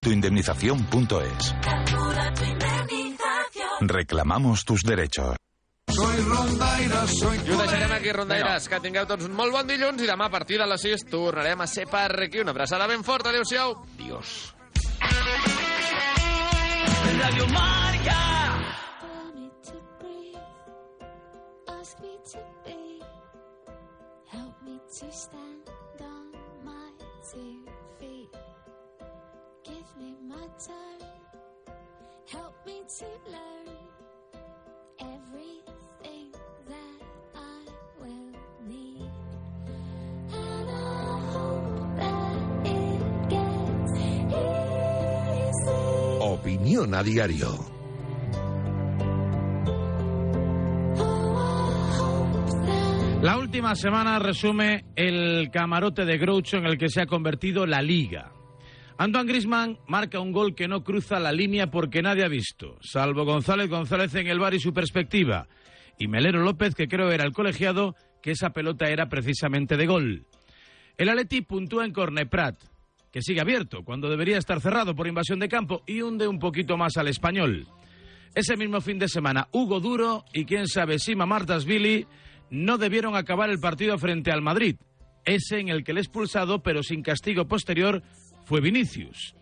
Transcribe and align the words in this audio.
Tuindemnización.es 0.00 1.54
Reclamamos 3.80 4.64
tus 4.64 4.82
derechos. 4.82 5.36
Soy 5.88 6.20
rondaire, 6.22 7.08
soy 7.08 7.36
I 7.36 7.50
ho 7.50 7.58
deixarem 7.58 7.92
aquí, 7.92 8.12
rondaires. 8.12 8.68
Que 8.68 8.78
tingueu 8.80 9.04
tots 9.06 9.26
un 9.26 9.34
molt 9.36 9.52
bon 9.52 9.66
dilluns 9.68 10.00
i 10.02 10.08
demà 10.08 10.30
a 10.30 10.32
partir 10.32 10.58
de 10.62 10.66
les 10.70 10.80
6 10.86 11.04
tornarem 11.10 11.60
a 11.60 11.66
ser 11.66 11.86
per 11.90 12.08
aquí. 12.24 12.40
Una 12.40 12.54
abraçada 12.54 12.86
ben 12.86 13.02
forta. 13.04 13.28
Adéu-siau. 13.30 13.74
Dios. 13.98 14.54
Radio 17.22 17.46
Marca. 17.48 18.20
Ask 21.68 21.98
me 22.00 22.16
to 22.32 22.40
be, 22.64 23.02
help 24.30 24.54
me 24.64 24.78
to 24.78 25.12
stand 25.12 25.68
on 26.00 26.32
my 26.64 26.90
feet. 27.22 27.61
Give 29.64 29.96
me 29.96 30.16
my 30.26 30.46
time, 30.58 31.22
help 32.32 32.54
me 32.66 32.82
to 32.98 33.06
learn 33.30 33.68
everything 34.98 36.32
that 36.68 36.98
I 37.36 37.64
will 38.00 38.32
need. 38.66 39.10
And 40.32 40.68
I 40.68 41.20
hope 41.32 41.96
that 41.96 42.36
it 42.66 43.28
gets 43.28 43.92
easy. 43.98 44.32
Opinión 46.20 46.94
a 46.94 47.02
diario. 47.04 47.72
La 53.22 53.38
última 53.38 53.76
semana 53.76 54.18
resume 54.18 54.86
el 54.96 55.48
camarote 55.52 56.04
de 56.04 56.18
Groucho 56.18 56.56
en 56.56 56.66
el 56.66 56.76
que 56.76 56.88
se 56.88 57.00
ha 57.00 57.06
convertido 57.06 57.64
la 57.64 57.80
liga. 57.80 58.32
Antoine 59.02 59.28
Grisman 59.28 59.78
marca 59.88 60.20
un 60.20 60.30
gol 60.30 60.54
que 60.54 60.68
no 60.68 60.84
cruza 60.84 61.18
la 61.18 61.32
línea 61.32 61.72
porque 61.72 62.02
nadie 62.02 62.24
ha 62.24 62.28
visto, 62.28 62.78
salvo 62.82 63.24
González 63.24 63.68
González 63.68 64.14
en 64.14 64.28
el 64.28 64.38
bar 64.38 64.54
y 64.54 64.60
su 64.60 64.72
perspectiva, 64.72 65.48
y 65.98 66.06
Melero 66.06 66.40
López, 66.44 66.76
que 66.76 66.86
creo 66.86 67.10
era 67.10 67.24
el 67.24 67.32
colegiado, 67.32 67.96
que 68.22 68.30
esa 68.30 68.50
pelota 68.50 68.90
era 68.90 69.08
precisamente 69.08 69.76
de 69.76 69.86
gol. 69.86 70.26
El 70.96 71.08
Atleti 71.08 71.40
puntúa 71.40 71.84
en 71.84 71.92
Corneprat, 71.92 72.62
que 73.10 73.22
sigue 73.22 73.40
abierto 73.40 73.82
cuando 73.82 74.08
debería 74.08 74.38
estar 74.38 74.60
cerrado 74.60 74.94
por 74.94 75.08
invasión 75.08 75.40
de 75.40 75.48
campo 75.48 75.82
y 75.84 76.00
hunde 76.00 76.28
un 76.28 76.38
poquito 76.38 76.76
más 76.76 76.96
al 76.96 77.08
español. 77.08 77.66
Ese 78.36 78.56
mismo 78.56 78.80
fin 78.80 79.00
de 79.00 79.08
semana, 79.08 79.48
Hugo 79.50 79.80
Duro 79.80 80.24
y 80.32 80.44
quién 80.44 80.68
sabe 80.68 81.00
Sima 81.00 81.26
Martasvili 81.26 82.06
no 82.50 82.78
debieron 82.78 83.16
acabar 83.16 83.50
el 83.50 83.58
partido 83.58 83.98
frente 83.98 84.30
al 84.30 84.42
Madrid, 84.42 84.76
ese 85.24 85.58
en 85.58 85.70
el 85.70 85.82
que 85.82 85.90
el 85.90 85.98
expulsado, 85.98 86.62
pero 86.62 86.84
sin 86.84 87.02
castigo 87.02 87.48
posterior, 87.48 88.02
fue 88.44 88.60
Vinicius. 88.60 89.34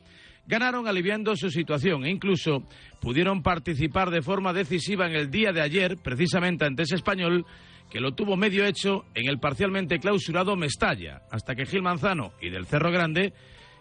Ganaron 0.47 0.89
aliviando 0.89 1.37
su 1.37 1.51
situación 1.51 2.05
e 2.05 2.11
incluso 2.11 2.65
pudieron 3.01 3.43
participar 3.43 4.11
de 4.11 4.23
forma 4.23 4.53
decisiva 4.53 5.07
en 5.07 5.15
el 5.15 5.31
día 5.31 5.53
de 5.53 5.61
ayer, 5.61 5.97
precisamente 6.03 6.65
ante 6.65 6.83
ese 6.83 6.97
español, 6.97 7.47
que 7.91 8.01
lo 8.01 8.15
tuvo 8.15 8.37
medio 8.37 8.65
hecho 8.65 9.05
en 9.15 9.29
el 9.29 9.39
parcialmente 9.39 9.99
clausurado 9.99 10.57
Mestalla, 10.57 11.23
hasta 11.31 11.55
que 11.55 11.67
Gil 11.67 11.83
Manzano 11.83 12.33
y 12.41 12.51
del 12.51 12.67
Cerro 12.67 12.91
Grande, 12.91 13.33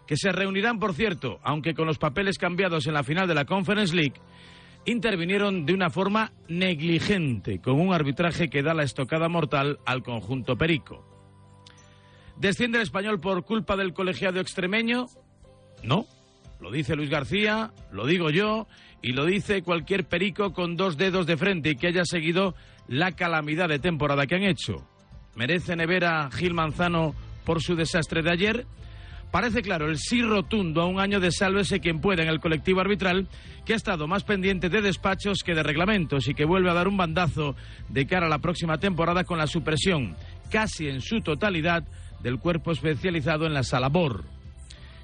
que 0.06 0.16
se 0.16 0.32
reunirán, 0.32 0.78
por 0.78 0.94
cierto, 0.94 1.38
aunque 1.42 1.74
con 1.74 1.86
los 1.86 1.98
papeles 1.98 2.38
cambiados 2.38 2.86
en 2.86 2.94
la 2.94 3.04
final 3.04 3.28
de 3.28 3.34
la 3.34 3.44
Conference 3.44 3.94
League, 3.94 4.20
intervinieron 4.84 5.66
de 5.66 5.74
una 5.74 5.90
forma 5.90 6.32
negligente, 6.48 7.60
con 7.60 7.80
un 7.80 7.92
arbitraje 7.92 8.48
que 8.48 8.62
da 8.62 8.74
la 8.74 8.82
estocada 8.82 9.28
mortal 9.28 9.78
al 9.86 10.02
conjunto 10.02 10.56
perico. 10.56 11.19
¿Desciende 12.40 12.78
el 12.78 12.84
español 12.84 13.20
por 13.20 13.44
culpa 13.44 13.76
del 13.76 13.92
colegiado 13.92 14.40
extremeño? 14.40 15.08
No. 15.82 16.06
Lo 16.58 16.70
dice 16.70 16.96
Luis 16.96 17.10
García, 17.10 17.70
lo 17.92 18.06
digo 18.06 18.30
yo, 18.30 18.66
y 19.02 19.12
lo 19.12 19.26
dice 19.26 19.62
cualquier 19.62 20.06
perico 20.06 20.54
con 20.54 20.74
dos 20.74 20.96
dedos 20.96 21.26
de 21.26 21.36
frente 21.36 21.70
y 21.70 21.76
que 21.76 21.88
haya 21.88 22.04
seguido 22.06 22.54
la 22.88 23.12
calamidad 23.12 23.68
de 23.68 23.78
temporada 23.78 24.26
que 24.26 24.36
han 24.36 24.44
hecho. 24.44 24.88
¿Merece 25.36 25.76
Nevera 25.76 26.30
Gil 26.30 26.54
Manzano 26.54 27.14
por 27.44 27.62
su 27.62 27.76
desastre 27.76 28.22
de 28.22 28.32
ayer? 28.32 28.66
Parece 29.30 29.60
claro 29.60 29.90
el 29.90 29.98
sí 29.98 30.22
rotundo 30.22 30.80
a 30.80 30.86
un 30.86 30.98
año 30.98 31.20
de 31.20 31.32
sálvese 31.32 31.78
quien 31.78 32.00
pueda 32.00 32.22
en 32.22 32.30
el 32.30 32.40
colectivo 32.40 32.80
arbitral, 32.80 33.28
que 33.66 33.74
ha 33.74 33.76
estado 33.76 34.08
más 34.08 34.24
pendiente 34.24 34.70
de 34.70 34.80
despachos 34.80 35.42
que 35.44 35.54
de 35.54 35.62
reglamentos 35.62 36.26
y 36.26 36.34
que 36.34 36.46
vuelve 36.46 36.70
a 36.70 36.74
dar 36.74 36.88
un 36.88 36.96
bandazo 36.96 37.54
de 37.90 38.06
cara 38.06 38.26
a 38.26 38.30
la 38.30 38.38
próxima 38.38 38.78
temporada 38.78 39.24
con 39.24 39.36
la 39.36 39.46
supresión, 39.46 40.16
casi 40.50 40.88
en 40.88 41.00
su 41.00 41.20
totalidad, 41.20 41.84
del 42.22 42.38
cuerpo 42.38 42.72
especializado 42.72 43.46
en 43.46 43.54
la 43.54 43.62
sala 43.62 43.88
BOR. 43.88 44.24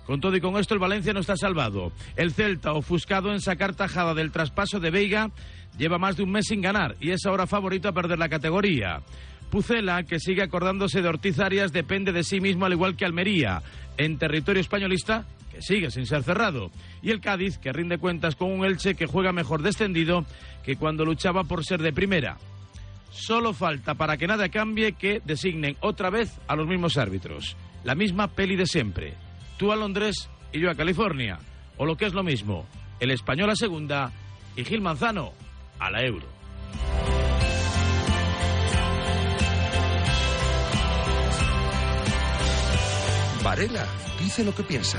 Con 0.06 0.20
todo 0.20 0.36
y 0.36 0.40
con 0.40 0.56
esto, 0.56 0.74
el 0.74 0.80
Valencia 0.80 1.12
no 1.12 1.20
está 1.20 1.36
salvado. 1.36 1.90
El 2.14 2.32
Celta, 2.32 2.72
ofuscado 2.72 3.32
en 3.32 3.40
sacar 3.40 3.74
tajada 3.74 4.14
del 4.14 4.30
traspaso 4.30 4.78
de 4.78 4.90
Veiga, 4.90 5.30
lleva 5.76 5.98
más 5.98 6.16
de 6.16 6.22
un 6.22 6.30
mes 6.30 6.46
sin 6.46 6.60
ganar 6.60 6.96
y 7.00 7.10
es 7.10 7.26
ahora 7.26 7.46
favorito 7.46 7.88
a 7.88 7.92
perder 7.92 8.18
la 8.18 8.28
categoría. 8.28 9.02
Pucela, 9.50 10.04
que 10.04 10.20
sigue 10.20 10.42
acordándose 10.42 11.02
de 11.02 11.08
Ortiz 11.08 11.38
Arias, 11.40 11.72
depende 11.72 12.12
de 12.12 12.22
sí 12.22 12.40
mismo 12.40 12.66
al 12.66 12.72
igual 12.72 12.96
que 12.96 13.04
Almería, 13.04 13.62
en 13.96 14.18
territorio 14.18 14.60
españolista, 14.60 15.24
que 15.52 15.62
sigue 15.62 15.90
sin 15.90 16.06
ser 16.06 16.22
cerrado. 16.22 16.70
Y 17.02 17.10
el 17.10 17.20
Cádiz, 17.20 17.58
que 17.58 17.72
rinde 17.72 17.98
cuentas 17.98 18.36
con 18.36 18.50
un 18.50 18.64
Elche 18.64 18.94
que 18.94 19.06
juega 19.06 19.32
mejor 19.32 19.62
descendido 19.62 20.24
que 20.64 20.76
cuando 20.76 21.04
luchaba 21.04 21.44
por 21.44 21.64
ser 21.64 21.82
de 21.82 21.92
primera. 21.92 22.38
Solo 23.10 23.52
falta 23.52 23.94
para 23.94 24.16
que 24.16 24.26
nada 24.26 24.48
cambie 24.48 24.92
que 24.92 25.20
designen 25.24 25.76
otra 25.80 26.10
vez 26.10 26.38
a 26.48 26.56
los 26.56 26.66
mismos 26.66 26.96
árbitros. 26.96 27.56
La 27.84 27.94
misma 27.94 28.28
peli 28.28 28.56
de 28.56 28.66
siempre. 28.66 29.14
Tú 29.56 29.72
a 29.72 29.76
Londres 29.76 30.28
y 30.52 30.60
yo 30.60 30.70
a 30.70 30.74
California. 30.74 31.38
O 31.78 31.86
lo 31.86 31.96
que 31.96 32.06
es 32.06 32.14
lo 32.14 32.22
mismo, 32.22 32.66
el 33.00 33.10
español 33.10 33.50
a 33.50 33.56
segunda 33.56 34.12
y 34.56 34.64
Gil 34.64 34.80
Manzano 34.80 35.32
a 35.78 35.90
la 35.90 36.02
euro. 36.02 36.26
Varela 43.42 43.86
dice 44.18 44.44
lo 44.44 44.54
que 44.54 44.64
piensa. 44.64 44.98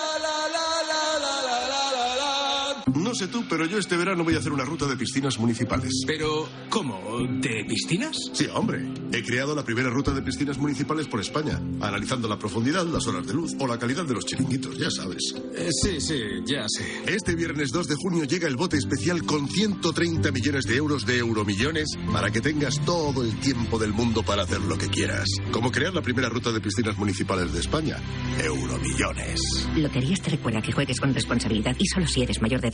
No 2.95 3.13
sé 3.15 3.27
tú, 3.27 3.43
pero 3.49 3.65
yo 3.65 3.77
este 3.77 3.97
verano 3.97 4.23
voy 4.23 4.35
a 4.35 4.39
hacer 4.39 4.51
una 4.51 4.65
ruta 4.65 4.85
de 4.85 4.95
piscinas 4.95 5.39
municipales. 5.39 6.03
Pero, 6.05 6.47
¿cómo? 6.69 6.99
¿De 7.39 7.65
piscinas? 7.67 8.17
Sí, 8.33 8.47
hombre. 8.53 8.85
He 9.11 9.23
creado 9.23 9.55
la 9.55 9.63
primera 9.63 9.89
ruta 9.89 10.11
de 10.11 10.21
piscinas 10.21 10.57
municipales 10.57 11.07
por 11.07 11.19
España, 11.19 11.59
analizando 11.81 12.27
la 12.27 12.37
profundidad, 12.39 12.85
las 12.85 13.07
horas 13.07 13.25
de 13.27 13.33
luz 13.33 13.53
o 13.59 13.67
la 13.67 13.77
calidad 13.77 14.05
de 14.05 14.13
los 14.13 14.25
chiringuitos, 14.25 14.77
ya 14.77 14.89
sabes. 14.89 15.33
Eh, 15.55 15.69
sí, 15.71 15.99
sí, 15.99 16.19
ya 16.45 16.65
sé. 16.67 17.03
Este 17.13 17.35
viernes 17.35 17.71
2 17.71 17.87
de 17.87 17.95
junio 17.95 18.23
llega 18.23 18.47
el 18.47 18.55
bote 18.55 18.77
especial 18.77 19.23
con 19.23 19.47
130 19.47 20.31
millones 20.31 20.65
de 20.65 20.75
euros 20.75 21.05
de 21.05 21.17
euromillones 21.17 21.89
para 22.11 22.31
que 22.31 22.41
tengas 22.41 22.79
todo 22.85 23.23
el 23.23 23.37
tiempo 23.39 23.77
del 23.79 23.93
mundo 23.93 24.23
para 24.23 24.43
hacer 24.43 24.61
lo 24.61 24.77
que 24.77 24.87
quieras. 24.87 25.25
Como 25.51 25.71
crear 25.71 25.93
la 25.93 26.01
primera 26.01 26.29
ruta 26.29 26.51
de 26.51 26.61
piscinas 26.61 26.97
municipales 26.97 27.53
de 27.53 27.59
España. 27.59 27.97
Euromillones. 28.43 29.67
Loterías 29.75 30.21
te 30.21 30.31
recuerda 30.31 30.61
que 30.61 30.71
juegues 30.71 30.99
con 30.99 31.13
responsabilidad 31.13 31.75
y 31.77 31.85
solo 31.87 32.07
si 32.07 32.23
eres 32.23 32.41
mayor 32.41 32.61
de 32.61 32.70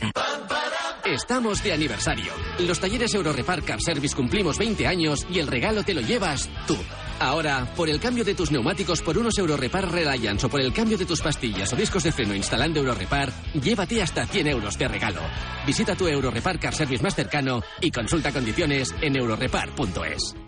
Estamos 1.04 1.62
de 1.62 1.72
aniversario. 1.72 2.32
Los 2.58 2.80
talleres 2.80 3.14
Eurorepar 3.14 3.62
Car 3.62 3.80
Service 3.80 4.14
cumplimos 4.14 4.58
20 4.58 4.86
años 4.86 5.26
y 5.30 5.38
el 5.38 5.46
regalo 5.46 5.82
te 5.82 5.94
lo 5.94 6.02
llevas 6.02 6.50
tú. 6.66 6.76
Ahora, 7.18 7.66
por 7.74 7.88
el 7.88 7.98
cambio 7.98 8.24
de 8.24 8.34
tus 8.34 8.50
neumáticos 8.50 9.00
por 9.00 9.16
unos 9.16 9.38
Eurorepar 9.38 9.90
Reliance 9.90 10.46
o 10.46 10.50
por 10.50 10.60
el 10.60 10.72
cambio 10.72 10.98
de 10.98 11.06
tus 11.06 11.22
pastillas 11.22 11.72
o 11.72 11.76
discos 11.76 12.02
de 12.02 12.12
freno 12.12 12.34
instalando 12.34 12.80
Eurorepar, 12.80 13.32
llévate 13.54 14.02
hasta 14.02 14.26
100 14.26 14.48
euros 14.48 14.78
de 14.78 14.86
regalo. 14.86 15.22
Visita 15.66 15.96
tu 15.96 16.06
Eurorepar 16.06 16.60
Car 16.60 16.74
Service 16.74 17.02
más 17.02 17.14
cercano 17.14 17.62
y 17.80 17.90
consulta 17.90 18.30
condiciones 18.30 18.94
en 19.00 19.16
eurorepar.es. 19.16 20.47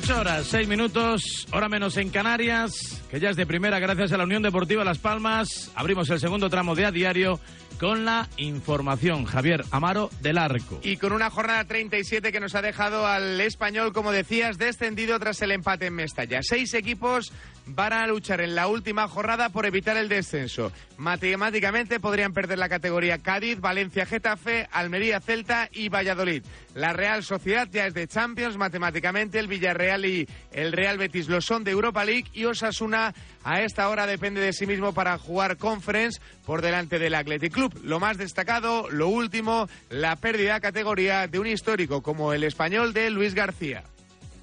Ocho 0.05 0.19
horas, 0.19 0.45
seis 0.45 0.67
minutos, 0.67 1.47
hora 1.51 1.67
menos 1.67 1.97
en 1.97 2.11
Canarias, 2.11 3.01
que 3.09 3.19
ya 3.19 3.31
es 3.31 3.35
de 3.35 3.47
primera 3.47 3.79
gracias 3.79 4.11
a 4.11 4.17
la 4.17 4.25
Unión 4.25 4.43
Deportiva 4.43 4.83
Las 4.83 4.99
Palmas. 4.99 5.71
Abrimos 5.73 6.11
el 6.11 6.19
segundo 6.19 6.47
tramo 6.47 6.75
de 6.75 6.85
a 6.85 6.91
diario 6.91 7.39
con 7.79 8.05
la 8.05 8.29
información. 8.37 9.25
Javier 9.25 9.65
Amaro 9.71 10.11
del 10.21 10.37
Arco. 10.37 10.79
Y 10.83 10.97
con 10.97 11.11
una 11.11 11.31
jornada 11.31 11.65
37 11.65 12.31
que 12.31 12.39
nos 12.39 12.53
ha 12.53 12.61
dejado 12.61 13.07
al 13.07 13.41
español, 13.41 13.93
como 13.93 14.11
decías, 14.11 14.59
descendido 14.59 15.19
tras 15.19 15.41
el 15.41 15.51
empate 15.51 15.87
en 15.87 15.95
Mestalla. 15.95 16.41
Seis 16.43 16.75
equipos 16.75 17.33
van 17.67 17.93
a 17.93 18.07
luchar 18.07 18.41
en 18.41 18.55
la 18.55 18.67
última 18.67 19.07
jornada 19.07 19.49
por 19.49 19.65
evitar 19.65 19.97
el 19.97 20.09
descenso. 20.09 20.71
Matemáticamente 20.97 21.99
podrían 21.99 22.33
perder 22.33 22.59
la 22.59 22.69
categoría 22.69 23.17
Cádiz, 23.19 23.59
Valencia, 23.59 24.05
Getafe, 24.05 24.67
Almería, 24.71 25.19
Celta 25.19 25.69
y 25.71 25.89
Valladolid. 25.89 26.43
La 26.73 26.93
Real 26.93 27.23
Sociedad 27.23 27.67
ya 27.71 27.87
es 27.87 27.93
de 27.93 28.07
Champions, 28.07 28.57
matemáticamente 28.57 29.39
el 29.39 29.47
Villarreal 29.47 30.05
y 30.05 30.27
el 30.51 30.71
Real 30.71 30.97
Betis 30.97 31.27
lo 31.27 31.41
son 31.41 31.63
de 31.63 31.71
Europa 31.71 32.05
League 32.05 32.29
y 32.33 32.45
Osasuna 32.45 33.13
a 33.43 33.61
esta 33.61 33.89
hora 33.89 34.07
depende 34.07 34.41
de 34.41 34.53
sí 34.53 34.65
mismo 34.65 34.93
para 34.93 35.17
jugar 35.17 35.57
Conference 35.57 36.19
por 36.45 36.61
delante 36.61 36.97
del 36.97 37.13
Athletic 37.13 37.53
Club. 37.53 37.79
Lo 37.83 37.99
más 37.99 38.17
destacado, 38.17 38.89
lo 38.89 39.07
último, 39.07 39.69
la 39.89 40.15
pérdida 40.15 40.55
de 40.55 40.61
categoría 40.61 41.27
de 41.27 41.39
un 41.39 41.47
histórico 41.47 42.01
como 42.01 42.33
el 42.33 42.43
español 42.43 42.93
de 42.93 43.11
Luis 43.11 43.35
García. 43.35 43.83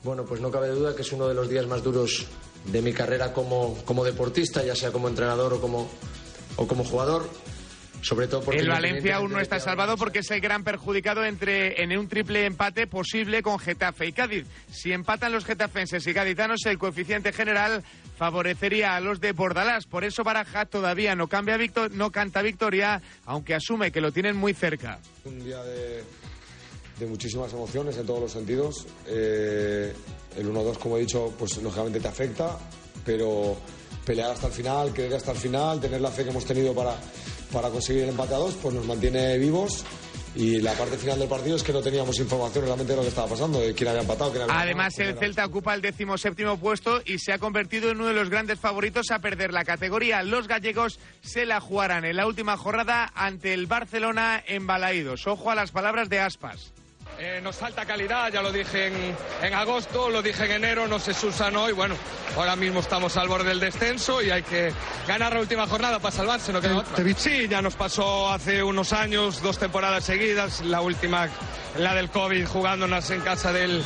Bueno, 0.04 0.24
pues 0.24 0.40
no 0.40 0.50
cabe 0.50 0.68
duda 0.68 0.94
que 0.94 1.02
es 1.02 1.12
uno 1.12 1.28
de 1.28 1.34
los 1.34 1.48
días 1.48 1.66
más 1.66 1.82
duros 1.82 2.26
de 2.66 2.82
mi 2.82 2.92
carrera 2.92 3.32
como, 3.32 3.74
como 3.84 4.04
deportista, 4.04 4.64
ya 4.64 4.74
sea 4.76 4.92
como 4.92 5.08
entrenador 5.08 5.54
o 5.54 5.60
como, 5.60 5.90
o 6.56 6.66
como 6.66 6.84
jugador. 6.84 7.28
Sobre 8.02 8.26
todo 8.26 8.40
porque 8.42 8.58
el 8.60 8.68
Valencia 8.68 9.14
aún 9.18 9.30
no 9.30 9.38
está 9.38 9.60
salvado 9.60 9.96
porque 9.96 10.18
es 10.20 10.30
el 10.32 10.40
gran 10.40 10.64
perjudicado 10.64 11.24
entre 11.24 11.80
en 11.84 11.96
un 11.96 12.08
triple 12.08 12.46
empate 12.46 12.88
posible 12.88 13.42
con 13.42 13.60
Getafe 13.60 14.06
y 14.06 14.12
Cádiz. 14.12 14.44
Si 14.72 14.90
empatan 14.92 15.30
los 15.30 15.44
getafenses 15.44 16.04
y 16.08 16.12
gaditanos, 16.12 16.66
el 16.66 16.78
coeficiente 16.78 17.32
general 17.32 17.84
favorecería 18.18 18.96
a 18.96 19.00
los 19.00 19.20
de 19.20 19.30
Bordalás. 19.30 19.86
Por 19.86 20.02
eso 20.02 20.24
Baraja 20.24 20.66
todavía 20.66 21.14
no, 21.14 21.28
cambia 21.28 21.56
victo- 21.56 21.90
no 21.90 22.10
canta 22.10 22.42
victoria, 22.42 23.00
aunque 23.24 23.54
asume 23.54 23.92
que 23.92 24.00
lo 24.00 24.10
tienen 24.10 24.34
muy 24.36 24.52
cerca. 24.52 24.98
Un 25.24 25.44
día 25.44 25.62
de, 25.62 26.02
de 26.98 27.06
muchísimas 27.06 27.52
emociones 27.52 27.96
en 27.98 28.06
todos 28.06 28.20
los 28.20 28.32
sentidos. 28.32 28.84
Eh, 29.06 29.92
el 30.36 30.52
1-2, 30.52 30.78
como 30.78 30.96
he 30.96 31.00
dicho, 31.00 31.32
pues 31.38 31.56
lógicamente 31.58 32.00
te 32.00 32.08
afecta, 32.08 32.58
pero 33.04 33.56
pelear 34.04 34.30
hasta 34.30 34.48
el 34.48 34.52
final, 34.52 34.92
querer 34.92 35.14
hasta 35.14 35.32
el 35.32 35.38
final, 35.38 35.80
tener 35.80 36.00
la 36.00 36.10
fe 36.10 36.24
que 36.24 36.30
hemos 36.30 36.44
tenido 36.44 36.74
para, 36.74 36.96
para 37.52 37.68
conseguir 37.70 38.04
el 38.04 38.10
empate 38.10 38.34
a 38.34 38.38
dos, 38.38 38.54
pues 38.54 38.74
nos 38.74 38.86
mantiene 38.86 39.38
vivos. 39.38 39.84
Y 40.34 40.62
la 40.62 40.72
parte 40.72 40.96
final 40.96 41.18
del 41.18 41.28
partido 41.28 41.56
es 41.56 41.62
que 41.62 41.74
no 41.74 41.82
teníamos 41.82 42.18
información 42.18 42.64
realmente 42.64 42.92
de 42.92 42.96
lo 42.96 43.02
que 43.02 43.08
estaba 43.08 43.28
pasando, 43.28 43.60
de 43.60 43.74
quién 43.74 43.90
había 43.90 44.00
empatado, 44.00 44.30
quién 44.30 44.44
había 44.44 44.60
Además, 44.60 44.98
el 44.98 45.18
Celta 45.18 45.44
ocupa 45.44 45.74
el 45.74 45.82
decimoséptimo 45.82 46.56
puesto 46.56 47.02
y 47.04 47.18
se 47.18 47.34
ha 47.34 47.38
convertido 47.38 47.90
en 47.90 47.98
uno 47.98 48.06
de 48.06 48.14
los 48.14 48.30
grandes 48.30 48.58
favoritos 48.58 49.10
a 49.10 49.18
perder 49.18 49.52
la 49.52 49.64
categoría. 49.64 50.22
Los 50.22 50.48
gallegos 50.48 50.98
se 51.20 51.44
la 51.44 51.60
jugarán 51.60 52.06
en 52.06 52.16
la 52.16 52.26
última 52.26 52.56
jornada 52.56 53.12
ante 53.14 53.52
el 53.52 53.66
Barcelona 53.66 54.42
en 54.46 54.66
Balaídos. 54.66 55.26
Ojo 55.26 55.50
a 55.50 55.54
las 55.54 55.70
palabras 55.70 56.08
de 56.08 56.20
Aspas. 56.20 56.72
Eh, 57.24 57.40
nos 57.40 57.54
falta 57.54 57.86
calidad, 57.86 58.32
ya 58.32 58.42
lo 58.42 58.50
dije 58.50 58.88
en, 58.88 59.16
en 59.42 59.54
agosto, 59.54 60.10
lo 60.10 60.22
dije 60.22 60.44
en 60.44 60.50
enero, 60.50 60.88
no 60.88 60.98
se 60.98 61.12
usan 61.24 61.54
hoy. 61.54 61.72
Bueno, 61.72 61.94
ahora 62.36 62.56
mismo 62.56 62.80
estamos 62.80 63.16
al 63.16 63.28
borde 63.28 63.50
del 63.50 63.60
descenso 63.60 64.20
y 64.20 64.30
hay 64.32 64.42
que 64.42 64.72
ganar 65.06 65.32
la 65.32 65.38
última 65.38 65.68
jornada 65.68 66.00
para 66.00 66.10
salvarse, 66.10 66.52
no 66.52 66.60
queda 66.60 66.78
otra. 66.78 67.04
Sí, 67.16 67.46
ya 67.46 67.62
nos 67.62 67.76
pasó 67.76 68.28
hace 68.28 68.60
unos 68.64 68.92
años, 68.92 69.40
dos 69.40 69.56
temporadas 69.56 70.02
seguidas, 70.02 70.62
la 70.62 70.80
última, 70.80 71.28
la 71.78 71.94
del 71.94 72.10
COVID, 72.10 72.44
jugándonos 72.44 73.08
en 73.10 73.20
casa 73.20 73.52
del, 73.52 73.84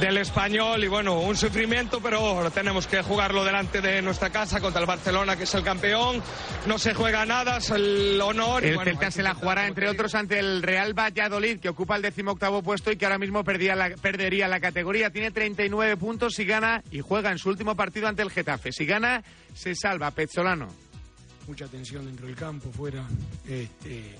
del 0.00 0.18
español 0.18 0.84
y 0.84 0.88
bueno, 0.88 1.20
un 1.20 1.36
sufrimiento, 1.36 2.00
pero 2.00 2.50
tenemos 2.52 2.86
que 2.86 3.02
jugarlo 3.02 3.44
delante 3.44 3.80
de 3.80 4.00
nuestra 4.02 4.30
casa 4.30 4.60
contra 4.60 4.80
el 4.80 4.86
Barcelona, 4.86 5.36
que 5.36 5.42
es 5.44 5.54
el 5.54 5.64
campeón. 5.64 6.22
No 6.66 6.78
se 6.78 6.94
juega 6.94 7.26
nada, 7.26 7.56
es 7.56 7.70
el 7.70 8.20
honor. 8.20 8.64
y 8.64 8.68
El 8.68 8.74
bueno, 8.76 8.90
Celta 8.92 9.10
se 9.10 9.22
la 9.22 9.34
jugará, 9.34 9.66
entre 9.66 9.88
otros, 9.88 10.14
ante 10.14 10.38
el 10.38 10.62
Real 10.62 10.94
Valladolid, 10.96 11.58
que 11.58 11.68
ocupa 11.68 11.96
el 11.96 12.02
decimoctavo 12.02 12.62
puesto 12.62 12.92
y 12.92 12.96
que 12.96 13.06
ahora 13.06 13.18
mismo 13.18 13.42
perdía 13.42 13.74
la- 13.74 13.90
perdería 13.96 14.46
la 14.46 14.60
categoría. 14.60 15.10
Tiene 15.10 15.30
39 15.32 15.96
puntos 15.96 16.34
si 16.34 16.44
gana 16.44 16.82
y 16.90 17.00
juega 17.00 17.32
en 17.32 17.38
su 17.38 17.48
último 17.48 17.74
partido 17.74 18.06
ante 18.08 18.22
el 18.22 18.30
Getafe. 18.30 18.70
Si 18.72 18.86
gana, 18.86 19.22
se 19.54 19.74
salva. 19.74 20.10
Pezzolano. 20.12 20.68
mucha 21.46 21.66
tensión 21.66 22.04
dentro 22.04 22.26
del 22.26 22.36
campo, 22.36 22.70
fuera. 22.70 23.04
Este, 23.48 24.16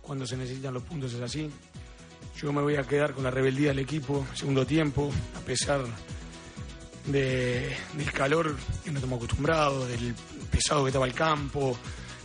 cuando 0.00 0.24
se 0.26 0.36
necesitan 0.36 0.72
los 0.72 0.84
puntos 0.84 1.12
es 1.12 1.20
así. 1.20 1.50
Yo 2.40 2.52
me 2.52 2.62
voy 2.62 2.76
a 2.76 2.82
quedar 2.82 3.12
con 3.14 3.24
la 3.24 3.30
rebeldía 3.30 3.68
del 3.68 3.78
equipo, 3.78 4.26
segundo 4.34 4.66
tiempo, 4.66 5.10
a 5.36 5.40
pesar 5.40 5.82
de- 7.06 7.76
del 7.96 8.12
calor 8.12 8.56
que 8.84 8.90
no 8.90 8.98
estamos 8.98 9.18
acostumbrados, 9.18 9.88
del 9.88 10.14
pesado 10.50 10.84
que 10.84 10.88
estaba 10.88 11.06
el 11.06 11.14
campo, 11.14 11.78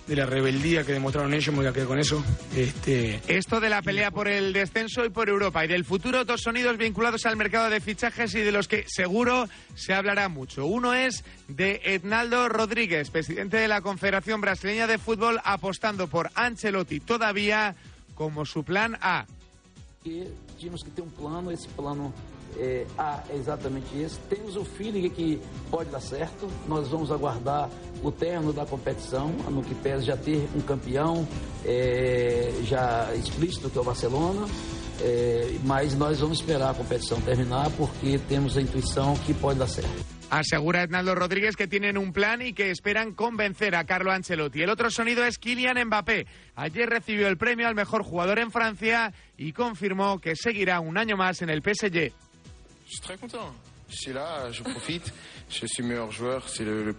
de 0.07 0.15
la 0.15 0.25
rebeldía 0.25 0.83
que 0.83 0.93
demostraron 0.93 1.31
ellos, 1.35 1.49
me 1.53 1.57
voy 1.59 1.67
a 1.67 1.73
quedar 1.73 1.87
con 1.87 1.99
eso. 1.99 2.23
Este, 2.55 3.21
Esto 3.27 3.59
de 3.59 3.69
la 3.69 3.83
pelea 3.83 4.09
por 4.09 4.27
el 4.27 4.51
descenso 4.53 5.05
y 5.05 5.09
por 5.09 5.29
Europa 5.29 5.63
y 5.63 5.67
del 5.67 5.85
futuro, 5.85 6.25
dos 6.25 6.41
sonidos 6.41 6.77
vinculados 6.77 7.27
al 7.27 7.37
mercado 7.37 7.69
de 7.69 7.79
fichajes 7.79 8.33
y 8.33 8.39
de 8.39 8.51
los 8.51 8.67
que 8.67 8.85
seguro 8.87 9.47
se 9.75 9.93
hablará 9.93 10.27
mucho. 10.27 10.65
Uno 10.65 10.95
es 10.95 11.23
de 11.47 11.81
Ednaldo 11.83 12.49
Rodríguez, 12.49 13.11
presidente 13.11 13.57
de 13.57 13.67
la 13.67 13.81
Confederación 13.81 14.41
Brasileña 14.41 14.87
de 14.87 14.97
Fútbol, 14.97 15.39
apostando 15.43 16.07
por 16.07 16.31
Ancelotti 16.33 16.99
todavía 17.01 17.75
como 18.15 18.45
su 18.45 18.63
plan 18.63 18.97
A. 19.01 19.27
que 20.03 20.31
tínhamos 20.57 20.83
que 20.83 20.89
ter 20.91 21.01
um 21.01 21.09
plano, 21.09 21.51
esse 21.51 21.67
plano 21.69 22.13
é, 22.57 22.85
A 22.97 23.23
é 23.29 23.35
exatamente 23.35 23.97
esse. 23.97 24.17
Temos 24.29 24.55
o 24.55 24.63
feeling 24.63 25.09
que 25.09 25.41
pode 25.69 25.89
dar 25.89 25.99
certo, 25.99 26.47
nós 26.67 26.87
vamos 26.87 27.11
aguardar 27.11 27.69
o 28.03 28.11
término 28.11 28.53
da 28.53 28.65
competição, 28.65 29.29
no 29.49 29.61
que 29.61 29.75
pese 29.75 30.05
já 30.05 30.17
ter 30.17 30.49
um 30.55 30.61
campeão 30.61 31.27
é, 31.65 32.51
já 32.63 33.13
explícito, 33.15 33.69
que 33.69 33.77
é 33.77 33.81
o 33.81 33.83
Barcelona, 33.83 34.47
é, 35.01 35.57
mas 35.63 35.95
nós 35.95 36.19
vamos 36.19 36.39
esperar 36.39 36.71
a 36.71 36.73
competição 36.73 37.19
terminar 37.21 37.69
porque 37.71 38.19
temos 38.27 38.57
a 38.57 38.61
intuição 38.61 39.15
que 39.17 39.33
pode 39.33 39.59
dar 39.59 39.67
certo. 39.67 40.18
Asegura 40.29 40.83
Ednaldo 40.83 41.15
Rodríguez 41.15 41.55
que 41.55 41.67
tienen 41.67 41.97
un 41.97 42.13
plan 42.13 42.41
y 42.41 42.53
que 42.53 42.69
esperan 42.71 43.13
convencer 43.13 43.75
a 43.75 43.85
Carlo 43.85 44.11
Ancelotti. 44.11 44.61
El 44.61 44.69
otro 44.69 44.91
sonido 44.91 45.25
es 45.25 45.37
Kylian 45.39 45.83
Mbappé. 45.87 46.27
Ayer 46.55 46.89
recibió 46.89 47.27
el 47.27 47.37
premio 47.37 47.67
al 47.67 47.75
mejor 47.75 48.03
jugador 48.03 48.39
en 48.39 48.51
Francia 48.51 49.13
y 49.37 49.53
confirmó 49.53 50.19
que 50.19 50.35
seguirá 50.35 50.79
un 50.79 50.97
año 50.97 51.17
más 51.17 51.41
en 51.41 51.49
el 51.49 51.61
PSG. 51.61 52.11
Je 52.89 52.95
suis 52.95 53.01
très 53.01 53.17
content. 53.17 53.53
Je 53.89 53.95
suis 53.95 54.13
là, 54.13 54.49
profite. 54.63 55.11
Je 55.49 55.65
suis 55.67 55.83
meilleur 55.83 56.11
joueur, 56.11 56.47
c'est 56.47 56.63
le, 56.63 56.83
le. 56.83 56.93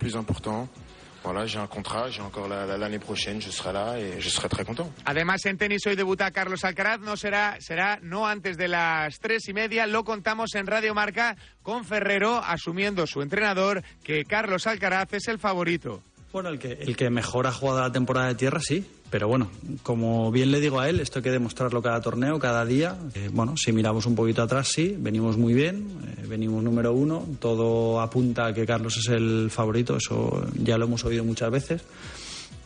Voilà, 1.22 1.44
j'ai 1.46 1.58
un 1.58 1.66
contrat, 1.66 2.08
j'ai 2.10 2.22
encore 2.22 2.48
la- 2.48 2.64
la- 2.64 2.78
l'année 2.78 2.98
prochaine, 2.98 3.42
je 3.42 3.50
serai 3.50 3.72
là 3.74 3.98
et 3.98 4.20
je 4.20 4.28
serai 4.30 4.48
très 4.48 4.64
content. 4.64 4.90
Además, 5.04 5.36
en 5.46 5.56
tenis 5.58 5.84
hoy 5.86 5.94
debuta 5.94 6.30
Carlos 6.30 6.64
Alcaraz. 6.64 6.98
No 7.00 7.14
será, 7.16 7.56
será 7.60 7.98
no 8.02 8.26
antes 8.26 8.56
de 8.56 8.68
las 8.68 9.18
tres 9.20 9.46
y 9.48 9.52
media. 9.52 9.86
Lo 9.86 10.02
contamos 10.02 10.54
en 10.54 10.66
Radio 10.66 10.94
Marca 10.94 11.36
con 11.62 11.84
Ferrero 11.84 12.38
asumiendo 12.42 13.06
su 13.06 13.20
entrenador 13.20 13.82
que 14.02 14.24
Carlos 14.24 14.66
Alcaraz 14.66 15.12
es 15.12 15.28
el 15.28 15.38
favorito. 15.38 16.02
Bueno, 16.32 16.48
el 16.48 16.58
que, 16.58 16.72
el 16.72 16.96
que 16.96 17.10
mejor 17.10 17.46
ha 17.48 17.52
jugado 17.52 17.80
la 17.80 17.90
temporada 17.90 18.28
de 18.28 18.36
tierra, 18.36 18.60
sí. 18.60 18.86
Pero 19.10 19.26
bueno, 19.26 19.50
como 19.82 20.30
bien 20.30 20.52
le 20.52 20.60
digo 20.60 20.78
a 20.78 20.88
él, 20.88 21.00
esto 21.00 21.18
hay 21.18 21.24
que 21.24 21.32
demostrarlo 21.32 21.82
cada 21.82 22.00
torneo, 22.00 22.38
cada 22.38 22.64
día. 22.64 22.96
Eh, 23.14 23.28
bueno, 23.32 23.56
si 23.56 23.72
miramos 23.72 24.06
un 24.06 24.14
poquito 24.14 24.42
atrás, 24.42 24.68
sí, 24.68 24.94
venimos 24.96 25.36
muy 25.36 25.52
bien, 25.52 25.88
eh, 26.06 26.26
venimos 26.28 26.62
número 26.62 26.92
uno. 26.92 27.26
Todo 27.40 28.00
apunta 28.00 28.46
a 28.46 28.54
que 28.54 28.64
Carlos 28.64 28.96
es 28.98 29.08
el 29.08 29.50
favorito, 29.50 29.96
eso 29.96 30.46
ya 30.54 30.78
lo 30.78 30.84
hemos 30.84 31.04
oído 31.04 31.24
muchas 31.24 31.50
veces, 31.50 31.82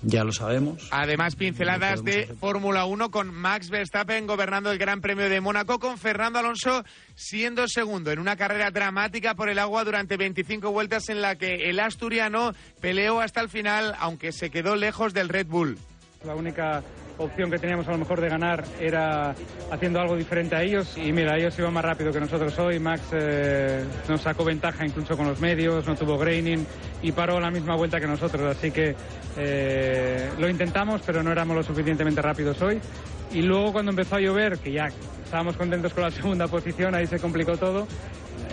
ya 0.05 0.25
lo 0.25 0.33
sabemos. 0.33 0.89
Además, 0.91 1.37
pinceladas 1.37 2.05
de 2.05 2.27
Fórmula 2.39 2.85
1 2.85 3.11
con 3.11 3.33
Max 3.33 3.71
Verstappen 3.71 4.27
gobernando 4.27 4.71
el 4.71 4.79
Gran 4.79 5.01
Premio 5.01 5.29
de 5.29 5.41
Mónaco, 5.41 5.79
con 5.79 5.99
Fernando 5.99 6.39
Alonso 6.39 6.85
siendo 7.15 7.69
segundo 7.69 8.11
en 8.11 8.19
una 8.19 8.37
carrera 8.37 8.71
dramática 8.71 9.35
por 9.35 9.49
el 9.49 9.59
agua 9.59 9.85
durante 9.85 10.17
25 10.17 10.71
vueltas 10.73 11.09
en 11.09 11.23
la 11.23 11.37
que 11.37 11.71
el 11.71 11.81
asturiano 11.81 12.53
peleó 12.81 13.21
hasta 13.21 13.41
el 13.41 13.49
final, 13.49 13.95
aunque 13.99 14.33
se 14.33 14.51
quedó 14.51 14.77
lejos 14.77 15.15
del 15.15 15.29
Red 15.29 15.47
Bull. 15.47 15.79
La 16.25 16.35
única 16.35 16.83
opción 17.19 17.51
que 17.51 17.59
teníamos 17.59 17.87
a 17.89 17.93
lo 17.93 17.99
mejor 17.99 18.21
de 18.21 18.29
ganar 18.29 18.65
era 18.81 19.35
haciendo 19.71 20.01
algo 20.01 20.17
diferente 20.17 20.57
a 20.57 20.63
ellos. 20.63 20.97
Y 20.97 21.13
mira, 21.13 21.37
ellos 21.37 21.59
iban 21.59 21.73
más 21.73 21.85
rápido 21.85 22.13
que 22.13 22.21
nosotros 22.21 22.59
hoy, 22.59 22.79
Max 22.79 23.03
eh, 23.13 23.85
nos 24.09 24.21
sacó 24.21 24.45
ventaja 24.45 24.85
incluso 24.85 25.17
con 25.17 25.27
los 25.27 25.41
medios, 25.41 25.87
no 25.87 25.95
tuvo 25.95 26.19
graining 26.19 26.67
y 27.03 27.13
paró 27.13 27.41
la 27.41 27.51
misma 27.51 27.77
vuelta 27.77 28.01
que 28.01 28.07
nosotros, 28.07 28.57
así 28.57 28.71
que 28.71 28.95
eh, 29.37 30.31
lo 30.39 30.49
intentamos 30.49 31.03
pero 31.05 31.23
no 31.23 31.33
éramos 31.33 31.57
lo 31.57 31.63
suficientemente 31.63 32.23
rápidos 32.23 32.61
hoy. 32.63 32.81
Y 33.33 33.43
luego 33.43 33.73
cuando 33.73 33.91
empezó 33.91 34.17
a 34.17 34.21
llover, 34.21 34.59
que 34.59 34.73
ya 34.73 34.89
estábamos 35.25 35.57
contentos 35.57 35.93
con 35.93 36.05
la 36.05 36.11
segunda 36.13 36.47
posición, 36.49 36.95
ahí 36.95 37.07
se 37.07 37.19
complicó 37.19 37.57
todo. 37.57 37.87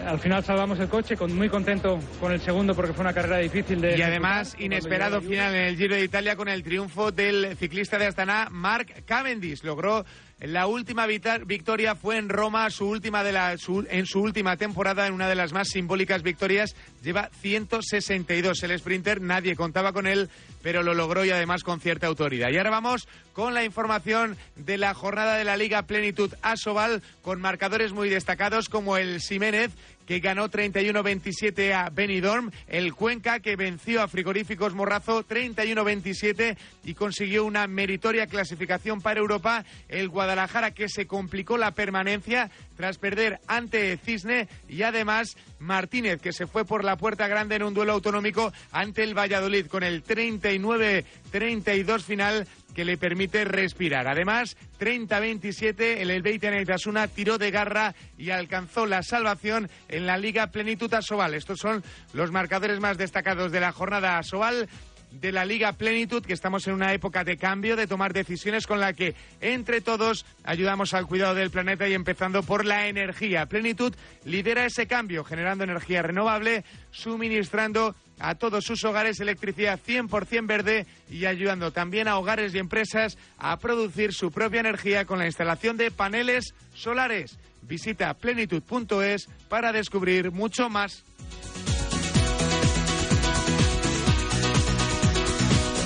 Al 0.06 0.20
final 0.20 0.44
salvamos 0.44 0.80
el 0.80 0.90
coche, 0.90 1.16
con, 1.16 1.36
muy 1.36 1.50
contento 1.50 2.00
con 2.20 2.32
el 2.32 2.42
segundo 2.42 2.76
porque 2.76 2.94
fue 2.94 3.02
una 3.02 3.14
carrera 3.14 3.38
difícil 3.38 3.82
de... 3.82 3.98
Y 3.98 4.02
además, 4.02 4.56
inesperado 4.60 5.22
final 5.22 5.54
en 5.56 5.62
el 5.62 5.78
Giro 5.78 5.96
de 5.96 6.04
Italia 6.04 6.36
con 6.36 6.48
el 6.48 6.64
triunfo 6.64 7.12
del 7.12 7.56
ciclista 7.58 7.98
de 7.98 8.08
Astana, 8.08 8.48
Mark 8.52 9.04
Cavendish. 9.06 9.64
Logró 9.64 10.06
la 10.42 10.66
última 10.68 11.06
victoria, 11.06 11.96
fue 11.96 12.18
en 12.18 12.28
Roma, 12.28 12.70
su 12.72 12.88
última 12.88 13.24
de 13.24 13.32
la, 13.32 13.58
su- 13.58 13.86
en 13.90 14.06
su 14.08 14.22
última 14.22 14.58
temporada, 14.58 15.06
en 15.08 15.14
una 15.14 15.30
de 15.30 15.36
las 15.36 15.54
más 15.54 15.68
simbólicas 15.70 16.24
victorias. 16.24 16.76
Lleva 17.04 17.30
162 17.42 18.64
el 18.64 18.80
sprinter, 18.80 19.22
nadie 19.22 19.56
contaba 19.56 19.94
con 19.94 20.08
él, 20.08 20.30
pero 20.62 20.84
lo 20.84 20.94
logró 20.94 21.24
y 21.26 21.30
además 21.32 21.64
con 21.64 21.80
cierta 21.80 22.08
autoridad. 22.08 22.50
Y 22.52 22.58
ahora 22.58 22.70
vamos 22.72 23.08
con 23.34 23.54
la 23.54 23.64
información 23.64 24.36
de 24.56 24.78
la 24.78 24.94
jornada 24.94 25.36
de 25.38 25.44
la 25.46 25.58
Liga 25.58 25.84
Plenitud 25.84 26.34
Asobal, 26.42 27.02
con 27.22 27.40
marcadores 27.40 27.92
muy 27.94 28.10
destacados 28.10 28.68
como 28.68 28.98
el 28.98 29.22
Siménez, 29.22 29.72
que 30.12 30.20
ganó 30.20 30.52
31-27 30.52 31.72
a 31.72 31.90
Benidorm, 31.90 32.52
el 32.68 32.94
Cuenca 32.94 33.40
que 33.40 33.56
venció 33.56 34.02
a 34.02 34.10
Frigoríficos 34.10 34.74
Morrazo 34.74 35.26
31-27 35.26 36.58
y 36.84 36.96
consiguió 36.96 37.46
una 37.46 37.66
meritoria 37.68 38.28
clasificación 38.28 39.00
para 39.00 39.22
Europa, 39.22 39.64
el 39.88 40.10
Guadalajara 40.10 40.72
que 40.72 40.90
se 40.90 41.08
complicó 41.08 41.58
la 41.58 41.72
permanencia 41.72 42.52
tras 42.76 42.98
perder 42.98 43.40
ante 43.48 43.96
Cisne 43.96 44.50
y 44.68 44.82
además 44.82 45.38
Martínez 45.60 46.20
que 46.20 46.34
se 46.34 46.46
fue 46.46 46.66
por 46.66 46.84
la 46.84 46.98
puerta 46.98 47.30
grande 47.30 47.56
en 47.56 47.64
un 47.64 47.74
duelo 47.74 47.94
autonómico 47.94 48.52
ante 48.74 49.04
el 49.04 49.18
Valladolid 49.18 49.68
con 49.68 49.84
el 49.84 50.04
39-32 50.04 52.02
final 52.02 52.46
que 52.74 52.86
le 52.86 52.98
permite 52.98 53.46
respirar. 53.46 54.08
Además, 54.08 54.58
30-27, 54.80 55.98
el 56.00 56.12
Elbeite 56.12 56.52
Neitasuna 56.52 57.08
tiró 57.08 57.38
de 57.38 57.52
garra 57.52 57.96
y 58.18 58.30
alcanzó 58.30 58.86
la 58.86 59.04
salvación 59.04 59.70
en 59.90 60.06
la 60.06 60.18
Liga 60.18 60.48
Plenitud 60.48 60.94
Asobal. 60.94 61.34
Estos 61.34 61.60
son 61.60 61.84
los 62.14 62.32
marcadores 62.32 62.80
más 62.80 62.98
destacados 62.98 63.52
de 63.52 63.60
la 63.60 63.72
jornada 63.72 64.18
Asobal 64.18 64.70
de 65.12 65.32
la 65.32 65.46
Liga 65.46 65.74
Plenitud, 65.74 66.26
que 66.26 66.34
estamos 66.34 66.68
en 66.68 66.74
una 66.74 66.94
época 66.94 67.24
de 67.24 67.38
cambio, 67.38 67.76
de 67.76 67.88
tomar 67.88 68.14
decisiones 68.14 68.66
con 68.66 68.80
la 68.80 68.94
que 68.94 69.16
entre 69.42 69.82
todos 69.82 70.26
ayudamos 70.44 70.94
al 70.94 71.06
cuidado 71.06 71.36
del 71.36 71.52
planeta 71.52 71.88
y 71.88 71.94
empezando 71.94 72.44
por 72.44 72.66
la 72.66 72.88
energía. 72.88 73.46
Plenitud 73.46 73.94
lidera 74.26 74.66
ese 74.66 74.88
cambio, 74.88 75.24
generando 75.24 75.64
energía 75.64 76.02
renovable, 76.02 76.64
suministrando 76.92 77.96
a 78.20 78.36
todos 78.36 78.64
sus 78.66 78.84
hogares 78.84 79.20
electricidad 79.20 79.80
100% 79.86 80.46
verde 80.46 80.86
y 81.10 81.26
ayudando 81.26 81.72
también 81.72 82.08
a 82.08 82.18
hogares 82.18 82.54
y 82.54 82.60
empresas 82.60 83.18
a 83.38 83.58
producir 83.58 84.14
su 84.14 84.32
propia 84.32 84.60
energía 84.60 85.06
con 85.06 85.20
la 85.20 85.26
instalación 85.26 85.78
de 85.78 85.92
paneles 85.92 86.54
solares. 86.74 87.40
Visita 87.64 88.14
plenitud.es 88.14 89.28
para 89.50 89.72
descubrir 89.72 90.32
mucho 90.32 90.70
más. 90.70 91.04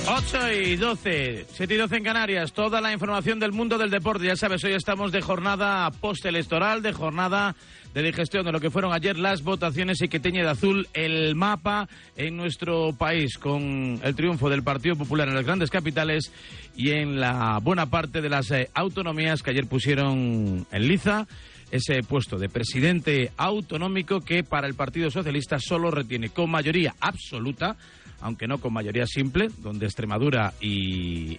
8 0.08 0.52
y 0.52 0.76
12, 0.76 1.46
7 1.52 1.74
y 1.74 1.76
12 1.76 1.96
en 1.96 2.04
Canarias, 2.04 2.52
toda 2.52 2.80
la 2.80 2.92
información 2.92 3.40
del 3.40 3.50
mundo 3.50 3.76
del 3.76 3.90
deporte. 3.90 4.26
Ya 4.26 4.36
sabes, 4.36 4.62
hoy 4.62 4.72
estamos 4.72 5.10
de 5.10 5.20
jornada 5.20 5.90
postelectoral, 5.90 6.80
de 6.80 6.92
jornada 6.92 7.56
de 7.92 8.02
digestión 8.02 8.44
de 8.44 8.52
lo 8.52 8.60
que 8.60 8.70
fueron 8.70 8.92
ayer 8.92 9.18
las 9.18 9.42
votaciones 9.42 10.00
y 10.02 10.08
que 10.08 10.20
teñe 10.20 10.42
de 10.42 10.50
azul 10.50 10.86
el 10.94 11.34
mapa 11.34 11.88
en 12.16 12.36
nuestro 12.36 12.92
país 12.92 13.36
con 13.36 13.98
el 14.00 14.14
triunfo 14.14 14.48
del 14.48 14.62
Partido 14.62 14.94
Popular 14.94 15.26
en 15.26 15.34
las 15.34 15.44
grandes 15.44 15.70
capitales 15.70 16.30
y 16.76 16.90
en 16.90 17.18
la 17.18 17.58
buena 17.60 17.86
parte 17.86 18.20
de 18.20 18.28
las 18.28 18.50
eh, 18.52 18.70
autonomías 18.74 19.42
que 19.42 19.50
ayer 19.50 19.66
pusieron 19.66 20.66
en 20.70 20.88
liza 20.88 21.26
ese 21.72 22.02
puesto 22.04 22.38
de 22.38 22.48
presidente 22.48 23.32
autonómico 23.36 24.20
que 24.20 24.44
para 24.44 24.68
el 24.68 24.74
Partido 24.74 25.10
Socialista 25.10 25.58
solo 25.58 25.90
retiene 25.90 26.28
con 26.28 26.48
mayoría 26.48 26.94
absoluta, 27.00 27.76
aunque 28.20 28.46
no 28.46 28.58
con 28.58 28.72
mayoría 28.72 29.06
simple, 29.06 29.48
donde 29.58 29.86
Extremadura 29.86 30.52
y 30.60 31.38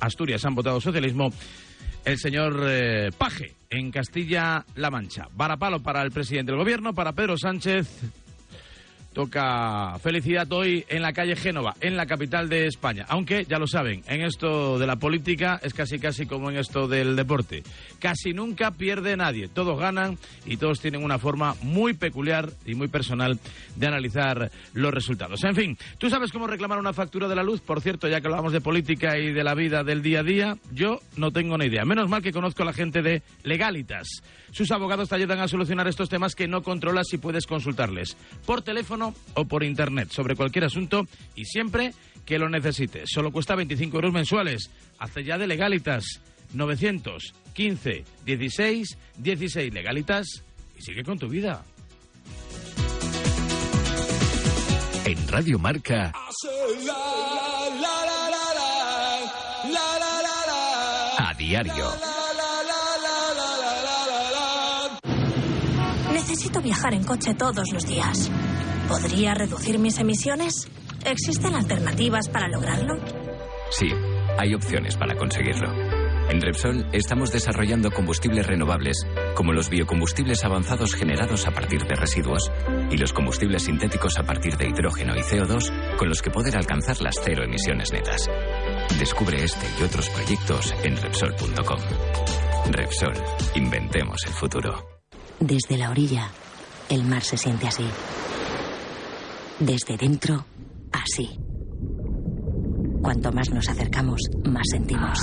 Asturias 0.00 0.44
han 0.44 0.54
votado 0.54 0.80
socialismo, 0.80 1.30
el 2.04 2.18
señor 2.18 2.66
eh, 2.68 3.10
Paje 3.16 3.54
en 3.70 3.90
Castilla-La 3.90 4.90
Mancha. 4.90 5.28
Varapalo 5.32 5.82
para 5.82 6.02
el 6.02 6.10
presidente 6.10 6.52
del 6.52 6.60
gobierno, 6.60 6.92
para 6.92 7.12
Pedro 7.12 7.36
Sánchez. 7.36 8.25
Toca 9.16 9.98
felicidad 10.02 10.46
hoy 10.52 10.84
en 10.90 11.00
la 11.00 11.14
calle 11.14 11.36
Génova, 11.36 11.74
en 11.80 11.96
la 11.96 12.04
capital 12.04 12.50
de 12.50 12.66
España. 12.66 13.06
Aunque, 13.08 13.46
ya 13.46 13.58
lo 13.58 13.66
saben, 13.66 14.02
en 14.08 14.20
esto 14.20 14.78
de 14.78 14.86
la 14.86 14.96
política 14.96 15.58
es 15.62 15.72
casi 15.72 15.98
casi 15.98 16.26
como 16.26 16.50
en 16.50 16.58
esto 16.58 16.86
del 16.86 17.16
deporte. 17.16 17.62
Casi 17.98 18.34
nunca 18.34 18.72
pierde 18.72 19.16
nadie, 19.16 19.48
todos 19.48 19.80
ganan 19.80 20.18
y 20.44 20.58
todos 20.58 20.80
tienen 20.80 21.02
una 21.02 21.18
forma 21.18 21.54
muy 21.62 21.94
peculiar 21.94 22.50
y 22.66 22.74
muy 22.74 22.88
personal 22.88 23.40
de 23.74 23.86
analizar 23.86 24.50
los 24.74 24.92
resultados. 24.92 25.42
En 25.44 25.54
fin, 25.54 25.78
¿tú 25.96 26.10
sabes 26.10 26.30
cómo 26.30 26.46
reclamar 26.46 26.78
una 26.78 26.92
factura 26.92 27.26
de 27.26 27.36
la 27.36 27.42
luz? 27.42 27.62
Por 27.62 27.80
cierto, 27.80 28.08
ya 28.08 28.20
que 28.20 28.26
hablamos 28.26 28.52
de 28.52 28.60
política 28.60 29.16
y 29.16 29.32
de 29.32 29.44
la 29.44 29.54
vida 29.54 29.82
del 29.82 30.02
día 30.02 30.20
a 30.20 30.24
día, 30.24 30.58
yo 30.72 31.00
no 31.16 31.30
tengo 31.30 31.56
ni 31.56 31.64
idea. 31.64 31.86
Menos 31.86 32.10
mal 32.10 32.20
que 32.20 32.32
conozco 32.32 32.64
a 32.64 32.66
la 32.66 32.74
gente 32.74 33.00
de 33.00 33.22
Legalitas. 33.44 34.08
Sus 34.50 34.70
abogados 34.72 35.08
te 35.08 35.14
ayudan 35.14 35.40
a 35.40 35.48
solucionar 35.48 35.88
estos 35.88 36.10
temas 36.10 36.34
que 36.34 36.48
no 36.48 36.62
controlas 36.62 37.12
y 37.14 37.18
puedes 37.18 37.46
consultarles 37.46 38.14
por 38.44 38.60
teléfono 38.60 39.05
o 39.34 39.44
por 39.44 39.64
internet 39.64 40.10
sobre 40.10 40.36
cualquier 40.36 40.64
asunto 40.64 41.06
y 41.34 41.44
siempre 41.44 41.92
que 42.24 42.38
lo 42.38 42.48
necesites. 42.48 43.08
Solo 43.12 43.30
cuesta 43.30 43.54
25 43.54 43.96
euros 43.96 44.12
mensuales. 44.12 44.70
Hace 44.98 45.24
ya 45.24 45.38
de 45.38 45.46
legalitas. 45.46 46.20
915 46.52 48.04
16 48.24 48.98
16 49.18 49.74
legalitas 49.74 50.44
y 50.78 50.82
sigue 50.82 51.02
con 51.02 51.18
tu 51.18 51.28
vida. 51.28 51.64
En 55.04 55.28
Radio 55.28 55.58
Marca. 55.58 56.12
A 61.18 61.34
diario. 61.38 61.92
Necesito 66.12 66.60
viajar 66.60 66.94
en 66.94 67.04
coche 67.04 67.34
todos 67.34 67.72
los 67.72 67.86
días. 67.86 68.30
¿Podría 68.88 69.34
reducir 69.34 69.78
mis 69.78 69.98
emisiones? 69.98 70.68
¿Existen 71.04 71.54
alternativas 71.54 72.28
para 72.28 72.48
lograrlo? 72.48 72.94
Sí, 73.70 73.88
hay 74.38 74.54
opciones 74.54 74.96
para 74.96 75.16
conseguirlo. 75.16 75.72
En 76.28 76.40
Repsol 76.40 76.86
estamos 76.92 77.32
desarrollando 77.32 77.90
combustibles 77.90 78.46
renovables, 78.46 79.06
como 79.34 79.52
los 79.52 79.70
biocombustibles 79.70 80.44
avanzados 80.44 80.94
generados 80.94 81.46
a 81.46 81.52
partir 81.52 81.82
de 81.82 81.94
residuos 81.94 82.50
y 82.90 82.96
los 82.96 83.12
combustibles 83.12 83.64
sintéticos 83.64 84.18
a 84.18 84.24
partir 84.24 84.56
de 84.56 84.68
hidrógeno 84.68 85.14
y 85.16 85.20
CO2, 85.20 85.96
con 85.96 86.08
los 86.08 86.22
que 86.22 86.30
poder 86.30 86.56
alcanzar 86.56 87.00
las 87.00 87.16
cero 87.22 87.44
emisiones 87.44 87.92
netas. 87.92 88.28
Descubre 88.98 89.42
este 89.42 89.66
y 89.80 89.84
otros 89.84 90.08
proyectos 90.10 90.74
en 90.84 90.96
Repsol.com. 90.96 91.80
Repsol, 92.70 93.14
inventemos 93.54 94.18
el 94.26 94.32
futuro. 94.32 95.00
Desde 95.38 95.76
la 95.76 95.90
orilla, 95.90 96.30
el 96.88 97.04
mar 97.04 97.22
se 97.22 97.36
siente 97.36 97.68
así. 97.68 97.84
Desde 99.58 99.96
dentro, 99.96 100.44
así. 100.92 101.30
Cuanto 103.00 103.32
más 103.32 103.48
nos 103.50 103.66
acercamos, 103.70 104.20
más 104.44 104.64
sentimos. 104.70 105.18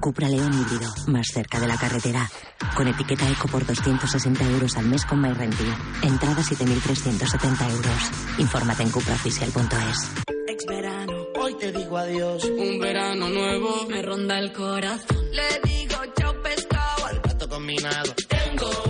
Cupra 0.00 0.28
León 0.28 0.52
híbrido, 0.52 0.92
más 1.06 1.28
cerca 1.28 1.58
de 1.58 1.66
la 1.66 1.78
carretera. 1.78 2.28
Con 2.76 2.88
etiqueta 2.88 3.30
eco 3.30 3.48
por 3.48 3.64
260 3.64 4.44
euros 4.50 4.76
al 4.76 4.84
mes 4.86 5.06
con 5.06 5.22
MyRenting. 5.22 5.74
Entrada 6.02 6.42
7.370 6.42 7.70
euros. 7.70 8.10
Infórmate 8.38 8.82
en 8.82 8.90
cupraoficial.es. 8.90 10.10
Ex 10.48 10.66
verano, 10.66 11.12
hoy 11.40 11.54
te 11.54 11.72
digo 11.72 11.96
adiós. 11.96 12.44
Un 12.44 12.80
verano 12.80 13.30
nuevo 13.30 13.86
me 13.88 14.02
ronda 14.02 14.38
el 14.38 14.52
corazón. 14.52 15.24
Le 15.32 15.70
digo 15.70 15.96
chao 16.18 16.34
pescado 16.42 17.06
al 17.06 17.22
pato 17.22 17.48
combinado. 17.48 18.14
Tengo 18.28 18.89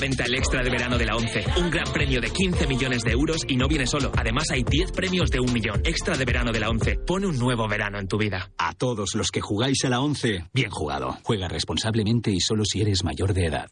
venta 0.00 0.24
el 0.24 0.34
extra 0.34 0.62
de 0.62 0.70
verano 0.70 0.98
de 0.98 1.04
la 1.04 1.14
11. 1.14 1.44
Un 1.58 1.70
gran 1.70 1.92
premio 1.92 2.20
de 2.20 2.30
15 2.30 2.66
millones 2.66 3.02
de 3.02 3.12
euros 3.12 3.44
y 3.46 3.56
no 3.56 3.68
viene 3.68 3.86
solo. 3.86 4.10
Además 4.16 4.44
hay 4.50 4.64
10 4.64 4.92
premios 4.92 5.30
de 5.30 5.40
un 5.40 5.52
millón. 5.52 5.80
Extra 5.84 6.16
de 6.16 6.24
verano 6.24 6.50
de 6.50 6.60
la 6.60 6.70
11. 6.70 6.96
Pone 7.06 7.26
un 7.26 7.38
nuevo 7.38 7.68
verano 7.68 7.98
en 7.98 8.08
tu 8.08 8.18
vida. 8.18 8.50
A 8.58 8.72
todos 8.72 9.14
los 9.14 9.30
que 9.30 9.40
jugáis 9.40 9.84
a 9.84 9.90
la 9.90 10.00
11, 10.00 10.46
bien 10.52 10.70
jugado. 10.70 11.18
Juega 11.22 11.46
responsablemente 11.48 12.30
y 12.30 12.40
solo 12.40 12.64
si 12.64 12.80
eres 12.80 13.04
mayor 13.04 13.34
de 13.34 13.46
edad. 13.46 13.70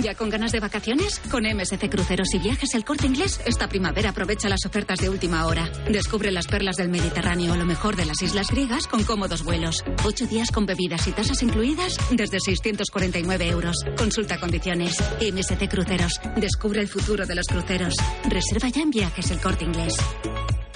¿Ya 0.00 0.14
con 0.14 0.30
ganas 0.30 0.52
de 0.52 0.60
vacaciones? 0.60 1.20
Con 1.30 1.44
MSC 1.44 1.88
Cruceros 1.90 2.32
y 2.34 2.38
Viajes 2.38 2.74
El 2.74 2.84
Corte 2.84 3.06
Inglés, 3.06 3.40
esta 3.44 3.68
primavera 3.68 4.10
aprovecha 4.10 4.48
las 4.48 4.64
ofertas 4.64 4.98
de 4.98 5.10
última 5.10 5.46
hora. 5.46 5.70
Descubre 5.90 6.32
las 6.32 6.46
perlas 6.46 6.76
del 6.76 6.88
Mediterráneo 6.88 7.52
o 7.52 7.56
lo 7.56 7.66
mejor 7.66 7.96
de 7.96 8.06
las 8.06 8.22
islas 8.22 8.48
griegas 8.50 8.86
con 8.86 9.04
cómodos 9.04 9.44
vuelos. 9.44 9.84
Ocho 10.04 10.26
días 10.26 10.50
con 10.50 10.66
bebidas 10.66 11.06
y 11.06 11.12
tasas 11.12 11.42
incluidas 11.42 11.96
desde 12.10 12.40
649 12.40 13.48
euros. 13.48 13.76
Consulta 13.96 14.40
condiciones. 14.40 14.96
MSC 15.20 15.51
Cruceros. 15.68 16.20
Descubre 16.36 16.80
el 16.80 16.88
futuro 16.88 17.26
de 17.26 17.34
los 17.34 17.46
cruceros. 17.46 17.94
Reserva 18.28 18.68
ya 18.68 18.82
en 18.82 18.90
Viajes 18.90 19.30
El 19.30 19.40
Corte 19.40 19.64
Inglés. 19.64 19.96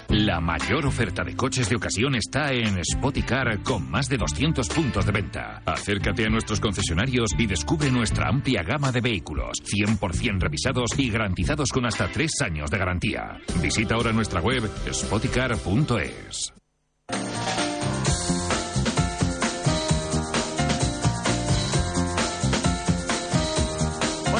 La 0.09 0.41
mayor 0.41 0.87
oferta 0.87 1.25
de 1.25 1.35
coches 1.35 1.69
de 1.69 1.77
ocasión 1.77 2.15
está 2.15 2.53
en 2.53 2.81
Spoticar 2.85 3.62
con 3.62 3.91
más 3.91 4.09
de 4.09 4.17
200 4.17 4.69
puntos 4.69 5.05
de 5.05 5.12
venta. 5.12 5.62
Acércate 5.67 6.25
a 6.25 6.29
nuestros 6.29 6.61
concesionarios 6.61 7.31
y 7.37 7.47
descubre 7.47 7.91
nuestra 7.91 8.29
amplia 8.29 8.62
gama 8.62 8.93
de 8.93 9.01
vehículos, 9.01 9.59
100% 9.65 10.41
revisados 10.41 10.91
y 10.97 11.11
garantizados 11.11 11.71
con 11.71 11.87
hasta 11.87 12.09
3 12.09 12.31
años 12.43 12.71
de 12.71 12.79
garantía. 12.79 13.39
Visita 13.61 13.97
ahora 13.97 14.12
nuestra 14.12 14.41
web 14.41 14.62
spoticar.es. 14.93 16.53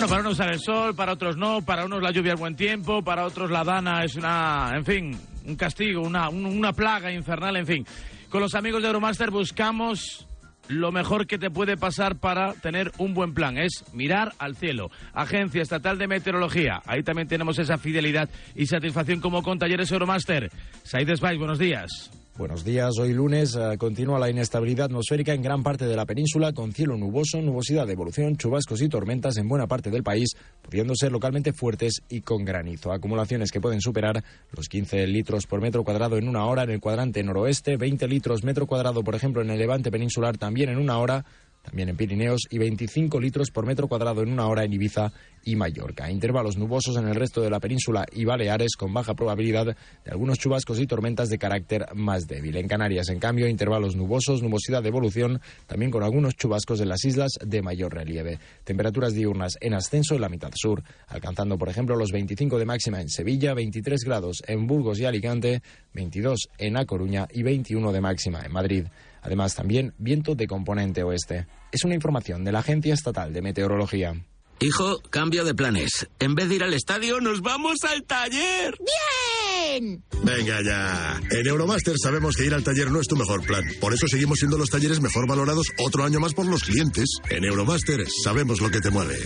Bueno, 0.07 0.19
para 0.19 0.29
unos 0.29 0.37
sale 0.39 0.53
el 0.53 0.61
sol, 0.61 0.95
para 0.95 1.13
otros 1.15 1.37
no, 1.37 1.63
para 1.63 1.85
unos 1.85 2.01
la 2.01 2.13
lluvia 2.13 2.35
es 2.35 2.39
buen 2.39 2.55
tiempo, 2.55 3.03
para 3.03 3.25
otros 3.27 3.51
la 3.51 3.65
dana 3.65 4.05
es 4.05 4.15
una, 4.15 4.71
en 4.77 4.85
fin, 4.85 5.19
un 5.45 5.57
castigo, 5.57 6.01
una, 6.01 6.29
un- 6.29 6.47
una 6.47 6.73
plaga 6.73 7.11
infernal, 7.13 7.57
en 7.57 7.67
fin. 7.67 7.87
Con 8.31 8.41
los 8.41 8.55
amigos 8.55 8.83
de 8.83 8.87
Euromaster 8.87 9.33
buscamos 9.33 10.29
lo 10.69 10.93
mejor 10.93 11.27
que 11.27 11.39
te 11.39 11.51
puede 11.51 11.77
pasar 11.77 12.17
para 12.21 12.53
tener 12.55 12.93
un 12.99 13.15
buen 13.15 13.35
plan, 13.35 13.59
es 13.59 13.85
mirar 13.95 14.33
al 14.39 14.55
cielo. 14.55 14.91
Agencia 15.13 15.63
Estatal 15.63 15.99
de 15.99 16.07
Meteorología, 16.07 16.81
ahí 16.87 17.03
también 17.03 17.27
tenemos 17.27 17.59
esa 17.59 17.77
fidelidad 17.77 18.29
y 18.55 18.67
satisfacción 18.67 19.21
como 19.21 19.43
con 19.43 19.59
Talleres 19.59 19.91
Euromaster. 19.91 20.51
Said 20.85 21.09
Spice, 21.17 21.37
buenos 21.37 21.59
días. 21.59 22.11
Buenos 22.39 22.65
días, 22.65 22.99
hoy 22.99 23.15
lunes 23.15 23.57
eh, 23.57 23.79
continúa 23.79 24.19
la 24.19 24.29
inestabilidad 24.29 24.87
atmosférica 24.87 25.33
en 25.33 25.41
gran 25.41 25.63
parte 25.63 25.87
de 25.87 25.97
la 25.97 26.05
península 26.05 26.53
con 26.53 26.71
cielo 26.71 26.95
nuboso, 26.99 27.41
nubosidad 27.41 27.87
de 27.87 27.95
evolución, 27.95 28.37
chubascos 28.37 28.83
y 28.83 28.91
tormentas 28.91 29.39
en 29.39 29.49
buena 29.49 29.67
parte 29.67 29.89
del 29.89 30.03
país, 30.03 30.37
pudiendo 30.61 30.95
ser 30.95 31.13
localmente 31.13 31.55
fuertes 31.55 32.03
y 32.11 32.21
con 32.21 32.45
granizo. 32.45 32.93
Acumulaciones 32.93 33.51
que 33.51 33.63
pueden 33.63 33.81
superar 33.81 34.23
los 34.51 34.69
15 34.69 35.07
litros 35.07 35.47
por 35.47 35.63
metro 35.63 35.83
cuadrado 35.83 36.19
en 36.19 36.29
una 36.29 36.45
hora 36.45 36.65
en 36.65 36.73
el 36.73 36.81
cuadrante 36.81 37.25
noroeste, 37.25 37.79
20 37.79 38.07
litros 38.07 38.45
metro 38.45 38.67
cuadrado, 38.67 39.03
por 39.03 39.15
ejemplo, 39.15 39.41
en 39.41 39.49
el 39.49 39.59
levante 39.59 39.91
peninsular 39.91 40.37
también 40.37 40.69
en 40.69 40.77
una 40.77 40.99
hora, 40.99 41.25
también 41.67 41.89
en 41.89 41.97
Pirineos, 41.97 42.43
y 42.49 42.59
25 42.59 43.21
litros 43.21 43.51
por 43.51 43.67
metro 43.67 43.89
cuadrado 43.89 44.23
en 44.23 44.33
una 44.33 44.47
hora 44.47 44.65
en 44.65 44.73
Ibiza 44.73 45.13
y 45.45 45.57
Mallorca. 45.57 46.11
Intervalos 46.11 46.57
nubosos 46.57 46.97
en 46.97 47.09
el 47.09 47.15
resto 47.15 47.41
de 47.41 47.51
la 47.51 47.61
península 47.61 48.07
y 48.13 48.25
Baleares 48.25 48.77
con 48.77 48.95
baja 48.95 49.15
probabilidad 49.15 49.67
de 49.67 50.11
algunos 50.11 50.39
chubascos 50.39 50.81
y 50.81 50.87
tormentas 50.87 51.29
de 51.29 51.39
carácter 51.39 51.87
más 51.95 52.27
débil. 52.27 52.57
En 52.57 52.69
Canarias, 52.69 53.09
en 53.09 53.19
cambio, 53.19 53.49
intervalos 53.49 53.97
nubosos, 53.97 54.43
nubosidad 54.43 54.83
de 54.83 54.89
evolución, 54.89 55.41
también 55.67 55.91
con 55.91 56.03
algunos 56.03 56.35
chubascos 56.35 56.81
en 56.81 56.89
las 56.89 57.05
islas 57.05 57.33
de 57.45 57.63
mayor 57.63 57.95
relieve. 57.95 58.39
Temperaturas 58.65 59.13
diurnas 59.13 59.55
en 59.61 59.75
ascenso 59.75 60.15
en 60.15 60.21
la 60.21 60.29
mitad 60.29 60.51
sur, 60.55 60.83
alcanzando, 61.09 61.59
por 61.59 61.69
ejemplo, 61.69 61.97
los 61.97 62.13
25 62.13 62.59
de 62.59 62.65
máxima 62.65 63.01
en 63.01 63.09
Sevilla, 63.09 63.55
23 63.55 64.05
grados 64.05 64.43
en 64.47 64.67
Burgos 64.67 64.99
y 65.01 65.05
Alicante, 65.05 65.63
22 65.95 66.49
en 66.59 66.77
A 66.77 66.85
Coruña 66.87 67.27
y 67.33 67.43
21 67.43 67.93
de 67.93 68.01
máxima 68.01 68.41
en 68.45 68.53
Madrid. 68.53 68.87
Además, 69.27 69.57
también 69.57 69.93
viento 69.99 70.37
de 70.37 70.47
componente 70.47 71.03
oeste. 71.03 71.49
Es 71.73 71.83
una 71.83 71.97
información 71.97 72.45
de 72.45 72.53
la 72.53 72.61
Agencia 72.61 72.95
Estatal 72.95 73.33
de 73.33 73.43
Meteorología. 73.43 74.15
Hijo, 74.61 75.01
cambio 75.11 75.45
de 75.45 75.53
planes. 75.53 76.07
En 76.21 76.37
vez 76.37 76.49
de 76.49 76.55
ir 76.55 76.63
al 76.63 76.73
estadio, 76.73 77.21
nos 77.21 77.43
vamos 77.43 77.79
al 77.83 78.05
taller. 78.05 78.79
¡Bien! 78.79 80.05
Venga 80.23 80.63
ya. 80.63 81.21
En 81.29 81.47
Euromaster 81.47 81.97
sabemos 82.01 82.37
que 82.37 82.47
ir 82.47 82.55
al 82.55 82.63
taller 82.63 82.93
no 82.93 83.01
es 83.01 83.09
tu 83.09 83.17
mejor 83.17 83.45
plan. 83.45 83.65
Por 83.81 83.93
eso 83.93 84.07
seguimos 84.07 84.39
siendo 84.39 84.57
los 84.57 84.71
talleres 84.71 85.01
mejor 85.01 85.27
valorados 85.27 85.67
otro 85.85 86.05
año 86.05 86.21
más 86.21 86.33
por 86.33 86.47
los 86.47 86.63
clientes. 86.63 87.09
En 87.29 87.45
Euromaster 87.45 88.07
sabemos 88.23 88.61
lo 88.61 88.71
que 88.71 88.81
te 88.81 88.91
mueve. 88.91 89.19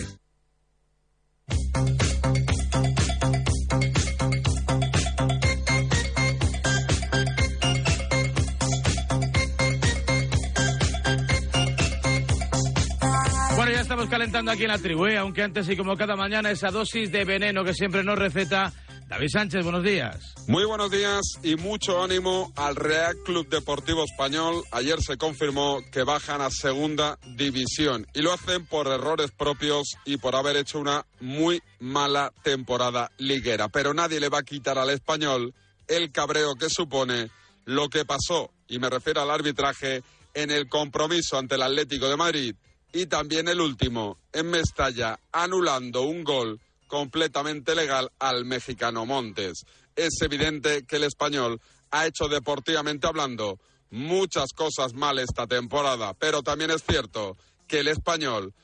Calentando 14.08 14.50
aquí 14.50 14.62
en 14.62 14.68
la 14.68 14.78
tribu, 14.78 15.06
¿eh? 15.06 15.18
aunque 15.18 15.42
antes 15.42 15.68
y 15.68 15.76
como 15.76 15.96
cada 15.96 16.16
mañana 16.16 16.50
esa 16.50 16.70
dosis 16.70 17.10
de 17.12 17.24
veneno 17.24 17.64
que 17.64 17.74
siempre 17.74 18.02
nos 18.02 18.18
receta 18.18 18.72
David 19.08 19.28
Sánchez, 19.28 19.64
buenos 19.64 19.82
días. 19.82 20.34
Muy 20.46 20.64
buenos 20.64 20.90
días 20.90 21.20
y 21.42 21.56
mucho 21.56 22.02
ánimo 22.02 22.52
al 22.56 22.76
Real 22.76 23.16
Club 23.24 23.48
Deportivo 23.48 24.04
Español. 24.04 24.62
Ayer 24.70 25.02
se 25.02 25.16
confirmó 25.16 25.80
que 25.92 26.04
bajan 26.04 26.40
a 26.40 26.50
segunda 26.50 27.18
división 27.36 28.06
y 28.14 28.22
lo 28.22 28.32
hacen 28.32 28.64
por 28.66 28.86
errores 28.86 29.32
propios 29.32 29.96
y 30.04 30.16
por 30.16 30.36
haber 30.36 30.56
hecho 30.56 30.78
una 30.78 31.04
muy 31.20 31.60
mala 31.80 32.32
temporada 32.42 33.10
liguera. 33.18 33.68
Pero 33.68 33.92
nadie 33.92 34.20
le 34.20 34.28
va 34.28 34.38
a 34.38 34.44
quitar 34.44 34.78
al 34.78 34.90
español 34.90 35.54
el 35.88 36.12
cabreo 36.12 36.54
que 36.54 36.70
supone 36.70 37.30
lo 37.64 37.88
que 37.88 38.04
pasó, 38.04 38.52
y 38.68 38.78
me 38.78 38.88
refiero 38.88 39.20
al 39.20 39.30
arbitraje, 39.30 40.02
en 40.32 40.50
el 40.50 40.68
compromiso 40.68 41.36
ante 41.36 41.56
el 41.56 41.62
Atlético 41.62 42.08
de 42.08 42.16
Madrid 42.16 42.54
y 42.92 43.06
también 43.06 43.48
el 43.48 43.60
último 43.60 44.18
en 44.32 44.50
Mestalla, 44.50 45.18
anulando 45.32 46.02
un 46.02 46.24
gol 46.24 46.60
completamente 46.86 47.74
legal 47.74 48.10
al 48.18 48.44
mexicano 48.44 49.06
Montes. 49.06 49.64
Es 49.94 50.20
evidente 50.22 50.84
que 50.84 50.96
el 50.96 51.04
español 51.04 51.60
ha 51.90 52.06
hecho 52.06 52.28
deportivamente 52.28 53.06
hablando 53.06 53.58
muchas 53.90 54.52
cosas 54.54 54.94
mal 54.94 55.18
esta 55.18 55.46
temporada, 55.46 56.14
pero 56.14 56.42
también 56.42 56.70
es 56.70 56.82
cierto 56.82 57.36
que 57.66 57.80
el 57.80 57.88
español 57.88 58.54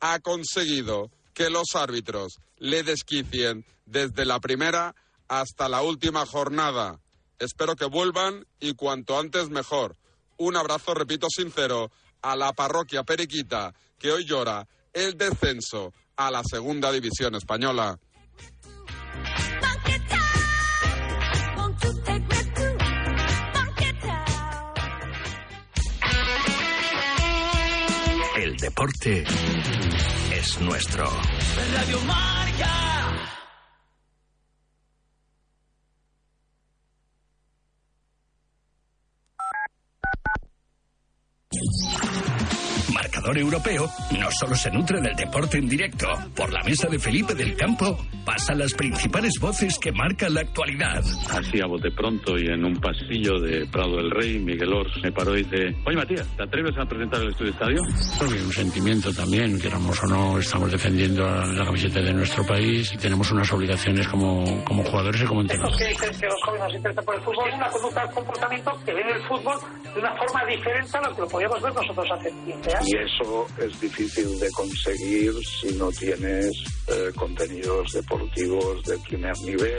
ha 0.00 0.18
conseguido 0.20 1.10
que 1.34 1.50
los 1.50 1.74
árbitros 1.74 2.38
le 2.58 2.82
desquicien 2.82 3.64
desde 3.84 4.24
la 4.24 4.40
primera 4.40 4.94
hasta 5.28 5.68
la 5.68 5.82
última 5.82 6.24
jornada. 6.26 7.00
Espero 7.38 7.76
que 7.76 7.84
vuelvan 7.84 8.46
y 8.60 8.74
cuanto 8.74 9.18
antes 9.18 9.50
mejor. 9.50 9.96
Un 10.38 10.56
abrazo, 10.56 10.94
repito, 10.94 11.28
sincero 11.30 11.90
a 12.26 12.34
la 12.34 12.52
parroquia 12.52 13.04
Periquita 13.04 13.72
que 13.98 14.10
hoy 14.10 14.24
llora 14.24 14.66
el 14.92 15.16
descenso 15.16 15.92
a 16.16 16.30
la 16.30 16.42
segunda 16.42 16.90
división 16.90 17.36
española. 17.36 17.98
El 28.36 28.56
deporte 28.56 29.24
es 30.32 30.60
nuestro. 30.60 31.08
Radio 31.74 32.00
Marca. 32.00 33.05
Europeo 43.34 43.88
no 44.18 44.30
solo 44.30 44.54
se 44.54 44.70
nutre 44.70 45.00
del 45.00 45.16
deporte 45.16 45.58
en 45.58 45.68
directo. 45.68 46.06
Por 46.34 46.52
la 46.52 46.62
mesa 46.62 46.88
de 46.88 46.98
Felipe 46.98 47.34
del 47.34 47.56
Campo 47.56 47.98
pasan 48.24 48.58
las 48.58 48.74
principales 48.74 49.34
voces 49.40 49.78
que 49.78 49.92
marcan 49.92 50.34
la 50.34 50.42
actualidad. 50.42 51.02
Así 51.30 51.60
a 51.60 51.66
bote 51.66 51.90
pronto 51.90 52.36
y 52.38 52.46
en 52.46 52.64
un 52.64 52.76
pasillo 52.76 53.40
de 53.40 53.66
Prado 53.66 53.96
del 53.96 54.10
Rey, 54.10 54.38
Miguel 54.38 54.72
Ors 54.72 54.92
me 55.02 55.12
paró 55.12 55.36
y 55.36 55.42
dice, 55.42 55.74
oye 55.86 55.96
Matías, 55.96 56.26
¿te 56.36 56.42
atreves 56.42 56.76
a 56.78 56.84
presentar 56.84 57.22
el 57.22 57.28
estudio 57.30 57.52
estadio? 57.52 57.82
Que 58.18 58.34
hay 58.34 58.44
un 58.44 58.52
sentimiento 58.52 59.12
también, 59.12 59.58
queramos 59.58 60.02
o 60.02 60.06
no, 60.06 60.38
estamos 60.38 60.70
defendiendo 60.70 61.24
la 61.24 61.64
camiseta 61.64 62.00
de 62.00 62.12
nuestro 62.12 62.44
país 62.46 62.92
y 62.92 62.96
tenemos 62.96 63.30
unas 63.32 63.50
obligaciones 63.52 64.06
como, 64.08 64.64
como 64.64 64.82
jugadores 64.84 65.22
y 65.22 65.24
como 65.24 65.40
entrenadores. 65.40 65.78
que 65.78 65.88
dicen 65.88 66.20
que 66.20 66.26
los 66.26 66.42
jóvenes 66.44 66.70
se 66.70 66.76
interesan 66.76 67.04
por 67.04 67.14
el 67.14 67.20
fútbol 67.22 67.48
es 67.48 67.54
una 67.54 67.68
conducta, 67.68 68.06
un 68.06 68.14
comportamiento 68.14 68.72
que 68.84 68.94
ven 68.94 69.08
el 69.08 69.22
fútbol 69.22 69.56
de 69.94 70.00
una 70.00 70.16
forma 70.16 70.44
diferente 70.44 70.98
a 70.98 71.00
lo 71.08 71.14
que 71.14 71.20
lo 71.22 71.28
podíamos 71.28 71.62
ver 71.62 71.74
nosotros 71.74 72.06
hace 72.12 72.30
15 72.30 72.76
años. 72.76 72.88
Y 72.88 72.96
eso 73.16 73.46
es 73.58 73.80
difícil 73.80 74.38
de 74.38 74.50
conseguir 74.50 75.32
si 75.44 75.74
no 75.74 75.90
tienes 75.90 76.52
eh, 76.86 77.10
contenidos 77.14 77.92
deportivos 77.92 78.82
de 78.84 78.98
primer 78.98 79.36
nivel. 79.40 79.76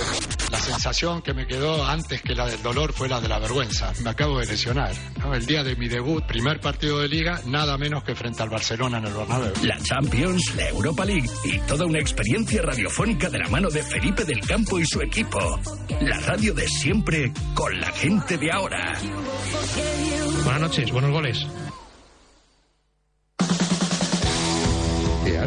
La 0.51 0.59
sensación 0.59 1.21
que 1.21 1.33
me 1.33 1.45
quedó 1.45 1.85
antes 1.85 2.21
que 2.21 2.33
la 2.33 2.47
del 2.47 2.61
dolor 2.63 2.93
fue 2.93 3.07
la 3.07 3.21
de 3.21 3.27
la 3.27 3.39
vergüenza. 3.39 3.93
Me 4.03 4.09
acabo 4.09 4.39
de 4.39 4.45
lesionar. 4.45 4.93
¿no? 5.19 5.33
El 5.33 5.45
día 5.45 5.63
de 5.63 5.75
mi 5.75 5.87
debut, 5.87 6.25
primer 6.25 6.59
partido 6.59 6.99
de 6.99 7.07
liga, 7.07 7.41
nada 7.45 7.77
menos 7.77 8.03
que 8.03 8.15
frente 8.15 8.41
al 8.41 8.49
Barcelona 8.49 8.97
en 8.97 9.05
el 9.05 9.13
Bernabéu. 9.13 9.53
La 9.63 9.77
Champions, 9.79 10.55
la 10.55 10.69
Europa 10.69 11.05
League 11.05 11.29
y 11.43 11.59
toda 11.59 11.85
una 11.85 11.99
experiencia 11.99 12.61
radiofónica 12.61 13.29
de 13.29 13.39
la 13.39 13.49
mano 13.49 13.69
de 13.69 13.83
Felipe 13.83 14.25
del 14.25 14.39
Campo 14.41 14.79
y 14.79 14.85
su 14.85 15.01
equipo. 15.01 15.59
La 16.01 16.19
radio 16.21 16.53
de 16.53 16.67
siempre 16.67 17.31
con 17.53 17.79
la 17.79 17.91
gente 17.91 18.37
de 18.37 18.51
ahora. 18.51 18.99
Buenas 20.43 20.61
noches, 20.61 20.91
buenos 20.91 21.11
goles. 21.11 21.45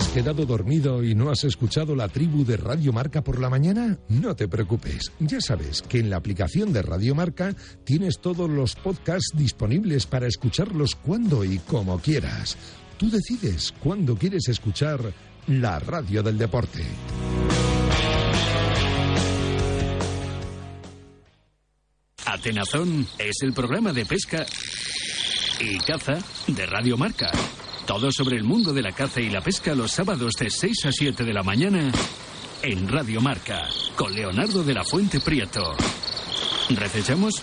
Has 0.01 0.09
quedado 0.09 0.47
dormido 0.47 1.05
y 1.05 1.15
no 1.15 1.31
has 1.31 1.45
escuchado 1.45 1.95
la 1.95 2.09
tribu 2.09 2.43
de 2.43 2.57
Radio 2.57 2.91
Marca 2.91 3.23
por 3.23 3.39
la 3.39 3.51
mañana? 3.51 3.99
No 4.09 4.35
te 4.35 4.49
preocupes, 4.49 5.13
ya 5.19 5.43
sabes 5.43 5.83
que 5.83 5.99
en 5.99 6.09
la 6.09 6.17
aplicación 6.17 6.73
de 6.73 6.81
Radio 6.81 7.15
Marca 7.15 7.55
tienes 7.85 8.19
todos 8.19 8.49
los 8.49 8.77
podcasts 8.77 9.37
disponibles 9.37 10.07
para 10.07 10.27
escucharlos 10.27 10.95
cuando 10.95 11.45
y 11.45 11.59
como 11.59 11.99
quieras. 11.99 12.57
Tú 12.97 13.11
decides 13.11 13.75
cuándo 13.83 14.17
quieres 14.17 14.49
escuchar 14.49 15.13
la 15.49 15.79
radio 15.79 16.23
del 16.23 16.39
deporte. 16.39 16.83
Atenazón 22.25 23.07
es 23.19 23.37
el 23.43 23.53
programa 23.53 23.93
de 23.93 24.07
pesca 24.07 24.47
y 25.61 25.79
caza 25.79 26.19
de 26.47 26.65
Radio 26.65 26.97
Marca. 26.97 27.31
Todo 27.90 28.12
sobre 28.12 28.37
el 28.37 28.44
mundo 28.44 28.72
de 28.72 28.83
la 28.83 28.92
caza 28.92 29.20
y 29.20 29.31
la 29.31 29.40
pesca 29.40 29.74
los 29.74 29.90
sábados 29.90 30.35
de 30.35 30.48
6 30.48 30.87
a 30.87 30.92
7 30.92 31.24
de 31.24 31.35
la 31.35 31.42
mañana 31.42 31.90
en 32.62 32.88
Radio 32.88 33.20
Marca 33.20 33.68
con 33.96 34.14
Leonardo 34.14 34.62
de 34.62 34.74
la 34.74 34.85
Fuente 34.85 35.18
Prieto. 35.18 35.74
¿Recechamos? 36.68 37.42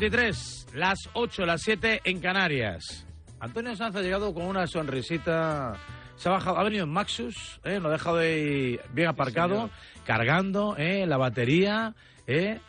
23, 0.00 0.68
las 0.74 1.10
8, 1.14 1.44
las 1.44 1.60
7 1.62 2.02
en 2.04 2.20
Canarias. 2.20 3.04
Antonio 3.40 3.74
Sanz 3.74 3.96
ha 3.96 4.00
llegado 4.00 4.32
con 4.32 4.44
una 4.44 4.64
sonrisita. 4.68 5.74
Se 6.14 6.28
ha 6.28 6.32
bajado, 6.32 6.56
ha 6.56 6.62
venido 6.62 6.84
en 6.84 6.90
Maxus, 6.90 7.60
¿eh? 7.64 7.80
lo 7.80 7.88
ha 7.88 7.92
dejado 7.92 8.18
ahí 8.18 8.78
bien 8.92 9.08
aparcado, 9.08 9.70
cargando 10.06 10.76
¿eh? 10.76 11.04
la 11.04 11.16
batería. 11.16 11.96
¿eh? 12.28 12.60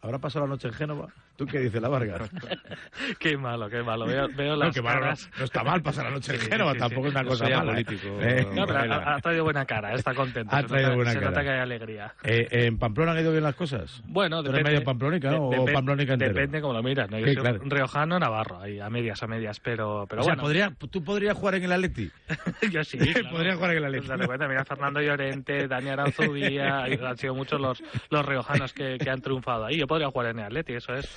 ¿Habrá 0.00 0.18
pasado 0.20 0.44
la 0.46 0.50
noche 0.50 0.68
en 0.68 0.74
Génova? 0.74 1.08
¿Tú 1.36 1.46
qué 1.46 1.58
dices, 1.58 1.82
la 1.82 1.88
Vargas? 1.88 2.30
qué 3.18 3.36
malo, 3.36 3.68
qué 3.68 3.82
malo. 3.82 4.06
Veo, 4.06 4.28
veo 4.36 4.56
No, 4.56 4.64
las 4.66 4.74
que 4.74 4.80
malo, 4.82 5.06
no 5.38 5.44
está 5.44 5.64
mal 5.64 5.82
pasar 5.82 6.04
la 6.04 6.10
noche 6.12 6.34
en 6.34 6.40
Sí, 6.40 6.46
Génova, 6.50 6.72
sí, 6.74 6.78
tampoco 6.78 7.02
sí. 7.02 7.08
es 7.08 7.14
una 7.14 7.22
No 7.24 7.28
cosa 7.30 7.44
mala. 7.44 7.58
apolítico, 7.58 8.08
¿eh? 8.20 8.46
No, 8.54 8.66
pero 8.66 8.78
ha, 8.78 9.14
ha 9.16 9.20
traído 9.20 9.44
buena 9.44 9.64
cara, 9.66 9.94
está 9.94 10.14
contento. 10.14 10.54
Ha 10.54 10.62
se 10.62 10.68
traído 10.68 10.94
buena 10.94 11.10
se 11.10 11.18
cara. 11.18 11.30
nota 11.30 11.42
que 11.42 11.50
hay 11.50 11.58
alegría. 11.60 12.14
Eh, 12.22 12.48
¿En 12.50 12.78
Pamplona 12.78 13.12
han 13.12 13.18
ido 13.20 13.32
bien 13.32 13.42
las 13.42 13.54
cosas? 13.56 14.00
Bueno, 14.06 14.42
Tú 14.42 14.50
eres 14.50 14.58
depende. 14.58 14.70
medio 14.70 14.84
pamplónica, 14.84 15.30
¿no? 15.32 15.50
De- 15.50 15.58
o 15.58 15.64
depe- 15.66 15.72
pamplónica 15.72 16.12
entero. 16.12 16.34
Depende 16.34 16.60
como 16.60 16.72
lo 16.74 16.82
miras, 16.82 17.10
¿no? 17.10 17.18
Yo 17.18 17.26
Sí, 17.26 17.34
soy 17.34 17.42
claro. 17.42 17.58
riojano 17.64 18.18
navarro, 18.20 18.60
ahí, 18.60 18.78
a 18.78 18.88
medias, 18.88 19.22
a 19.22 19.26
medias, 19.26 19.58
pero, 19.60 20.06
pero 20.08 20.22
o 20.22 20.24
sea, 20.24 20.34
bueno. 20.34 20.42
podría, 20.44 20.72
tú 20.90 21.02
podrías 21.02 21.36
jugar 21.36 21.56
en 21.56 21.64
el 21.64 21.72
Atleti. 21.72 22.10
Yo 22.70 22.84
sí. 22.84 22.98
claro. 22.98 23.30
Podría 23.30 23.56
jugar 23.56 23.70
en 23.72 23.76
el 23.78 23.84
Atleti. 23.86 24.06
De 24.06 24.16
repente, 24.16 24.48
mira 24.48 24.64
Fernando 24.64 25.00
Llorente, 25.00 25.66
Dani 25.66 25.88
Aranzubía, 25.88 26.84
han 27.08 27.16
sido 27.18 27.34
muchos 27.34 27.60
los, 27.60 27.82
los 28.10 28.24
riojanos 28.24 28.72
que, 28.72 28.98
que 28.98 29.10
han 29.10 29.20
triunfado 29.20 29.66
ahí. 29.66 29.78
Yo 29.78 29.86
podría 29.88 30.08
jugar 30.10 30.28
en 30.30 30.38
el 30.38 30.44
Atleti, 30.46 30.74
eso 30.74 30.94
es. 30.94 31.08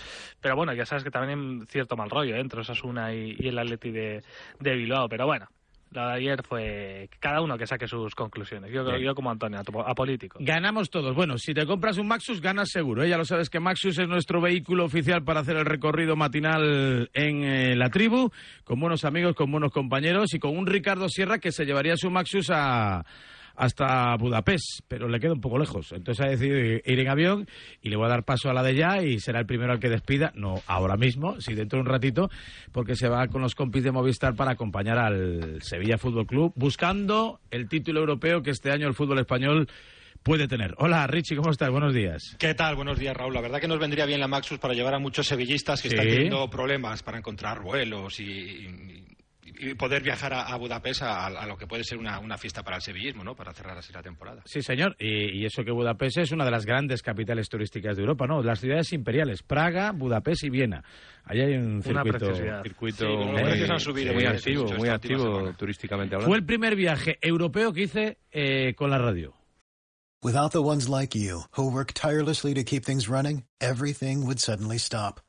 Pero 0.41 0.55
bueno, 0.55 0.73
ya 0.73 0.85
sabes 0.85 1.03
que 1.03 1.11
también 1.11 1.61
hay 1.61 1.67
cierto 1.67 1.95
mal 1.95 2.09
rollo 2.09 2.35
¿eh? 2.35 2.39
entre 2.39 2.61
Osasuna 2.61 3.13
y, 3.13 3.35
y 3.39 3.47
el 3.47 3.59
Atleti 3.59 3.91
de, 3.91 4.23
de 4.59 4.75
Bilbao. 4.75 5.07
Pero 5.09 5.25
bueno, 5.25 5.47
lo 5.91 6.05
de 6.05 6.13
ayer 6.13 6.43
fue 6.43 7.09
cada 7.19 7.41
uno 7.41 7.57
que 7.57 7.65
saque 7.65 7.87
sus 7.87 8.13
conclusiones. 8.13 8.71
Yo, 8.71 8.97
yo 8.97 9.15
como 9.15 9.31
Antonio, 9.31 9.61
apolítico. 9.85 10.37
Ganamos 10.41 10.89
todos. 10.89 11.15
Bueno, 11.15 11.37
si 11.37 11.53
te 11.53 11.65
compras 11.65 11.97
un 11.97 12.07
Maxus, 12.07 12.41
ganas 12.41 12.69
seguro. 12.69 13.03
¿eh? 13.03 13.09
Ya 13.09 13.17
lo 13.17 13.25
sabes 13.25 13.49
que 13.49 13.59
Maxus 13.59 13.97
es 13.97 14.07
nuestro 14.07 14.41
vehículo 14.41 14.85
oficial 14.85 15.23
para 15.23 15.41
hacer 15.41 15.55
el 15.55 15.65
recorrido 15.65 16.15
matinal 16.15 17.09
en 17.13 17.43
eh, 17.43 17.75
la 17.75 17.89
tribu, 17.89 18.29
con 18.63 18.79
buenos 18.79 19.05
amigos, 19.05 19.35
con 19.35 19.51
buenos 19.51 19.71
compañeros 19.71 20.33
y 20.33 20.39
con 20.39 20.57
un 20.57 20.67
Ricardo 20.67 21.07
Sierra 21.07 21.39
que 21.39 21.51
se 21.51 21.65
llevaría 21.65 21.95
su 21.95 22.09
Maxus 22.09 22.49
a 22.51 23.05
hasta 23.57 24.15
Budapest, 24.17 24.81
pero 24.87 25.09
le 25.09 25.19
queda 25.19 25.33
un 25.33 25.41
poco 25.41 25.57
lejos. 25.57 25.91
Entonces 25.91 26.25
ha 26.25 26.29
decidido 26.29 26.57
ir 26.59 26.81
en 26.85 27.07
avión 27.09 27.47
y 27.81 27.89
le 27.89 27.95
voy 27.97 28.05
a 28.05 28.09
dar 28.09 28.23
paso 28.23 28.49
a 28.49 28.53
la 28.53 28.63
de 28.63 28.75
ya 28.75 29.01
y 29.03 29.19
será 29.19 29.39
el 29.39 29.45
primero 29.45 29.71
al 29.73 29.79
que 29.79 29.89
despida, 29.89 30.31
no 30.35 30.61
ahora 30.67 30.95
mismo, 30.95 31.41
sí 31.41 31.55
dentro 31.55 31.77
de 31.77 31.81
un 31.81 31.87
ratito, 31.89 32.29
porque 32.71 32.95
se 32.95 33.09
va 33.09 33.27
con 33.27 33.41
los 33.41 33.55
compis 33.55 33.83
de 33.83 33.91
Movistar 33.91 34.35
para 34.35 34.51
acompañar 34.51 34.99
al 34.99 35.61
Sevilla 35.61 35.97
Fútbol 35.97 36.27
Club, 36.27 36.53
buscando 36.55 37.39
el 37.51 37.67
título 37.67 37.99
europeo 37.99 38.41
que 38.43 38.51
este 38.51 38.71
año 38.71 38.87
el 38.87 38.93
fútbol 38.93 39.19
español 39.19 39.67
puede 40.23 40.47
tener. 40.47 40.73
Hola 40.77 41.07
Richie, 41.07 41.35
¿cómo 41.37 41.51
estás? 41.51 41.69
Buenos 41.69 41.93
días. 41.93 42.35
¿Qué 42.37 42.53
tal? 42.53 42.75
Buenos 42.75 42.99
días, 42.99 43.15
Raúl. 43.15 43.33
La 43.33 43.41
verdad 43.41 43.59
que 43.59 43.67
nos 43.67 43.79
vendría 43.79 44.05
bien 44.05 44.19
la 44.19 44.27
Maxus 44.27 44.59
para 44.59 44.73
llevar 44.73 44.93
a 44.93 44.99
muchos 44.99 45.25
sevillistas 45.25 45.81
que 45.81 45.89
Sí. 45.89 45.95
están 45.95 46.07
teniendo 46.09 46.49
problemas 46.49 47.01
para 47.01 47.17
encontrar 47.17 47.61
vuelos 47.61 48.19
y, 48.19 48.23
y- 48.23 49.03
y 49.59 49.73
poder 49.75 50.03
viajar 50.03 50.33
a, 50.33 50.43
a 50.43 50.55
Budapest 50.57 51.01
a, 51.03 51.27
a 51.27 51.45
lo 51.47 51.57
que 51.57 51.67
puede 51.67 51.83
ser 51.83 51.97
una, 51.97 52.19
una 52.19 52.37
fiesta 52.37 52.63
para 52.63 52.75
el 52.77 52.81
sevillismo, 52.81 53.23
¿no? 53.23 53.35
Para 53.35 53.53
cerrar 53.53 53.77
así 53.77 53.93
la 53.93 54.01
temporada. 54.03 54.41
Sí, 54.45 54.61
señor. 54.61 54.95
Y, 54.99 55.39
y 55.39 55.45
eso 55.45 55.63
que 55.63 55.71
Budapest 55.71 56.17
es 56.17 56.31
una 56.31 56.45
de 56.45 56.51
las 56.51 56.65
grandes 56.65 57.01
capitales 57.01 57.49
turísticas 57.49 57.95
de 57.95 58.03
Europa, 58.03 58.27
¿no? 58.27 58.43
Las 58.43 58.59
ciudades 58.59 58.91
imperiales, 58.93 59.43
Praga, 59.43 59.91
Budapest 59.91 60.43
y 60.43 60.49
Viena. 60.49 60.83
Ahí 61.23 61.41
hay 61.41 61.53
un 61.55 61.81
Una 61.85 62.03
circuito. 62.03 62.17
preciosidad. 62.17 62.63
circuito 62.63 63.05
Sí, 63.05 63.05
muy, 63.05 63.41
han 63.69 63.79
subido 63.79 64.13
muy 64.13 64.23
mucho 64.23 64.35
activo, 64.35 64.73
muy 64.73 64.89
activo 64.89 65.53
turísticamente 65.57 66.15
hablando. 66.15 66.29
Fue 66.31 66.37
el 66.37 66.45
primer 66.45 66.75
viaje 66.75 67.17
europeo 67.21 67.73
que 67.73 67.81
hice 67.83 68.17
eh, 68.31 68.73
con 68.75 68.89
la 68.89 68.97
radio. 68.97 69.33
Without 70.23 70.51
the 70.51 70.61
ones 70.61 70.89
like 70.89 71.15
you, 71.17 71.43
who 71.55 71.69
work 71.71 71.93
tirelessly 71.93 72.53
to 72.55 72.63
keep 72.63 72.83
things 72.83 73.07
running, 73.07 73.43
everything 73.61 74.25
would 74.25 74.39
suddenly 74.39 74.79
stop. 74.79 75.21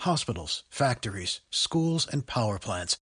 Hospitals, 0.00 0.64
factories, 0.68 1.42
schools, 1.50 2.08
and 2.12 2.26
power 2.26 2.58
plants, 2.58 2.98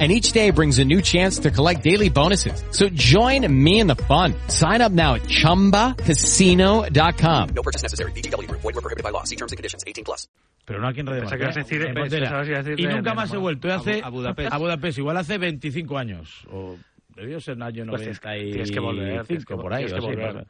And 0.00 0.12
each 0.12 0.30
day 0.32 0.50
brings 0.52 0.78
a 0.78 0.84
new 0.84 1.02
chance 1.02 1.40
to 1.40 1.50
collect 1.50 1.82
daily 1.82 2.08
bonuses. 2.08 2.62
So 2.70 2.88
join 2.88 3.44
me 3.52 3.80
in 3.80 3.88
the 3.88 3.96
fun. 3.96 4.32
Sign 4.46 4.80
up 4.80 4.92
now 4.92 5.14
at 5.14 5.22
ChumbaCasino.com. 5.24 7.48
No 7.54 7.62
purchase 7.62 7.82
necessary. 7.82 8.12
VGW 8.12 8.46
Group. 8.46 8.60
Void 8.60 8.76
were 8.76 8.80
prohibited 8.82 9.02
by 9.02 9.10
law. 9.10 9.24
See 9.24 9.34
terms 9.34 9.50
and 9.50 9.56
conditions. 9.58 9.82
18 9.84 10.04
plus. 10.04 10.28
Pero 10.64 10.80
no 10.80 10.86
aquí 10.88 11.00
en 11.00 11.06
Radio 11.06 11.24
Marca, 11.24 11.48
a 11.48 11.52
decir- 11.52 11.82
en 11.86 11.94
pensaba 11.94 12.00
Montera. 12.04 12.28
que 12.44 12.50
ibas 12.50 12.58
a 12.58 12.62
decir 12.62 12.80
Y 12.80 12.86
nunca 12.86 13.10
de- 13.10 13.16
más 13.16 13.32
he 13.32 13.36
vuelto. 13.38 13.72
Hace, 13.72 14.02
a 14.04 14.08
Budapest. 14.10 14.52
A 14.52 14.58
Budapest. 14.58 14.98
Igual 14.98 15.16
hace 15.16 15.38
25 15.38 15.96
años. 15.98 16.44
O 16.52 16.76
debió 17.16 17.40
ser 17.40 17.54
en 17.54 17.62
el 17.62 17.68
año 17.68 17.86
Pues 17.88 18.02
tienes- 18.02 18.20
95 18.22 18.52
tienes 18.52 18.70
que 18.70 18.80
volver, 18.80 19.26
tienes 19.26 19.44
que- 19.46 19.56
por 19.56 19.72
ahí. 19.72 19.84
tienes 19.86 19.92
que 19.94 19.98
o 19.98 20.08
así, 20.10 20.16
volver. 20.16 20.32
para- 20.34 20.46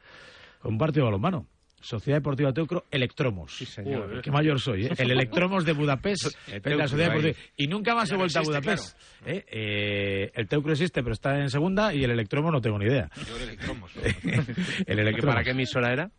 Con 0.61 0.73
un 0.73 0.77
partido 0.77 1.05
de 1.05 1.05
balonmano. 1.05 1.45
Sociedad 1.81 2.17
Deportiva 2.17 2.53
Teucro, 2.53 2.85
Electromos. 2.91 3.55
Sí, 3.55 3.65
señor. 3.65 4.21
qué 4.21 4.31
mayor 4.31 4.59
soy, 4.59 4.85
¿eh? 4.85 4.91
El 4.97 5.11
Electromos 5.11 5.65
de 5.65 5.73
Budapest. 5.73 6.25
El 6.47 6.53
es 6.53 6.53
la 6.53 6.61
Teucro 6.61 6.87
Sociedad 6.87 7.11
ahí. 7.11 7.21
Deportiva. 7.21 7.51
Y 7.57 7.67
nunca 7.67 7.95
más 7.95 8.09
Ya 8.09 8.13
he 8.13 8.17
no 8.17 8.21
vuelto 8.21 8.39
a 8.39 8.41
Budapest. 8.41 8.97
¿eh? 9.25 9.45
Eh, 9.47 10.31
el 10.33 10.47
Teucro 10.47 10.71
existe, 10.71 11.01
pero 11.01 11.13
está 11.13 11.39
en 11.39 11.49
segunda. 11.49 11.93
Y 11.93 12.03
el 12.03 12.11
Electromos 12.11 12.51
no 12.51 12.61
tengo 12.61 12.77
ni 12.77 12.85
idea. 12.85 13.09
Yo 13.27 13.35
el 13.37 13.43
Electromos. 13.43 13.91
el 13.95 14.15
¿Que 14.15 14.91
Electromos. 14.91 15.35
¿Para 15.35 15.43
qué 15.43 15.51
emisora 15.51 15.91
era? 15.91 16.11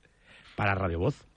Para 0.56 0.74
Radio 0.74 0.98
Voz. 0.98 1.29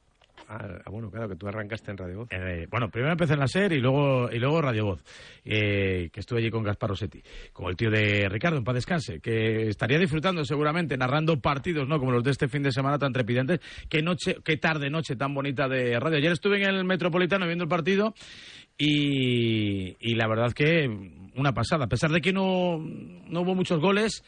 Ah, 0.48 0.90
bueno, 0.90 1.10
claro, 1.10 1.30
que 1.30 1.36
tú 1.36 1.48
arrancaste 1.48 1.92
en 1.92 1.98
Radio 1.98 2.18
Voz. 2.20 2.28
Eh, 2.32 2.68
bueno, 2.70 2.90
primero 2.90 3.14
empecé 3.14 3.34
en 3.34 3.40
la 3.40 3.48
SER 3.48 3.74
y 3.74 3.80
luego, 3.80 4.30
y 4.32 4.40
luego 4.40 4.62
Radio 4.62 4.86
Voz, 4.86 5.04
eh, 5.46 6.10
que 6.12 6.20
estuve 6.20 6.40
allí 6.40 6.50
con 6.50 6.64
Gaspar 6.64 6.90
Rossetti, 6.90 7.22
con 7.52 7.70
el 7.70 7.76
tío 7.76 7.90
de 7.90 8.28
Ricardo, 8.30 8.58
en 8.58 8.64
paz 8.64 8.76
descanse, 8.76 9.20
que 9.20 9.70
estaría 9.70 9.98
disfrutando 9.98 10.44
seguramente, 10.44 10.98
narrando 10.98 11.40
partidos, 11.40 11.88
¿no? 11.88 12.00
Como 12.00 12.12
los 12.12 12.24
de 12.24 12.32
este 12.32 12.48
fin 12.48 12.64
de 12.64 12.72
semana 12.72 12.98
tan 12.98 13.14
trepidantes. 13.14 13.60
Qué 13.90 14.02
noche, 14.02 14.38
qué 14.44 14.58
tarde, 14.58 14.90
noche 14.90 15.16
tan 15.16 15.34
bonita 15.34 15.68
de 15.68 16.00
radio. 16.00 16.18
Ayer 16.18 16.34
estuve 16.34 16.62
en 16.62 16.76
el 16.76 16.86
Metropolitano 16.86 17.46
viendo 17.46 17.64
el 17.64 17.70
partido 17.70 18.14
y, 18.78 20.16
la 20.16 20.28
verdad 20.28 20.52
que 20.54 20.88
una 21.36 21.54
pasada. 21.54 21.86
A 21.86 21.90
pesar 21.90 22.12
de 22.12 22.22
que 22.22 22.34
no, 22.34 22.78
no 22.78 23.42
hubo 23.42 23.56
muchos 23.56 23.80
goles 23.80 24.24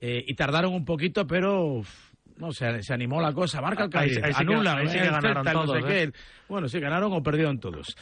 eh, 0.00 0.24
y 0.26 0.34
tardaron 0.34 0.74
un 0.74 0.84
poquito, 0.84 1.26
pero... 1.26 1.82
no, 2.40 2.52
se, 2.52 2.82
se 2.82 2.94
animó 2.94 3.20
la 3.20 3.32
cosa, 3.32 3.60
marca 3.60 3.84
el 3.84 3.90
Cádiz, 3.90 4.18
ahí 4.22 4.32
anula, 4.34 4.76
ahí 4.76 4.88
sí 4.88 4.94
que 4.94 5.04
el 5.04 5.10
ganaron 5.10 5.44
Celta, 5.44 5.52
no 5.52 5.66
sé. 5.66 6.02
¿eh? 6.02 6.12
Bueno, 6.48 6.68
sí, 6.68 6.80
ganaron 6.80 7.12
o 7.12 7.22
perdieron 7.22 7.60
todos. 7.60 7.94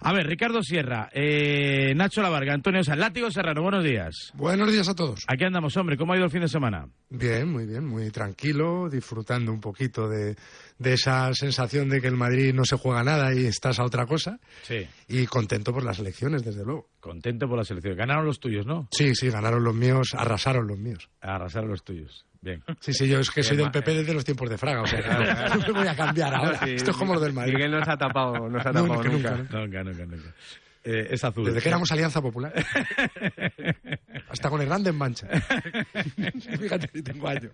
A 0.00 0.12
ver, 0.12 0.26
Ricardo 0.26 0.62
Sierra, 0.62 1.08
eh, 1.12 1.94
Nacho 1.94 2.20
Lavarga, 2.20 2.52
Antonio 2.52 2.84
San, 2.84 3.00
Látigo 3.00 3.30
Serrano, 3.30 3.62
buenos 3.62 3.82
días. 3.82 4.30
Buenos 4.34 4.70
días 4.70 4.88
a 4.90 4.94
todos. 4.94 5.24
Aquí 5.26 5.44
andamos, 5.44 5.74
hombre, 5.78 5.96
¿cómo 5.96 6.12
ha 6.12 6.16
ido 6.16 6.26
el 6.26 6.30
fin 6.30 6.42
de 6.42 6.48
semana? 6.48 6.86
Bien, 7.08 7.50
muy 7.50 7.64
bien, 7.64 7.86
muy 7.86 8.10
tranquilo, 8.10 8.90
disfrutando 8.90 9.52
un 9.52 9.60
poquito 9.60 10.06
de, 10.06 10.36
de 10.78 10.92
esa 10.92 11.32
sensación 11.32 11.88
de 11.88 12.02
que 12.02 12.08
el 12.08 12.16
Madrid 12.16 12.52
no 12.52 12.66
se 12.66 12.76
juega 12.76 13.02
nada 13.04 13.34
y 13.34 13.46
estás 13.46 13.78
a 13.78 13.84
otra 13.84 14.04
cosa. 14.04 14.38
Sí. 14.64 14.86
Y 15.08 15.24
contento 15.26 15.72
por 15.72 15.82
las 15.82 15.98
elecciones, 15.98 16.44
desde 16.44 16.64
luego. 16.64 16.90
Contento 17.00 17.48
por 17.48 17.56
la 17.56 17.64
selección. 17.64 17.96
Ganaron 17.96 18.26
los 18.26 18.38
tuyos, 18.38 18.66
¿no? 18.66 18.88
Sí, 18.90 19.14
sí, 19.14 19.30
ganaron 19.30 19.64
los 19.64 19.74
míos, 19.74 20.08
arrasaron 20.14 20.66
los 20.66 20.78
míos. 20.78 21.08
Arrasaron 21.22 21.70
los 21.70 21.82
tuyos. 21.82 22.26
Bien. 22.46 22.62
Sí, 22.78 22.92
sí, 22.92 23.08
yo 23.08 23.18
es 23.18 23.28
que 23.30 23.42
soy 23.42 23.56
del 23.56 23.72
PP 23.72 23.92
desde 23.92 24.14
los 24.14 24.24
tiempos 24.24 24.48
de 24.48 24.56
Fraga, 24.56 24.82
o 24.82 24.86
sea, 24.86 25.48
no 25.58 25.66
me 25.66 25.80
voy 25.80 25.88
a 25.88 25.96
cambiar 25.96 26.32
ahora. 26.32 26.60
Sí, 26.64 26.74
Esto 26.76 26.92
es 26.92 26.96
como 26.96 27.14
lo 27.14 27.18
del 27.20 27.32
Madrid. 27.32 27.54
Miguel 27.54 27.72
nos 27.72 27.88
ha 27.88 27.96
tapado, 27.96 28.48
nos 28.48 28.64
ha 28.64 28.70
No, 28.72 28.82
tapado 28.84 29.00
que 29.02 29.08
nunca. 29.08 29.30
nunca, 29.32 29.58
Nunca, 29.58 29.82
nunca, 29.82 30.06
nunca. 30.06 30.28
Eh, 30.84 31.08
es 31.10 31.24
azul. 31.24 31.44
Desde 31.46 31.60
que 31.60 31.68
éramos 31.68 31.90
Alianza 31.90 32.22
Popular. 32.22 32.52
Hasta 34.36 34.50
con 34.50 34.60
Hernández 34.60 34.92
Mancha. 34.94 35.26
Fíjate 36.60 36.90
si 36.92 37.02
tengo 37.02 37.26
años. 37.26 37.50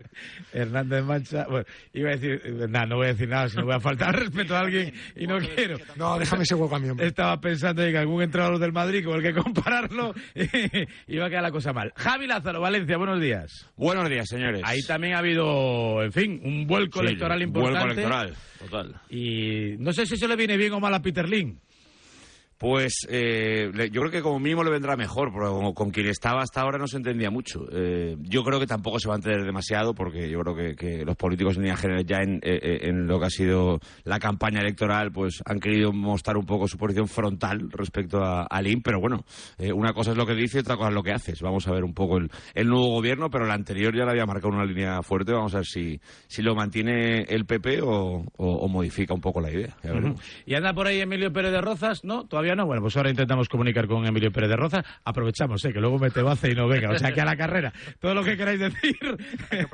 Hernández 0.53 1.05
Mancha. 1.05 1.47
Bueno, 1.49 1.64
iba 1.92 2.11
a 2.11 2.16
decir. 2.16 2.68
Nada, 2.68 2.87
no 2.87 2.97
voy 2.97 3.07
a 3.07 3.12
decir 3.12 3.29
nada, 3.29 3.49
si 3.49 3.57
no 3.57 3.64
voy 3.66 3.75
a 3.75 3.81
faltar 3.81 4.14
respeto 4.18 4.57
a 4.57 4.61
alguien 4.61 4.92
y 5.14 5.27
no 5.27 5.38
quiero. 5.38 5.79
No, 5.97 6.18
déjame 6.18 6.42
ese 6.42 6.57
hueco 6.57 6.75
a 6.75 6.81
mí, 6.81 6.88
hombre. 6.88 7.07
Estaba 7.07 7.40
pensando 7.40 7.85
en 7.85 7.92
que 7.92 7.99
algún 7.99 8.23
entrenador 8.23 8.59
del 8.59 8.73
Madrid, 8.73 9.05
con 9.05 9.14
el 9.16 9.23
que 9.23 9.33
compararlo, 9.40 10.12
iba 11.07 11.27
a 11.27 11.29
quedar 11.29 11.42
la 11.42 11.53
cosa 11.53 11.73
mal. 11.73 11.92
Javi 11.97 12.27
Lázaro, 12.27 12.61
Valencia, 12.61 12.97
buenos 12.97 13.21
días. 13.21 13.71
Buenos 13.77 14.09
días, 14.09 14.29
señores. 14.29 14.62
Ahí 14.64 14.83
también 14.83 15.14
ha 15.14 15.18
habido, 15.18 16.03
en 16.03 16.12
fin, 16.12 16.40
un 16.42 16.66
vuelco 16.66 16.99
Sí, 16.99 17.07
electoral 17.07 17.42
importante. 17.42 17.79
Vuelco 17.79 18.01
electoral, 18.01 18.35
total. 18.59 19.01
Y 19.09 19.77
no 19.79 19.92
sé 19.92 20.05
si 20.07 20.14
eso 20.14 20.27
le 20.27 20.35
viene 20.37 20.57
bien 20.57 20.73
o 20.73 20.81
mal 20.81 20.95
a 20.95 21.01
Peter 21.01 21.29
Lin. 21.29 21.61
Pues 22.62 23.07
eh, 23.11 23.72
yo 23.90 24.01
creo 24.03 24.11
que 24.12 24.22
como 24.22 24.38
mínimo 24.38 24.62
le 24.62 24.70
vendrá 24.70 24.96
mejor, 24.96 25.33
porque 25.33 25.48
como 25.48 25.75
con 25.75 25.90
quien 25.90 26.07
estaba 26.07 26.42
hasta 26.42 26.61
ahora 26.61 26.79
no 26.79 26.87
se 26.87 26.96
entendía 26.96 27.29
mucho. 27.29 27.66
Eh, 27.72 28.16
yo 28.20 28.44
creo 28.44 28.61
que 28.61 28.68
tampoco 28.68 29.01
se 29.01 29.09
va 29.09 29.14
a 29.14 29.16
entender 29.16 29.44
demasiado, 29.44 29.94
porque 29.94 30.31
yo 30.31 30.38
creo 30.42 30.55
que, 30.55 30.77
que 30.77 31.05
los 31.05 31.16
políticos 31.16 31.57
en 31.57 31.62
líneas 31.62 31.81
generales 31.81 32.07
ya 32.07 32.18
en, 32.18 32.37
eh, 32.37 32.61
eh, 32.62 32.79
en 32.83 33.09
lo 33.09 33.18
que 33.18 33.27
ha 33.27 33.31
sido 33.31 33.81
la 34.05 34.20
campaña 34.20 34.61
electoral, 34.61 35.11
pues 35.11 35.42
han 35.44 35.59
querido 35.59 35.92
mostrar 35.92 36.37
un 36.37 36.46
poco 36.46 36.68
su 36.68 36.79
posición 36.79 37.09
frontal 37.09 37.68
respecto 37.72 38.22
a, 38.22 38.44
a 38.44 38.62
Lim, 38.62 38.81
pero 38.81 39.01
bueno, 39.01 39.25
una 39.75 39.92
cosa 39.92 40.12
es 40.12 40.16
lo 40.16 40.25
que 40.25 40.37
dice 40.37 40.59
y 40.59 40.61
otra 40.61 40.77
cosa 40.77 40.90
es 40.90 40.94
lo 40.94 41.03
que 41.03 41.11
haces. 41.12 41.42
Vamos 41.42 41.66
a 41.66 41.72
ver 41.72 41.83
un 41.83 41.94
poco 41.94 42.18
el, 42.18 42.31
el 42.55 42.68
nuevo 42.68 42.90
gobierno, 42.90 43.29
pero 43.29 43.44
el 43.44 43.51
anterior 43.51 43.92
ya 43.92 44.05
le 44.05 44.12
había 44.12 44.25
marcado 44.25 44.55
una 44.55 44.64
línea 44.64 45.03
fuerte, 45.03 45.33
vamos 45.33 45.53
a 45.55 45.59
ver 45.59 45.66
si, 45.66 46.01
si 46.29 46.42
lo 46.42 46.55
mantiene 46.55 47.22
el 47.22 47.44
PP 47.44 47.83
o, 47.83 48.25
o- 48.37 48.57
o 48.62 48.68
modifica 48.68 49.14
un 49.14 49.20
poco 49.20 49.40
la 49.40 49.51
idea. 49.51 49.77
Ya 49.83 49.92
veremos. 49.92 50.20
¿Y 50.46 50.55
anda 50.55 50.72
por 50.72 50.87
ahí 50.87 51.01
Emilio 51.01 51.33
Pérez 51.33 51.51
de 51.51 51.61
Rozas? 51.61 52.05
No, 52.05 52.25
todavía 52.29 52.52
no. 52.57 52.67
Bueno, 52.67 52.83
pues 52.83 52.97
ahora 52.97 53.11
intentamos 53.11 53.49
comunicar 53.49 53.87
con 53.87 54.07
Emilio 54.07 54.31
Pérez 54.31 54.51
de 54.51 54.57
Rozas. 54.57 54.85
Aprovechamos, 55.05 55.65
¿eh? 55.65 55.73
que 55.73 55.81
luego 55.81 55.99
me 55.99 56.11
te 56.11 56.23
bace 56.23 56.51
y 56.51 56.55
no 56.55 56.69
venga. 56.69 56.91
O 56.91 56.99
sea, 56.99 57.12
que 57.12 57.21
a 57.21 57.25
la 57.25 57.37
carrera. 57.37 57.73
Todo 58.01 58.15
lo 58.15 58.23
que 58.25 58.37
queráis 58.37 58.61
decir, 58.61 58.97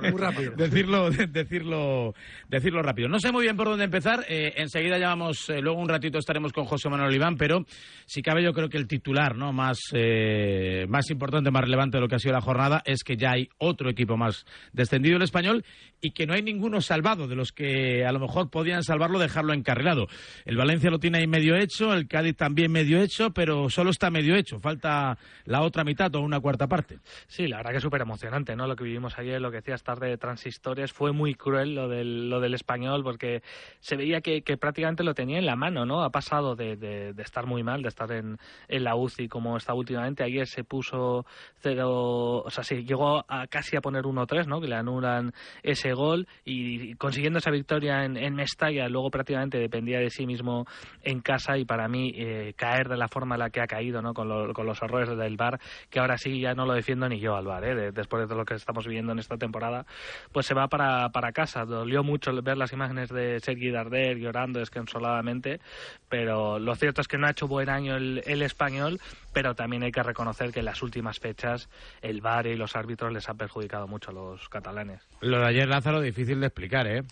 muy 0.00 0.10
rápido. 0.20 0.52
decirlo, 0.56 1.10
de- 1.10 1.26
decirlo, 1.26 2.14
decirlo 2.48 2.82
rápido. 2.82 3.08
No 3.08 3.18
sé 3.18 3.32
muy 3.32 3.44
bien 3.44 3.56
por 3.56 3.68
dónde 3.68 3.84
empezar. 3.84 4.24
Eh, 4.28 4.54
enseguida 4.56 4.98
ya 4.98 5.08
vamos, 5.08 5.48
eh, 5.50 5.60
luego 5.60 5.80
un 5.80 5.88
ratito 5.88 6.18
estaremos 6.18 6.52
con 6.52 6.64
José 6.64 6.88
Manuel 6.88 7.08
Oliván, 7.10 7.36
pero 7.36 7.64
si 8.06 8.22
cabe 8.22 8.42
yo 8.42 8.52
creo 8.52 8.68
que 8.68 8.78
el 8.78 8.86
titular 8.88 9.36
no 9.36 9.52
más, 9.52 9.78
eh, 9.92 10.86
más 10.88 11.10
importante, 11.10 11.50
más 11.50 11.62
relevante 11.62 11.96
de 11.96 12.00
lo 12.02 12.08
que 12.08 12.14
ha 12.16 12.18
sido 12.18 12.34
la 12.34 12.40
jornada 12.40 12.82
es 12.84 13.02
que 13.04 13.16
ya 13.16 13.32
hay 13.32 13.48
otro 13.58 13.90
equipo 13.90 14.16
más 14.16 14.44
descendido 14.72 15.16
el 15.16 15.22
español 15.22 15.64
y 16.00 16.12
que 16.12 16.26
no 16.26 16.34
hay 16.34 16.42
ninguno 16.42 16.80
salvado 16.80 17.26
de 17.26 17.34
los 17.34 17.52
que 17.52 18.04
a 18.06 18.12
lo 18.12 18.20
mejor 18.20 18.50
podían 18.50 18.82
salvarlo, 18.82 19.18
dejarlo 19.18 19.52
encarrilado. 19.52 20.06
El 20.44 20.56
Valencia 20.56 20.90
lo 20.90 20.98
tiene 20.98 21.18
ahí 21.18 21.26
medio 21.26 21.56
hecho, 21.56 21.92
el 21.92 22.06
Cádiz 22.06 22.36
también 22.36 22.67
medio 22.68 23.00
hecho, 23.00 23.30
pero 23.32 23.68
solo 23.70 23.90
está 23.90 24.10
medio 24.10 24.34
hecho. 24.36 24.60
Falta 24.60 25.18
la 25.44 25.62
otra 25.62 25.84
mitad 25.84 26.14
o 26.14 26.20
una 26.20 26.40
cuarta 26.40 26.66
parte. 26.66 26.98
Sí, 27.26 27.46
la 27.48 27.58
verdad 27.58 27.70
que 27.72 27.76
es 27.78 27.82
súper 27.82 28.02
emocionante, 28.02 28.54
¿no? 28.56 28.66
Lo 28.66 28.76
que 28.76 28.84
vivimos 28.84 29.18
ayer, 29.18 29.40
lo 29.40 29.50
que 29.50 29.56
decías 29.58 29.82
tarde 29.82 30.08
de 30.08 30.18
transistores, 30.18 30.92
fue 30.92 31.12
muy 31.12 31.34
cruel 31.34 31.74
lo 31.74 31.88
del, 31.88 32.30
lo 32.30 32.40
del 32.40 32.54
español, 32.54 33.02
porque 33.02 33.42
se 33.80 33.96
veía 33.96 34.20
que, 34.20 34.42
que 34.42 34.56
prácticamente 34.56 35.04
lo 35.04 35.14
tenía 35.14 35.38
en 35.38 35.46
la 35.46 35.56
mano, 35.56 35.84
¿no? 35.86 36.02
Ha 36.02 36.10
pasado 36.10 36.54
de, 36.56 36.76
de- 36.76 37.14
estar 37.22 37.46
muy 37.46 37.62
mal, 37.62 37.82
de 37.82 37.88
estar 37.88 38.10
en, 38.12 38.38
en 38.68 38.84
la 38.84 38.94
UCI 38.96 39.28
como 39.28 39.56
está 39.56 39.74
últimamente. 39.74 40.22
Ayer 40.24 40.46
se 40.46 40.64
puso 40.64 41.26
cero, 41.60 42.42
o 42.44 42.50
sea, 42.50 42.64
sí, 42.64 42.84
llegó 42.84 43.24
a 43.28 43.46
casi 43.48 43.76
a 43.76 43.80
poner 43.80 44.04
1-3, 44.04 44.46
¿no? 44.46 44.60
Que 44.60 44.68
le 44.68 44.76
anulan 44.76 45.32
ese 45.62 45.92
gol 45.92 46.26
y 46.44 46.94
consiguiendo 46.94 47.38
esa 47.38 47.50
victoria 47.50 48.04
en, 48.04 48.16
en 48.16 48.34
Mestalla, 48.34 48.88
luego 48.88 49.10
prácticamente 49.10 49.58
dependía 49.58 49.98
de 49.98 50.10
sí 50.10 50.26
mismo 50.26 50.66
en 51.02 51.20
casa 51.20 51.58
y 51.58 51.64
para 51.64 51.88
mí 51.88 52.12
eh, 52.16 52.47
caer 52.54 52.88
de 52.88 52.96
la 52.96 53.08
forma 53.08 53.34
en 53.34 53.40
la 53.40 53.50
que 53.50 53.60
ha 53.60 53.66
caído, 53.66 54.02
¿no? 54.02 54.14
Con, 54.14 54.28
lo- 54.28 54.52
con 54.52 54.66
los 54.66 54.80
errores 54.82 55.16
del 55.16 55.36
VAR, 55.36 55.60
que 55.90 56.00
ahora 56.00 56.18
sí 56.18 56.40
ya 56.40 56.54
no 56.54 56.66
lo 56.66 56.74
defiendo 56.74 57.08
ni 57.08 57.18
yo 57.20 57.36
al 57.36 57.46
VAR, 57.46 57.64
¿eh? 57.64 57.74
De- 57.74 57.92
después 57.92 58.28
de 58.28 58.34
lo 58.34 58.44
que 58.44 58.54
estamos 58.54 58.86
viviendo 58.86 59.12
en 59.12 59.18
esta 59.18 59.36
temporada, 59.36 59.86
pues 60.32 60.46
se 60.46 60.54
va 60.54 60.68
para, 60.68 61.08
para 61.10 61.32
casa. 61.32 61.64
Dolió 61.64 62.02
mucho 62.04 62.32
ver 62.42 62.56
las 62.56 62.72
imágenes 62.72 63.08
de 63.10 63.40
Sergi 63.40 63.70
Darder 63.70 64.16
llorando 64.18 64.58
desconsoladamente, 64.60 65.60
pero 66.08 66.58
lo 66.58 66.74
cierto 66.76 67.00
es 67.00 67.08
que 67.08 67.18
no 67.18 67.26
ha 67.26 67.30
hecho 67.30 67.48
buen 67.48 67.68
año 67.68 67.96
el, 67.96 68.22
el 68.26 68.42
español, 68.42 69.00
pero 69.32 69.54
también 69.54 69.82
hay 69.82 69.92
que 69.92 70.02
reconocer 70.02 70.52
que 70.52 70.60
en 70.60 70.64
las 70.66 70.82
últimas 70.82 71.18
fechas 71.18 71.68
el 72.02 72.20
VAR 72.20 72.46
y 72.46 72.56
los 72.56 72.76
árbitros 72.76 73.12
les 73.12 73.28
han 73.28 73.36
perjudicado 73.36 73.86
mucho 73.86 74.10
a 74.10 74.14
los 74.14 74.48
catalanes. 74.48 75.00
Lo 75.20 75.38
de 75.40 75.46
ayer, 75.46 75.68
Lázaro, 75.68 76.00
difícil 76.00 76.40
de 76.40 76.46
explicar, 76.46 76.86
¿eh? 76.86 77.02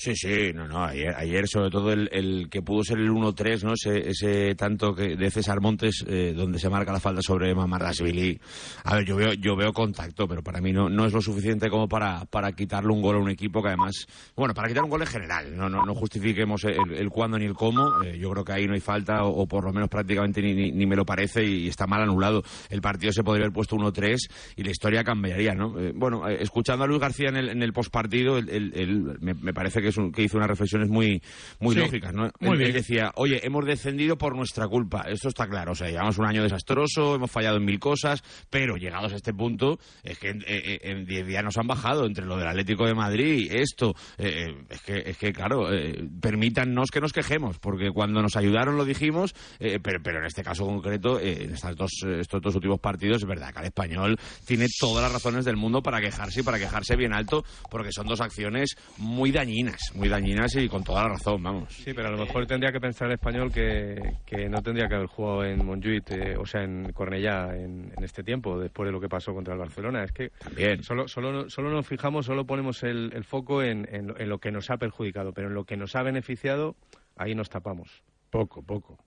Sí, 0.00 0.14
sí, 0.14 0.52
no, 0.54 0.68
no, 0.68 0.84
ayer, 0.84 1.12
ayer 1.16 1.48
sobre 1.48 1.70
todo 1.70 1.90
el, 1.92 2.08
el 2.12 2.48
que 2.48 2.62
pudo 2.62 2.84
ser 2.84 2.98
el 2.98 3.10
1-3, 3.10 3.64
¿no? 3.64 3.72
Ese, 3.72 4.08
ese 4.08 4.54
tanto 4.54 4.94
que 4.94 5.16
de 5.16 5.28
César 5.28 5.60
Montes, 5.60 6.04
eh, 6.06 6.32
donde 6.36 6.60
se 6.60 6.68
marca 6.68 6.92
la 6.92 7.00
falta 7.00 7.20
sobre 7.20 7.52
Mamarrasvili. 7.52 8.38
A 8.84 8.94
ver, 8.94 9.04
yo 9.04 9.16
veo, 9.16 9.32
yo 9.32 9.56
veo 9.56 9.72
contacto, 9.72 10.28
pero 10.28 10.40
para 10.40 10.60
mí 10.60 10.72
no, 10.72 10.88
no 10.88 11.04
es 11.04 11.12
lo 11.12 11.20
suficiente 11.20 11.68
como 11.68 11.88
para, 11.88 12.26
para 12.26 12.52
quitarle 12.52 12.92
un 12.92 13.02
gol 13.02 13.16
a 13.16 13.18
un 13.18 13.28
equipo 13.28 13.60
que 13.60 13.70
además, 13.70 14.06
bueno, 14.36 14.54
para 14.54 14.68
quitar 14.68 14.84
un 14.84 14.90
gol 14.90 15.00
en 15.00 15.08
general, 15.08 15.56
no, 15.56 15.68
no, 15.68 15.84
no 15.84 15.94
justifiquemos 15.96 16.62
el, 16.62 16.92
el 16.92 17.10
cuándo 17.10 17.36
ni 17.36 17.46
el 17.46 17.54
cómo, 17.54 18.00
eh, 18.04 18.16
yo 18.20 18.30
creo 18.30 18.44
que 18.44 18.52
ahí 18.52 18.68
no 18.68 18.74
hay 18.74 18.80
falta, 18.80 19.24
o, 19.24 19.48
por 19.48 19.64
lo 19.64 19.72
menos 19.72 19.88
prácticamente 19.88 20.40
ni, 20.40 20.70
ni, 20.70 20.86
me 20.86 20.94
lo 20.94 21.04
parece, 21.04 21.42
y, 21.44 21.66
está 21.66 21.88
mal 21.88 22.02
anulado. 22.02 22.44
El 22.70 22.80
partido 22.80 23.10
se 23.10 23.24
podría 23.24 23.46
haber 23.46 23.52
puesto 23.52 23.74
1-3 23.74 24.16
y 24.54 24.62
la 24.62 24.70
historia 24.70 25.02
cambiaría, 25.02 25.56
¿no? 25.56 25.76
Eh, 25.76 25.90
bueno, 25.92 26.28
escuchando 26.28 26.84
a 26.84 26.86
Luis 26.86 27.00
García 27.00 27.30
en 27.30 27.36
el, 27.36 27.48
en 27.48 27.64
el 27.64 27.72
postpartido, 27.72 28.40
me, 28.40 29.34
me 29.34 29.52
parece 29.52 29.82
que, 29.82 29.87
es 29.88 29.96
un- 29.96 30.12
que 30.12 30.22
hizo 30.22 30.36
unas 30.36 30.48
reflexiones 30.48 30.88
muy, 30.88 31.22
muy 31.60 31.74
Sí, 31.74 31.80
lógicas, 31.80 32.12
¿no? 32.14 32.30
muy 32.40 32.52
él, 32.52 32.58
bien. 32.58 32.68
él 32.68 32.72
decía, 32.74 33.12
oye, 33.16 33.40
hemos 33.46 33.64
descendido 33.64 34.16
por 34.18 34.36
nuestra 34.36 34.66
culpa, 34.68 35.02
esto 35.08 35.28
está 35.28 35.46
claro, 35.48 35.72
o 35.72 35.74
sea, 35.74 35.88
llevamos 35.88 36.18
un 36.18 36.26
año 36.26 36.42
desastroso, 36.42 37.14
hemos 37.14 37.30
fallado 37.30 37.56
en 37.56 37.64
mil 37.64 37.78
cosas, 37.78 38.22
pero 38.50 38.76
llegados 38.76 39.12
a 39.12 39.16
este 39.16 39.32
punto, 39.34 39.78
es 40.02 40.18
que 40.18 40.30
en- 40.30 40.44
eh, 40.46 40.78
en 40.82 41.04
10 41.04 41.26
días 41.26 41.44
nos 41.44 41.56
han 41.58 41.66
bajado 41.66 42.06
entre 42.06 42.24
lo 42.24 42.36
del 42.36 42.48
Atlético 42.48 42.86
de 42.86 42.94
Madrid, 42.94 43.50
esto, 43.52 43.94
eh, 44.18 44.46
eh, 44.48 44.64
es, 44.70 44.80
que, 44.82 45.02
es 45.06 45.16
que, 45.18 45.32
claro, 45.32 45.72
eh, 45.72 46.06
permítannos 46.20 46.90
que 46.90 47.00
nos 47.00 47.12
quejemos, 47.12 47.58
porque 47.58 47.90
cuando 47.90 48.22
nos 48.22 48.36
ayudaron 48.36 48.76
lo 48.76 48.84
dijimos, 48.84 49.34
eh, 49.58 49.78
pero, 49.82 50.00
pero 50.02 50.18
en 50.20 50.26
este 50.26 50.42
caso 50.42 50.64
concreto, 50.66 51.18
eh, 51.18 51.44
en 51.44 51.54
estas 51.54 51.74
dos, 51.76 51.90
eh, 52.06 52.20
estos 52.20 52.40
dos 52.42 52.54
últimos 52.54 52.78
partidos, 52.80 53.18
es 53.22 53.28
verdad 53.28 53.52
que 53.52 53.60
el 53.60 53.66
español 53.66 54.16
tiene 54.46 54.66
todas 54.78 55.02
las 55.02 55.12
razones 55.12 55.44
del 55.44 55.56
mundo 55.56 55.82
para 55.82 56.00
quejarse 56.00 56.40
y 56.40 56.42
para 56.42 56.58
quejarse 56.58 56.96
bien 56.96 57.12
alto, 57.12 57.44
porque 57.70 57.92
son 57.92 58.06
dos 58.06 58.20
acciones 58.20 58.76
muy 58.98 59.30
dañinas, 59.32 59.77
muy 59.94 60.08
dañinas 60.08 60.54
y 60.56 60.68
con 60.68 60.82
toda 60.84 61.02
la 61.04 61.08
razón, 61.10 61.42
vamos. 61.42 61.72
Sí, 61.72 61.92
pero 61.94 62.08
a 62.08 62.10
lo 62.10 62.18
mejor 62.18 62.46
tendría 62.46 62.72
que 62.72 62.80
pensar 62.80 63.08
el 63.08 63.14
español 63.14 63.52
que, 63.52 64.16
que 64.26 64.48
no 64.48 64.62
tendría 64.62 64.88
que 64.88 64.94
haber 64.96 65.06
jugado 65.08 65.44
en 65.44 65.64
Montjuic, 65.64 66.10
eh, 66.10 66.36
o 66.38 66.44
sea, 66.46 66.62
en 66.62 66.92
Cornellá 66.92 67.54
en, 67.56 67.92
en 67.96 68.04
este 68.04 68.22
tiempo, 68.22 68.58
después 68.58 68.86
de 68.86 68.92
lo 68.92 69.00
que 69.00 69.08
pasó 69.08 69.32
contra 69.34 69.54
el 69.54 69.60
Barcelona. 69.60 70.04
Es 70.04 70.12
que 70.12 70.30
También. 70.30 70.82
solo, 70.82 71.08
solo, 71.08 71.48
solo 71.50 71.70
nos 71.70 71.86
fijamos, 71.86 72.26
solo 72.26 72.44
ponemos 72.44 72.82
el, 72.82 73.12
el 73.14 73.24
foco 73.24 73.62
en, 73.62 73.86
en 73.94 74.08
lo- 74.08 74.18
en 74.18 74.28
lo 74.28 74.38
que 74.38 74.50
nos 74.50 74.70
ha 74.70 74.76
perjudicado, 74.76 75.32
pero 75.32 75.48
en 75.48 75.54
lo 75.54 75.64
que 75.64 75.76
nos 75.76 75.94
ha 75.96 76.02
beneficiado, 76.02 76.76
ahí 77.16 77.34
nos 77.34 77.48
tapamos. 77.48 78.02
Poco, 78.30 78.62
poco. 78.62 78.98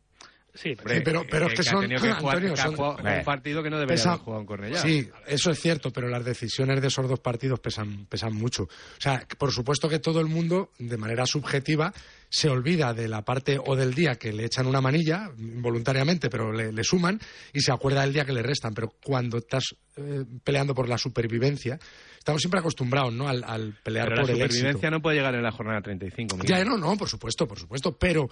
Sí, 0.54 0.76
Sí, 0.76 1.00
pero, 1.04 1.24
pero 1.30 1.48
es 1.48 1.54
que, 1.54 1.62
ha 1.62 1.72
son, 1.72 1.88
que 1.88 1.98
jugar- 2.00 2.16
Antonio, 2.36 2.54
que 2.54 2.60
ha 2.62 2.64
son- 2.66 2.76
jugado 2.76 2.98
un 3.20 3.24
partido 3.24 3.64
que 3.64 3.70
no 3.70 3.80
debería 3.80 3.96
pesa- 3.96 4.10
haber 4.14 4.24
jugado 4.24 4.42
en 4.42 4.46
Cornellá. 4.48 4.78
Sí, 4.82 5.10
eso 5.28 5.52
es 5.52 5.60
cierto, 5.60 5.92
pero 5.92 6.10
las 6.10 6.26
decisiones 6.26 6.82
de 6.82 6.88
esos 6.88 7.08
dos 7.08 7.20
partidos 7.20 7.60
pesan, 7.60 8.06
pesan 8.08 8.34
mucho. 8.34 8.64
O 8.64 8.70
sea, 9.00 9.20
que 9.20 9.36
por 9.36 9.52
supuesto 9.52 9.88
que 9.88 10.00
todo 10.00 10.20
el 10.20 10.28
mundo, 10.28 10.72
de 10.78 10.98
manera 10.98 11.26
subjetiva, 11.26 11.94
se 12.30 12.50
olvida 12.50 12.94
de 12.94 13.08
la 13.08 13.24
parte 13.24 13.58
o 13.66 13.76
del 13.76 13.94
día 13.94 14.16
que 14.16 14.32
le 14.34 14.46
echan 14.46 14.68
una 14.68 14.82
manilla, 14.82 15.30
voluntariamente, 15.38 16.30
pero 16.30 16.52
le, 16.52 16.72
le 16.72 16.84
suman, 16.84 17.20
y 17.54 17.62
se 17.62 17.72
acuerda 17.72 18.02
del 18.02 18.14
día 18.14 18.26
que 18.26 18.34
le 18.34 18.42
restan. 18.42 18.74
Pero 18.74 18.94
cuando 19.04 19.38
estás 19.38 19.76
eh, 19.98 20.24
peleando 20.44 20.74
por 20.74 20.88
la 20.90 20.98
supervivencia, 20.98 21.78
estamos 22.18 22.42
siempre 22.42 22.60
acostumbrados, 22.60 23.14
¿no? 23.14 23.28
Al, 23.28 23.44
al 23.46 23.74
pelear 23.84 24.06
Pero 24.10 24.16
la 24.18 24.22
por 24.24 24.32
el 24.32 24.38
éxito. 24.42 24.54
supervivencia 24.56 24.92
no 24.92 25.02
puede 25.02 25.18
llegar 25.18 25.36
en 25.36 25.44
la 25.44 25.52
jornada 25.52 25.82
35. 25.82 26.38
Miguel. 26.38 26.50
Ya, 26.58 26.64
no, 26.66 26.78
no, 26.78 26.96
por 26.98 27.10
supuesto, 27.10 27.48
por 27.48 27.60
supuesto, 27.60 27.98
pero 27.98 28.30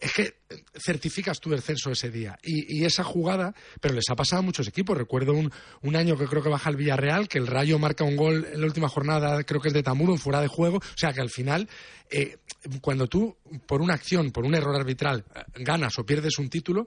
es 0.00 0.12
que 0.12 0.34
certificas 0.74 1.40
tu 1.40 1.50
descenso 1.50 1.90
ese 1.90 2.10
día. 2.10 2.38
Y, 2.42 2.78
y 2.78 2.84
esa 2.84 3.04
jugada, 3.04 3.54
pero 3.80 3.94
les 3.94 4.04
ha 4.10 4.16
pasado 4.16 4.40
a 4.40 4.44
muchos 4.44 4.68
equipos. 4.68 4.96
Recuerdo 4.96 5.32
un, 5.32 5.52
un 5.82 5.96
año 5.96 6.16
que 6.16 6.26
creo 6.26 6.42
que 6.42 6.48
baja 6.48 6.70
el 6.70 6.76
Villarreal, 6.76 7.28
que 7.28 7.38
el 7.38 7.46
Rayo 7.46 7.78
marca 7.78 8.04
un 8.04 8.16
gol 8.16 8.46
en 8.52 8.60
la 8.60 8.66
última 8.66 8.88
jornada, 8.88 9.42
creo 9.44 9.60
que 9.60 9.68
es 9.68 9.74
de 9.74 9.82
Tamuro, 9.82 10.16
fuera 10.16 10.40
de 10.40 10.48
juego. 10.48 10.78
O 10.78 10.96
sea, 10.96 11.12
que 11.12 11.20
al 11.20 11.30
final, 11.30 11.68
eh, 12.10 12.38
cuando 12.80 13.06
tú, 13.06 13.36
por 13.66 13.80
una 13.82 13.94
acción, 13.94 14.30
por 14.30 14.44
un 14.44 14.54
error 14.54 14.76
arbitral, 14.76 15.24
eh, 15.34 15.42
ganas 15.56 15.98
o 15.98 16.06
pierdes 16.06 16.38
un 16.38 16.48
título, 16.48 16.86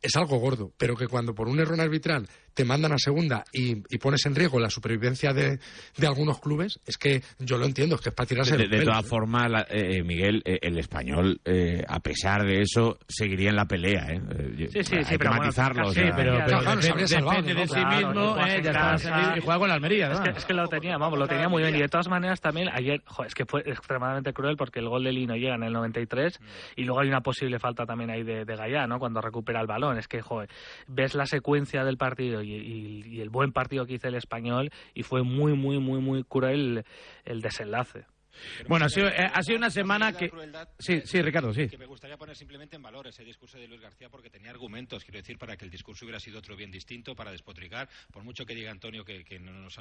es 0.00 0.16
algo 0.16 0.38
gordo, 0.38 0.72
pero 0.76 0.96
que 0.96 1.06
cuando 1.06 1.34
por 1.34 1.48
un 1.48 1.60
error 1.60 1.80
arbitral 1.80 2.28
te 2.54 2.64
mandan 2.64 2.92
a 2.92 2.98
segunda 2.98 3.44
y, 3.52 3.76
y 3.88 3.98
pones 3.98 4.24
en 4.26 4.34
riesgo 4.34 4.58
la 4.60 4.70
supervivencia 4.70 5.32
de, 5.32 5.58
de 5.96 6.06
algunos 6.06 6.40
clubes, 6.40 6.80
es 6.86 6.96
que 6.98 7.22
yo 7.38 7.58
lo 7.58 7.66
entiendo, 7.66 7.94
es 7.96 8.00
que 8.00 8.08
es 8.10 8.14
para 8.14 8.26
tirarse 8.26 8.56
De, 8.56 8.64
de 8.64 8.68
pelos, 8.68 8.84
todas 8.86 9.04
¿eh? 9.04 9.08
formas, 9.08 9.50
la- 9.50 9.66
eh, 9.70 10.02
Miguel, 10.02 10.42
eh, 10.44 10.58
el 10.62 10.78
español, 10.78 11.40
eh, 11.44 11.84
a 11.88 12.00
pesar 12.00 12.44
de 12.44 12.60
eso, 12.62 12.98
seguiría 13.08 13.50
en 13.50 13.56
la 13.56 13.66
pelea. 13.66 14.06
¿eh? 14.12 14.20
Eh, 14.38 14.68
Sí, 14.72 14.84
sí, 14.84 14.96
hay 14.96 15.04
sí, 15.04 15.10
que 15.12 15.18
pero 15.18 15.30
bueno, 15.30 15.44
matizarlo. 15.44 15.86
o 15.86 15.92
sí, 15.92 16.00
sea, 16.00 16.14
pero- 16.16 16.32
pero 16.44 16.58
claro, 16.60 16.82
salvado, 17.06 17.42
depende 17.42 17.54
¿no? 17.54 17.60
de 17.60 17.66
sí 17.68 17.74
Claro, 17.74 17.96
mismo, 18.08 18.36
eh, 18.46 19.34
y 19.36 19.40
juega 19.40 19.58
con 19.58 19.68
la 19.68 19.74
Almería. 19.74 20.10
Es 20.12 20.18
¿no? 20.18 20.24
que, 20.24 20.30
es 20.30 20.44
que 20.44 20.54
lo 20.54 20.68
tenía, 20.68 20.96
vamos, 20.98 21.18
lo 21.18 21.26
tenía 21.26 21.48
muy 21.48 21.62
bien. 21.62 21.74
Y 21.76 21.80
de 21.80 21.88
todas 21.88 22.08
maneras 22.08 22.40
también 22.40 22.68
ayer, 22.72 23.02
jo, 23.06 23.24
es 23.24 23.34
que 23.34 23.44
fue 23.46 23.60
extremadamente 23.66 24.32
cruel 24.32 24.56
porque 24.56 24.78
el 24.80 24.88
gol 24.88 25.04
de 25.04 25.12
Lino 25.12 25.36
llega 25.36 25.54
en 25.54 25.62
el 25.62 25.72
93 25.72 26.38
y 26.76 26.84
luego 26.84 27.00
hay 27.00 27.08
una 27.08 27.20
posible 27.20 27.58
falta 27.58 27.86
también 27.86 28.10
ahí 28.10 28.22
de, 28.22 28.44
de 28.44 28.56
Gallá, 28.56 28.86
¿no? 28.86 28.98
Cuando 28.98 29.20
recupera 29.20 29.60
el 29.60 29.66
balón. 29.66 29.98
Es 29.98 30.08
que, 30.08 30.20
joder, 30.22 30.48
ves 30.86 31.14
la 31.14 31.26
secuencia 31.26 31.84
del 31.84 31.96
partido 31.96 32.41
y, 32.42 32.52
y- 32.54 33.02
y 33.06 33.20
el 33.20 33.30
buen 33.30 33.52
partido 33.52 33.86
que 33.86 33.94
hizo 33.94 34.08
el 34.08 34.14
español 34.14 34.70
y 34.94 35.02
fue 35.02 35.22
muy, 35.22 35.54
muy, 35.54 35.78
muy, 35.78 36.00
muy 36.00 36.24
cruel 36.24 36.78
el, 36.78 36.84
el 37.24 37.40
desenlace. 37.42 38.04
Bueno, 38.68 38.86
ha 38.86 38.88
sido, 38.88 39.08
eh, 39.08 39.30
ha 39.32 39.42
sido 39.42 39.58
una 39.58 39.70
semana 39.70 40.12
que... 40.12 40.30
Sí, 40.78 41.02
sí, 41.04 41.20
Ricardo, 41.22 41.52
sí. 41.52 41.68
Que 41.68 41.78
me 41.78 41.86
gustaría 41.86 42.16
poner 42.16 42.36
simplemente 42.36 42.76
en 42.76 42.82
valor 42.82 43.06
ese 43.06 43.24
discurso 43.24 43.58
de 43.58 43.68
Luis 43.68 43.80
García 43.80 44.08
porque 44.08 44.30
tenía 44.30 44.50
argumentos, 44.50 45.04
quiero 45.04 45.18
decir, 45.18 45.38
para 45.38 45.56
que 45.56 45.64
el 45.64 45.70
discurso 45.70 46.04
hubiera 46.04 46.18
sido 46.20 46.38
otro 46.38 46.56
bien 46.56 46.70
distinto, 46.70 47.14
para 47.14 47.30
despotricar, 47.30 47.88
por 48.12 48.24
mucho 48.24 48.44
que 48.44 48.54
diga 48.54 48.70
Antonio 48.70 49.04
que, 49.04 49.24
que 49.24 49.38
no, 49.38 49.52
nos, 49.52 49.76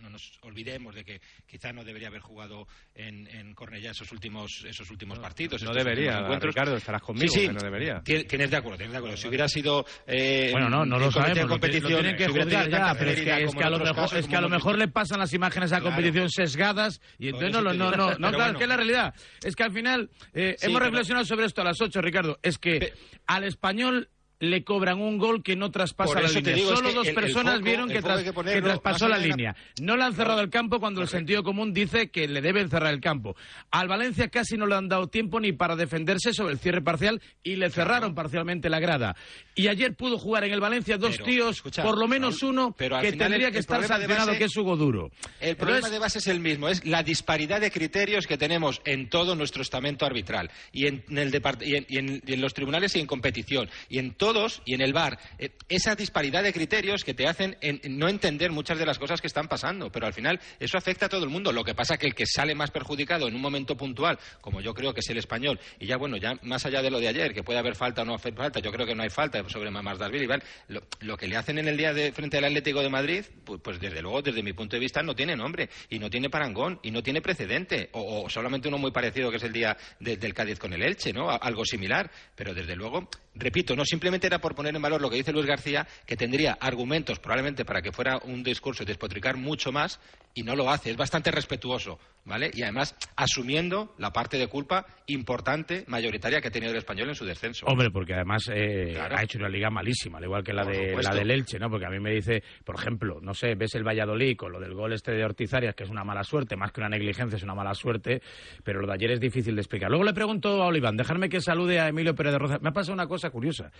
no 0.00 0.10
nos 0.10 0.38
olvidemos 0.42 0.94
de 0.94 1.04
que 1.04 1.20
quizá 1.46 1.72
no 1.72 1.84
debería 1.84 2.08
haber 2.08 2.20
jugado 2.20 2.66
en, 2.94 3.26
en 3.28 3.54
Cornellá 3.54 3.90
esos 3.90 4.10
últimos, 4.12 4.64
esos 4.66 4.90
últimos 4.90 5.18
partidos. 5.18 5.62
no 5.62 5.72
debería. 5.72 6.20
Ricardo, 6.38 6.76
estarás 6.76 7.02
conmigo, 7.02 7.32
Sí, 7.32 7.40
sí, 7.40 7.46
que 7.48 7.52
no 7.52 7.60
debería. 7.60 8.00
ti- 8.02 8.24
Tienes 8.24 8.50
de 8.50 8.56
acuerdo, 8.56 8.78
tienes 8.78 8.92
de 8.92 8.98
acuerdo. 8.98 9.16
Si 9.16 9.28
hubiera 9.28 9.48
sido... 9.48 9.84
eh, 10.06 10.50
Bueno, 10.52 10.68
no, 10.70 10.84
no 10.86 10.98
lo 10.98 11.10
sabemos, 11.10 11.50
lo, 11.50 11.58
tienen 11.58 12.16
que 12.16 12.28
juzgar 12.28 12.68
ya, 12.70 12.94
pero 12.98 13.10
es 13.10 13.20
que, 13.22 13.42
es 13.44 13.54
que 13.54 13.64
a 13.64 13.70
lo 13.70 13.78
mejor, 13.78 13.94
casos, 13.96 14.18
es 14.18 14.26
que 14.28 14.36
a 14.36 14.40
lo 14.40 14.48
mejor 14.48 14.78
le 14.78 14.88
pasan 14.88 15.18
las 15.18 15.32
imágenes 15.32 15.72
a 15.72 15.80
Claro. 15.80 15.94
competición 15.96 16.28
sesgadas 16.30 17.00
y 17.18 17.26
entonces 17.28 17.52
no, 17.52 17.60
lo- 17.60 17.72
no, 17.90 18.10
no, 18.10 18.18
no, 18.18 18.32
claro, 18.32 18.52
es 18.52 18.58
que 18.58 18.64
es 18.64 18.68
la 18.68 18.76
realidad. 18.76 19.14
Es 19.42 19.56
que 19.56 19.62
al 19.62 19.72
final 19.72 20.10
eh, 20.34 20.56
hemos 20.60 20.80
reflexionado 20.82 21.24
sobre 21.26 21.46
esto 21.46 21.60
a 21.60 21.64
las 21.64 21.80
8, 21.80 22.00
Ricardo. 22.00 22.38
Es 22.42 22.58
que 22.58 22.92
al 23.26 23.44
español 23.44 24.08
le 24.40 24.62
cobran 24.62 25.00
un 25.00 25.18
gol 25.18 25.42
que 25.42 25.56
no 25.56 25.70
traspasa 25.70 26.20
la 26.20 26.28
línea. 26.28 26.54
digo, 26.54 26.70
es 26.72 26.78
Solo 26.78 26.90
que 26.90 26.94
dos 26.94 27.06
el- 27.06 27.08
el 27.10 27.14
personas 27.22 27.54
foco- 27.54 27.64
vieron 27.64 27.88
que, 27.88 28.00
tras- 28.00 28.22
traspasó 28.62 29.08
la 29.08 29.18
línea. 29.18 29.56
No 29.80 29.96
le 29.96 30.04
han 30.04 30.14
cerrado 30.14 30.40
el 30.40 30.50
campo 30.50 30.78
cuando 30.78 31.02
el 31.02 31.08
sentido 31.08 31.42
común 31.42 31.72
dice 31.72 32.10
que 32.10 32.28
le 32.28 32.40
deben 32.40 32.70
cerrar 32.70 32.94
el 32.94 33.00
campo. 33.00 33.34
Al 33.70 33.88
Valencia 33.88 34.28
casi 34.28 34.56
no 34.56 34.66
le 34.66 34.76
han 34.76 34.88
dado 34.88 35.08
tiempo 35.08 35.40
ni 35.40 35.52
para 35.52 35.74
defenderse 35.76 36.32
sobre 36.32 36.52
el 36.52 36.58
cierre 36.60 36.82
parcial 36.82 37.20
y 37.42 37.56
le 37.56 37.70
cerraron 37.70 38.14
parcialmente 38.14 38.68
la 38.70 38.78
grada. 38.80 39.16
Y 39.54 39.66
ayer 39.68 39.94
pudo 39.96 40.18
jugar 40.18 40.44
en 40.44 40.52
el 40.52 40.60
Valencia 40.60 40.98
dos 40.98 41.12
Pero, 41.16 41.24
tíos, 41.24 41.56
escucha, 41.56 41.82
por 41.82 41.98
lo 41.98 42.06
menos 42.06 42.40
Raúl, 42.40 42.52
uno, 42.54 42.74
pero 42.78 43.00
que 43.00 43.12
tendría 43.12 43.48
el- 43.48 43.52
que 43.52 43.58
estar 43.58 43.82
sancionado, 43.84 44.26
base- 44.28 44.38
que 44.38 44.44
es 44.44 44.56
Hugo 44.56 44.76
Duro. 44.76 45.10
El 45.40 45.56
problema 45.56 45.78
Entonces, 45.78 45.92
de 45.92 45.98
base 45.98 46.18
es 46.18 46.26
el 46.28 46.38
mismo, 46.40 46.68
es 46.68 46.84
la 46.84 47.02
disparidad 47.02 47.60
de 47.60 47.70
criterios 47.72 48.26
que 48.28 48.38
tenemos 48.38 48.80
en 48.84 49.08
todo 49.08 49.34
nuestro 49.34 49.62
estamento 49.62 50.06
arbitral 50.06 50.50
y 50.72 50.86
en, 50.86 51.02
el 51.10 51.32
y 51.62 51.74
en, 51.74 51.86
y 51.88 51.96
en- 51.98 52.22
y 52.24 52.32
en 52.34 52.40
los 52.40 52.54
tribunales 52.54 52.94
y 52.94 53.00
en 53.00 53.06
competición 53.06 53.68
y 53.88 53.98
en 53.98 54.12
todos 54.32 54.60
y 54.66 54.74
en 54.74 54.82
el 54.82 54.92
VAR. 54.92 55.18
Eh, 55.38 55.50
esa 55.70 55.94
disparidad 55.94 56.42
de 56.42 56.52
criterios 56.52 57.02
que 57.02 57.14
te 57.14 57.26
hacen 57.26 57.56
en- 57.62 57.80
no 57.98 58.08
entender 58.08 58.50
muchas 58.50 58.78
de 58.78 58.84
las 58.84 58.98
cosas 58.98 59.20
que 59.22 59.26
están 59.26 59.48
pasando, 59.48 59.90
pero 59.90 60.06
al 60.06 60.12
final 60.12 60.38
eso 60.60 60.76
afecta 60.76 61.06
a 61.06 61.08
todo 61.08 61.24
el 61.24 61.30
mundo. 61.30 61.50
Lo 61.50 61.64
que 61.64 61.74
pasa 61.74 61.96
que 61.96 62.06
el 62.06 62.14
que 62.14 62.26
sale 62.26 62.54
más 62.54 62.70
perjudicado 62.70 63.26
en 63.26 63.34
un 63.34 63.40
momento 63.40 63.74
puntual, 63.76 64.18
como 64.42 64.60
yo 64.60 64.74
creo 64.74 64.92
que 64.92 65.00
es 65.00 65.08
el 65.08 65.16
español, 65.16 65.58
y 65.80 65.86
ya 65.86 65.96
bueno, 65.96 66.18
ya 66.18 66.34
más 66.42 66.66
allá 66.66 66.82
de 66.82 66.90
lo 66.90 67.00
de 67.00 67.08
ayer, 67.08 67.32
que 67.32 67.42
puede 67.42 67.58
haber 67.58 67.74
falta 67.74 68.02
o 68.02 68.04
no 68.04 68.14
hacer 68.14 68.34
falta, 68.34 68.60
yo 68.60 68.70
creo 68.70 68.86
que 68.86 68.94
no 68.94 69.02
hay 69.02 69.10
falta 69.10 69.42
sobre 69.48 69.70
Mamás 69.70 69.98
Dasville 69.98 70.24
y 70.24 70.72
lo, 71.04 71.16
que 71.16 71.26
le 71.26 71.36
hacen 71.36 71.58
en 71.58 71.68
el 71.68 71.76
día 71.76 71.94
de 71.94 72.12
frente 72.12 72.36
al 72.38 72.44
Atlético 72.44 72.82
de 72.82 72.90
Madrid, 72.90 73.24
pues, 73.44 73.60
pues 73.62 73.80
desde 73.80 74.02
luego, 74.02 74.20
desde 74.20 74.42
mi 74.42 74.52
punto 74.52 74.76
de 74.76 74.80
vista, 74.80 75.02
no 75.02 75.14
tiene 75.14 75.36
nombre 75.36 75.70
y 75.88 75.98
no 75.98 76.10
tiene 76.10 76.28
parangón 76.28 76.80
y 76.82 76.90
no 76.90 77.02
tiene 77.02 77.22
precedente, 77.22 77.88
o, 77.92 78.28
solamente 78.28 78.68
uno 78.68 78.78
muy 78.78 78.90
parecido 78.90 79.30
que 79.30 79.36
es 79.38 79.42
el 79.44 79.52
día 79.52 79.76
de- 80.00 80.16
del 80.16 80.34
Cádiz 80.34 80.58
con 80.58 80.72
el 80.72 80.82
Elche, 80.82 81.12
¿no? 81.12 81.30
Algo 81.30 81.64
similar, 81.64 82.10
pero 82.34 82.52
desde 82.52 82.74
luego, 82.74 83.08
repito, 83.36 83.76
no 83.76 83.84
simplemente 83.84 84.17
era 84.26 84.40
por 84.40 84.54
poner 84.54 84.74
en 84.74 84.82
valor 84.82 85.00
lo 85.00 85.10
que 85.10 85.16
dice 85.16 85.32
Luis 85.32 85.46
García, 85.46 85.86
que 86.06 86.16
tendría 86.16 86.58
argumentos 86.60 87.18
probablemente 87.18 87.64
para 87.64 87.82
que 87.82 87.92
fuera 87.92 88.18
un 88.24 88.42
discurso 88.42 88.82
y 88.82 88.86
despotricar 88.86 89.36
mucho 89.36 89.72
más 89.72 90.00
y 90.34 90.42
no 90.42 90.54
lo 90.54 90.70
hace, 90.70 90.90
es 90.90 90.96
bastante 90.96 91.30
respetuoso, 91.30 91.98
¿vale? 92.24 92.50
Y 92.54 92.62
además 92.62 92.94
asumiendo 93.16 93.94
la 93.98 94.12
parte 94.12 94.38
de 94.38 94.46
culpa 94.46 94.86
importante, 95.06 95.84
mayoritaria 95.88 96.40
que 96.40 96.48
ha 96.48 96.50
tenido 96.50 96.70
el 96.72 96.78
español 96.78 97.08
en 97.08 97.14
su 97.14 97.24
descenso. 97.24 97.66
Hombre, 97.66 97.90
porque 97.90 98.14
además 98.14 98.48
eh, 98.54 98.96
ha 98.98 99.22
hecho 99.22 99.38
una 99.38 99.48
liga 99.48 99.70
malísima, 99.70 100.18
al 100.18 100.24
igual 100.24 100.44
que 100.44 100.52
la, 100.52 100.62
Por 100.62 100.72
de, 100.72 101.02
la 101.02 101.14
del 101.14 101.30
Elche, 101.30 101.58
¿no? 101.58 101.68
Porque 101.70 101.86
a 101.86 101.90
mí 101.90 101.98
me 101.98 102.12
dice, 102.12 102.42
por 102.64 102.76
ejemplo, 102.76 103.18
no 103.20 103.34
sé, 103.34 103.54
ves 103.54 103.74
el 103.74 103.82
Valladolid 103.86 104.36
con 104.36 104.52
lo 104.52 104.60
del 104.60 104.74
gol 104.74 104.92
este 104.92 105.12
de 105.12 105.24
Ortizarias, 105.24 105.74
que 105.74 105.84
es 105.84 105.90
una 105.90 106.04
mala 106.04 106.22
suerte, 106.22 106.56
más 106.56 106.70
que 106.72 106.80
una 106.80 106.88
negligencia, 106.88 107.36
es 107.36 107.42
una 107.42 107.54
mala 107.54 107.74
suerte, 107.74 108.22
pero 108.62 108.80
lo 108.80 108.86
de 108.86 108.94
ayer 108.94 109.10
es 109.12 109.20
difícil 109.20 109.54
de 109.54 109.62
explicar. 109.62 109.90
Luego 109.90 110.04
le 110.04 110.12
pregunto 110.12 110.62
a 110.62 110.66
Oliván, 110.66 110.96
dejarme 110.96 111.28
que 111.28 111.40
salude 111.40 111.80
a 111.80 111.88
Emilio 111.88 112.14
Pérez 112.14 112.32
de 112.32 112.38
Roza. 112.38 112.58
Me 112.60 112.68
ha 112.68 112.72
pasado 112.72 112.94
una 112.94 113.06
cosa 113.06 113.30
curiosa. 113.30 113.72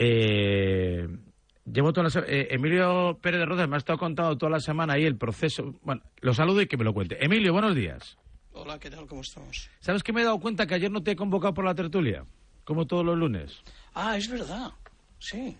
Eh, 0.00 1.08
llevo 1.64 1.92
toda 1.92 2.08
la 2.08 2.24
eh, 2.26 2.48
Emilio 2.52 3.18
Pérez 3.20 3.40
de 3.40 3.46
Rozas 3.46 3.68
me 3.68 3.74
ha 3.74 3.78
estado 3.78 3.98
contando 3.98 4.38
toda 4.38 4.52
la 4.52 4.60
semana 4.60 4.94
ahí 4.94 5.04
el 5.04 5.16
proceso. 5.16 5.74
Bueno, 5.82 6.02
lo 6.20 6.32
saludo 6.32 6.62
y 6.62 6.68
que 6.68 6.76
me 6.76 6.84
lo 6.84 6.94
cuente. 6.94 7.22
Emilio, 7.22 7.52
buenos 7.52 7.74
días. 7.74 8.16
Hola, 8.52 8.78
¿qué 8.78 8.90
tal? 8.90 9.06
¿Cómo 9.06 9.22
estamos? 9.22 9.68
¿Sabes 9.80 10.04
que 10.04 10.12
me 10.12 10.22
he 10.22 10.24
dado 10.24 10.38
cuenta 10.38 10.66
que 10.66 10.74
ayer 10.74 10.90
no 10.90 11.02
te 11.02 11.10
he 11.10 11.16
convocado 11.16 11.52
por 11.52 11.64
la 11.64 11.74
tertulia? 11.74 12.24
Como 12.64 12.86
todos 12.86 13.04
los 13.04 13.18
lunes. 13.18 13.60
Ah, 13.94 14.16
es 14.16 14.30
verdad. 14.30 14.70
Sí, 15.18 15.56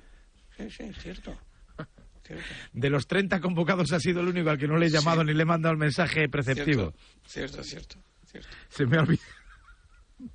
sí, 0.56 0.70
sí, 0.70 0.92
cierto. 1.00 1.36
cierto. 2.24 2.44
De 2.72 2.90
los 2.90 3.08
30 3.08 3.40
convocados 3.40 3.92
ha 3.92 3.98
sido 3.98 4.20
el 4.20 4.28
único 4.28 4.50
al 4.50 4.58
que 4.58 4.68
no 4.68 4.76
le 4.76 4.86
he 4.86 4.90
llamado 4.90 5.24
ni 5.24 5.34
le 5.34 5.42
he 5.42 5.46
mandado 5.46 5.72
el 5.72 5.78
mensaje 5.78 6.28
preceptivo. 6.28 6.92
Cierto, 7.26 7.64
cierto, 7.64 7.98
cierto. 8.24 8.48
Se 8.68 8.86
me 8.86 8.98
ha 8.98 9.00
olvidado. 9.00 9.37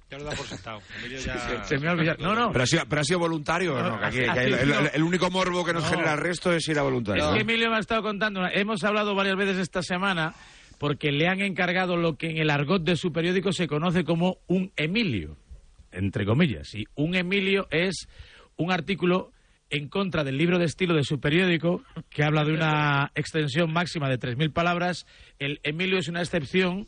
Ya 0.09 0.17
lo 0.17 0.23
da 0.23 0.31
por 0.31 0.45
sentado. 0.45 0.79
Ya- 1.09 1.63
Se 1.65 1.77
me 1.77 1.89
ha 1.89 1.91
olvidado. 1.91 2.17
No, 2.23 2.33
no. 2.35 2.51
Pero 2.51 2.63
ha 2.63 2.67
sido, 2.67 2.83
pero 2.87 3.01
ha 3.01 3.03
sido 3.03 3.19
voluntario, 3.19 3.75
¿o 3.75 3.81
¿no? 3.83 3.99
Que 3.99 4.05
aquí- 4.05 4.17
que 4.19 4.29
Ha 4.29 4.43
el, 4.43 4.53
el- 4.53 4.59
sido- 4.67 4.91
el 4.93 5.03
único 5.03 5.29
morbo 5.29 5.65
que 5.65 5.73
nos 5.73 5.83
No. 5.83 5.89
genera 5.89 6.13
el 6.13 6.19
resto 6.19 6.53
es 6.53 6.67
ir 6.67 6.79
a 6.79 6.83
voluntario. 6.83 7.25
Es 7.29 7.33
que 7.35 7.41
Emilio 7.41 7.69
me 7.69 7.75
ha 7.75 7.79
estado 7.79 8.01
contando, 8.01 8.41
hemos 8.53 8.83
hablado 8.83 9.13
varias 9.15 9.35
veces 9.35 9.57
esta 9.57 9.81
semana 9.81 10.33
porque 10.79 11.11
le 11.11 11.27
han 11.27 11.41
encargado 11.41 11.97
lo 11.97 12.15
que 12.17 12.29
en 12.29 12.37
el 12.37 12.49
argot 12.49 12.83
de 12.83 12.95
su 12.95 13.11
periódico 13.11 13.51
se 13.51 13.67
conoce 13.67 14.03
como 14.05 14.37
un 14.47 14.71
Emilio, 14.77 15.37
entre 15.91 16.25
comillas. 16.25 16.73
Y 16.75 16.85
un 16.95 17.15
Emilio 17.15 17.67
es 17.69 18.07
un 18.55 18.71
artículo 18.71 19.31
en 19.69 19.89
contra 19.89 20.23
del 20.23 20.37
libro 20.37 20.59
de 20.59 20.65
estilo 20.65 20.93
de 20.93 21.03
su 21.03 21.19
periódico 21.19 21.83
que 22.09 22.23
habla 22.23 22.43
de 22.43 22.53
una 22.53 23.11
extensión 23.15 23.73
máxima 23.73 24.07
de 24.07 24.17
3.000 24.19 24.51
palabras. 24.53 25.05
El 25.39 25.59
Emilio 25.63 25.97
es 25.97 26.07
una 26.07 26.21
excepción. 26.21 26.87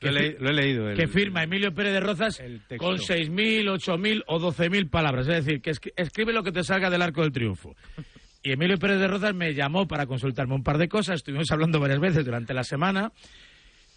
Lo 0.00 0.08
he 0.10 0.12
le- 0.12 0.36
lo 0.38 0.50
he 0.50 0.52
leído, 0.52 0.90
el- 0.90 0.96
que 0.96 1.06
firma 1.08 1.42
Emilio 1.42 1.72
Pérez 1.74 1.92
de 1.94 2.00
Rozas 2.00 2.42
con 2.76 2.98
6.000, 2.98 3.68
8.000 3.68 4.22
o 4.26 4.38
12.000 4.38 4.88
palabras. 4.90 5.26
Es 5.28 5.44
decir, 5.44 5.60
que 5.62 5.70
escri- 5.72 5.92
escribe 5.96 6.32
lo 6.32 6.42
que 6.42 6.52
te 6.52 6.62
salga 6.62 6.90
del 6.90 7.02
arco 7.02 7.22
del 7.22 7.32
triunfo. 7.32 7.74
Y 8.42 8.52
Emilio 8.52 8.78
Pérez 8.78 9.00
de 9.00 9.08
Rozas 9.08 9.34
me 9.34 9.54
llamó 9.54 9.88
para 9.88 10.06
consultarme 10.06 10.54
un 10.54 10.62
par 10.62 10.78
de 10.78 10.88
cosas. 10.88 11.16
Estuvimos 11.16 11.50
hablando 11.50 11.80
varias 11.80 11.98
veces 11.98 12.24
durante 12.24 12.54
la 12.54 12.62
semana. 12.62 13.10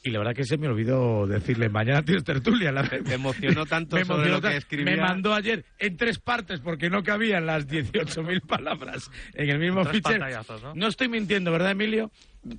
Y 0.02 0.12
la 0.12 0.20
verdad 0.20 0.34
que 0.34 0.46
se 0.46 0.58
me 0.58 0.68
olvidó 0.68 1.28
decirle, 1.28 1.68
mañana 1.68 2.02
tienes 2.04 2.24
tertulia. 2.24 2.72
La... 2.72 2.88
Te 2.88 3.14
emocionó 3.14 3.66
tanto 3.66 3.98
Me 3.98 4.06
sobre 4.06 4.30
emocionó 4.30 4.36
lo 4.38 4.42
que 4.42 4.48
tanto. 4.48 4.58
escribía. 4.58 4.96
Me 4.96 5.02
mandó 5.02 5.34
ayer 5.34 5.66
en 5.78 5.98
tres 5.98 6.20
partes 6.20 6.62
porque 6.62 6.90
no 6.90 7.04
cabían 7.04 7.46
las 7.46 7.68
18.000 7.68 8.46
palabras 8.48 9.12
en 9.34 9.50
el 9.50 9.60
mismo 9.60 9.84
fichero. 9.84 10.20
pantallazos, 10.20 10.64
¿no? 10.64 10.74
no 10.74 10.88
estoy 10.88 11.10
mintiendo, 11.10 11.52
¿verdad, 11.52 11.72
Emilio? 11.72 12.12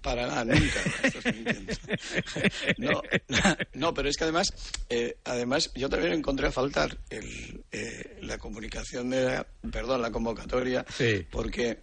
Para 0.03 0.27
nada, 0.27 0.45
nunca. 0.45 0.81
estás 1.03 1.25
mintiendo. 1.35 1.73
No, 2.79 3.03
no, 3.75 3.95
pero 3.95 4.09
es 4.09 4.17
que 4.17 4.25
además, 4.25 4.53
eh, 4.91 5.17
además 5.25 5.73
yo 5.75 5.89
también 5.89 6.13
encontré 6.13 6.47
a 6.49 6.53
faltar 6.53 6.99
el, 7.09 7.63
eh, 7.73 8.19
la 8.23 8.39
comunicación 8.39 9.11
de, 9.11 9.25
la- 9.25 9.47
perdón, 9.73 10.03
la 10.03 10.11
convocatoria, 10.11 10.85
Sí. 10.91 11.27
porque 11.31 11.79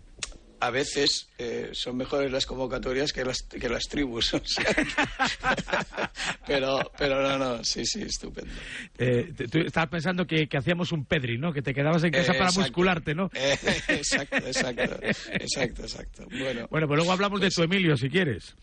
a 0.59 0.69
veces 0.71 1.29
eh, 1.37 1.69
son 1.73 1.97
mejores 1.97 2.31
las 2.31 2.45
convocatorias 2.45 3.13
que 3.13 3.23
las, 3.23 3.43
que 3.43 3.69
las 3.69 3.83
tribus. 3.83 4.33
o 4.33 4.41
sea 4.43 4.63
que- 4.65 4.85
pero, 6.47 6.91
pero 6.97 7.21
no, 7.21 7.37
no, 7.37 7.63
sí, 7.63 7.85
sí, 7.85 8.01
estupendo. 8.03 8.53
Eh, 8.97 9.33
tú 9.51 9.59
estabas 9.59 9.89
pensando 9.89 10.25
que, 10.25 10.47
que 10.47 10.57
hacíamos 10.57 10.91
un 10.91 11.05
Pedri, 11.05 11.37
¿no? 11.37 11.53
Que 11.53 11.61
te 11.61 11.73
quedabas 11.73 12.03
en 12.03 12.11
casa 12.11 12.31
Eh, 12.33 12.37
para 12.37 12.49
exacto. 12.49 12.61
muscularte, 12.61 13.15
¿no? 13.15 13.29
Eh, 13.33 13.57
exacto, 13.89 14.37
exacto, 14.37 14.99
exacto, 15.31 15.81
exacto. 15.83 16.27
Bueno, 16.39 16.67
Bueno, 16.69 16.87
pues 16.87 16.97
luego 16.97 17.11
hablamos 17.11 17.41
de 17.41 17.49
tu 17.49 17.63
Emilio, 17.63 17.97
si 17.97 18.09
quieres. 18.09 18.55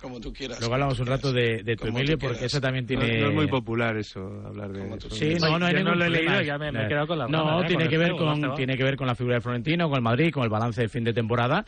Como 0.00 0.20
tú 0.20 0.32
quieras. 0.32 0.58
Luego 0.60 0.74
hablamos 0.74 0.98
un 1.00 1.06
rato 1.06 1.32
de, 1.32 1.62
de 1.62 1.76
tu 1.76 1.86
Emilio, 1.88 2.18
porque 2.18 2.44
eso 2.44 2.60
también 2.60 2.86
tiene... 2.86 3.20
no 3.20 3.28
es 3.28 3.34
muy 3.34 3.46
popular 3.46 3.96
eso, 3.96 4.20
hablar 4.46 4.72
de 4.72 4.94
eso. 4.96 5.10
Sí, 5.10 5.34
no, 5.40 5.58
no 5.58 5.66
hay 5.66 5.74
no 5.74 5.94
lo 5.94 6.04
he 6.04 6.08
problema. 6.08 6.08
leído, 6.32 6.42
ya 6.42 6.58
me- 6.58 6.72
me 6.72 6.84
he 6.84 6.88
quedado 6.88 7.06
con 7.06 7.18
las 7.18 7.30
No, 7.30 7.62
¿eh? 7.62 7.66
tiene 7.66 7.84
con 7.84 7.90
que 7.90 7.98
ver 7.98 8.12
con 8.12 8.54
tiene 8.54 8.76
que 8.76 8.84
ver 8.84 8.96
con 8.96 9.06
la 9.06 9.14
figura 9.14 9.36
de 9.36 9.40
Florentino, 9.40 9.88
con 9.88 9.96
el 9.96 10.02
Madrid, 10.02 10.32
con 10.32 10.42
el 10.44 10.48
balance 10.50 10.80
de 10.80 10.88
fin 10.88 11.04
de 11.04 11.12
temporada 11.12 11.64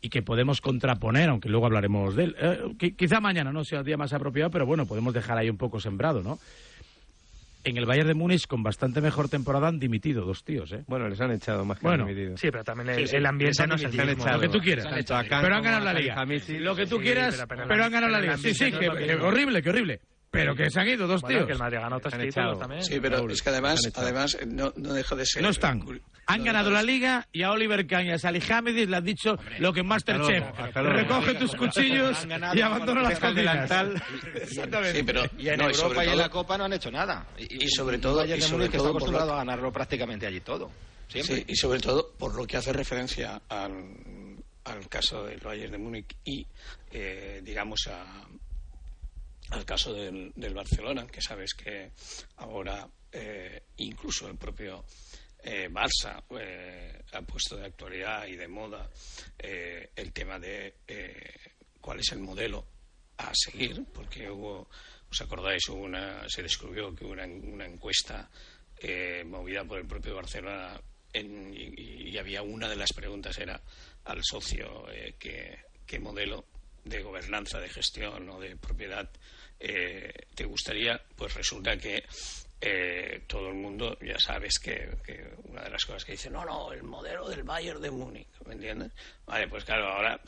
y 0.00 0.08
que 0.08 0.22
podemos 0.22 0.60
contraponer, 0.60 1.28
aunque 1.30 1.48
luego 1.48 1.66
hablaremos 1.66 2.14
de 2.16 2.24
él. 2.24 2.36
Eh, 2.40 2.58
qui- 2.78 2.96
quizá 2.96 3.20
mañana 3.20 3.52
no 3.52 3.64
sea 3.64 3.80
el 3.80 3.84
día 3.84 3.96
más 3.96 4.12
apropiado, 4.12 4.50
pero 4.50 4.66
bueno, 4.66 4.86
podemos 4.86 5.14
dejar 5.14 5.38
ahí 5.38 5.48
un 5.48 5.56
poco 5.56 5.80
sembrado, 5.80 6.22
¿no? 6.22 6.38
En 7.64 7.78
el 7.78 7.86
Bayern 7.86 8.08
de 8.08 8.14
Múnich, 8.14 8.46
con 8.46 8.62
bastante 8.62 9.00
mejor 9.00 9.28
temporada, 9.30 9.68
han 9.68 9.78
dimitido 9.78 10.24
dos 10.26 10.44
tíos, 10.44 10.70
¿eh? 10.72 10.84
Bueno, 10.86 11.08
les 11.08 11.18
han 11.20 11.30
echado 11.32 11.64
más 11.64 11.78
que 11.78 11.86
Bueno, 11.86 12.04
han 12.04 12.10
dimitido. 12.10 12.36
Sí, 12.36 12.48
pero 12.50 12.62
también 12.62 12.90
el, 12.90 12.96
Sí, 12.96 13.06
sí, 13.06 13.16
el 13.16 13.24
ambiente 13.26 13.66
no 13.66 13.72
han 13.74 13.78
es 13.80 13.84
el 13.84 14.06
mismo. 14.06 14.24
han 14.26 14.32
Lo 14.34 14.40
que 14.40 14.46
tú 14.48 14.52
echado. 14.58 14.62
quieras. 14.64 14.86
Han 14.86 14.98
echado 14.98 15.22
Pero 15.42 15.56
han 15.56 15.62
ganado 15.62 15.84
la 15.84 15.90
a 15.90 15.94
liga. 15.94 16.24
Lo 16.60 16.76
que 16.76 16.86
tú 16.86 16.96
Sí, 16.98 17.02
quieras, 17.02 17.34
pero- 17.36 17.48
pero 17.48 17.62
pero, 17.62 17.74
el- 17.74 17.82
han 17.82 17.92
ganado 17.92 18.12
la 18.12 18.20
liga. 18.20 18.36
Sí, 18.36 18.52
sí, 18.54 18.70
que, 18.70 18.88
horrible, 18.88 19.62
que 19.62 19.70
horrible. 19.70 20.00
Pero 20.30 20.54
que 20.54 20.68
se 20.68 20.80
han 20.80 20.88
ido 20.88 21.06
dos 21.06 21.22
Bueno, 21.22 21.38
tíos. 21.38 21.46
que 21.46 21.52
el 21.54 21.58
Madrid 21.58 21.78
ganó 21.78 22.00
tres 22.00 22.12
títulos 22.14 22.34
echado. 22.34 22.58
también. 22.58 22.82
Sí, 22.84 22.98
pero 23.00 23.30
es 23.30 23.40
que 23.40 23.48
además, 23.50 23.80
echado. 23.86 24.06
además 24.06 24.36
no, 24.46 24.72
no 24.76 24.92
deja 24.92 25.14
de 25.14 25.24
ser. 25.26 25.42
No 25.42 25.48
están. 25.50 25.80
Han 26.26 26.38
no 26.40 26.44
ganado 26.46 26.70
la 26.70 26.82
liga 26.82 27.28
y 27.32 27.42
a 27.42 27.50
Oliver 27.50 27.86
Cañas, 27.86 28.16
a 28.24 28.28
Salihamidzic 28.28 28.88
le 28.88 28.96
han 28.96 29.04
dicho 29.04 29.36
lo 29.58 29.72
que 29.72 29.82
Masterchef. 29.82 30.44
Recoge 30.74 31.34
tus 31.34 31.54
cuchillos 31.54 32.26
y 32.54 32.60
abandona 32.60 33.02
las 33.02 33.18
cocinas. 33.20 33.70
Exactamente. 34.34 34.98
Sí, 34.98 35.02
pero 35.04 35.22
Y 35.38 35.48
en 35.48 35.60
y 35.60 35.64
Europa 35.64 36.04
y 36.04 36.06
en 36.08 36.12
todo- 36.12 36.22
la 36.22 36.28
Copa 36.30 36.58
no 36.58 36.64
han 36.64 36.72
hecho 36.72 36.90
nada. 36.90 37.26
Y 37.38 37.68
sobre 37.68 37.98
todo- 37.98 38.16
Bayern 38.16 38.38
y 38.38 38.42
de 38.42 38.46
sobre 38.48 38.56
Múnich 38.58 38.70
que 38.72 38.78
todo 38.78 38.86
está 38.86 38.92
por 38.92 38.96
acostumbrado 39.02 39.26
lo- 39.30 39.34
a 39.34 39.36
ganarlo 39.38 39.72
prácticamente 39.72 40.26
allí 40.26 40.40
todo. 40.40 40.70
Siempre. 41.08 41.36
Sí, 41.36 41.44
y 41.48 41.56
sobre 41.56 41.80
todo 41.80 42.12
por 42.18 42.34
lo 42.34 42.46
que 42.46 42.56
hace 42.56 42.72
referencia 42.72 43.42
al, 43.48 44.36
al 44.64 44.88
caso 44.88 45.24
del 45.24 45.40
Bayern 45.40 45.72
de 45.72 45.78
Múnich 45.78 46.16
y, 46.24 46.46
eh, 46.90 47.40
digamos, 47.44 47.86
a, 47.88 48.24
al 49.50 49.64
caso 49.64 49.92
del, 49.92 50.32
del 50.34 50.54
Barcelona, 50.54 51.06
que 51.06 51.20
sabes 51.20 51.52
que 51.54 51.90
ahora 52.38 52.88
eh, 53.12 53.62
incluso 53.76 54.26
el 54.28 54.36
propio 54.36 54.84
eh, 55.44 55.68
Barça 55.70 56.22
eh, 56.40 57.02
ha 57.12 57.22
puesto 57.22 57.56
de 57.56 57.66
actualidad 57.66 58.26
y 58.26 58.36
de 58.36 58.48
moda 58.48 58.88
eh, 59.38 59.90
el 59.94 60.12
tema 60.12 60.38
de 60.38 60.74
eh, 60.88 61.30
cuál 61.80 62.00
es 62.00 62.10
el 62.12 62.18
modelo 62.20 62.66
a 63.18 63.30
seguir, 63.34 63.84
porque 63.94 64.28
hubo, 64.30 64.68
os 65.10 65.20
acordáis, 65.20 65.68
hubo 65.68 65.82
una, 65.82 66.28
se 66.28 66.42
descubrió 66.42 66.94
que 66.94 67.04
hubo 67.04 67.12
una, 67.12 67.26
una 67.26 67.66
encuesta 67.66 68.28
eh, 68.78 69.22
movida 69.24 69.64
por 69.64 69.78
el 69.78 69.86
propio 69.86 70.16
Barcelona 70.16 70.80
en- 71.12 71.54
y, 71.54 72.10
y 72.10 72.18
había 72.18 72.42
una 72.42 72.68
de 72.68 72.76
las 72.76 72.92
preguntas 72.92 73.38
era 73.38 73.60
al 74.04 74.20
socio 74.24 74.90
eh, 74.90 75.14
que- 75.18 75.58
qué 75.86 75.98
modelo 76.00 76.44
de 76.84 77.02
gobernanza, 77.02 77.60
de 77.60 77.68
gestión 77.68 78.28
o 78.30 78.40
de 78.40 78.56
propiedad 78.56 79.08
eh, 79.60 80.12
te 80.34 80.44
gustaría, 80.44 81.00
pues 81.16 81.32
resulta 81.34 81.76
que 81.78 82.02
eh, 82.66 83.24
todo 83.26 83.48
el 83.48 83.56
mundo 83.56 83.98
ya 84.00 84.18
sabes 84.18 84.58
que, 84.58 84.88
una 85.44 85.64
de 85.64 85.70
las 85.70 85.84
cosas 85.84 86.02
que 86.02 86.12
dice, 86.12 86.30
no, 86.30 86.46
no, 86.46 86.72
el 86.72 86.82
modelo 86.82 87.28
del 87.28 87.42
Bayern 87.42 87.82
de 87.82 87.90
Múnich, 87.90 88.28
¿me 88.46 88.54
entiendes? 88.54 88.90
Vale, 89.26 89.48
pues 89.48 89.64
claro, 89.64 89.86
ahora, 89.88 90.18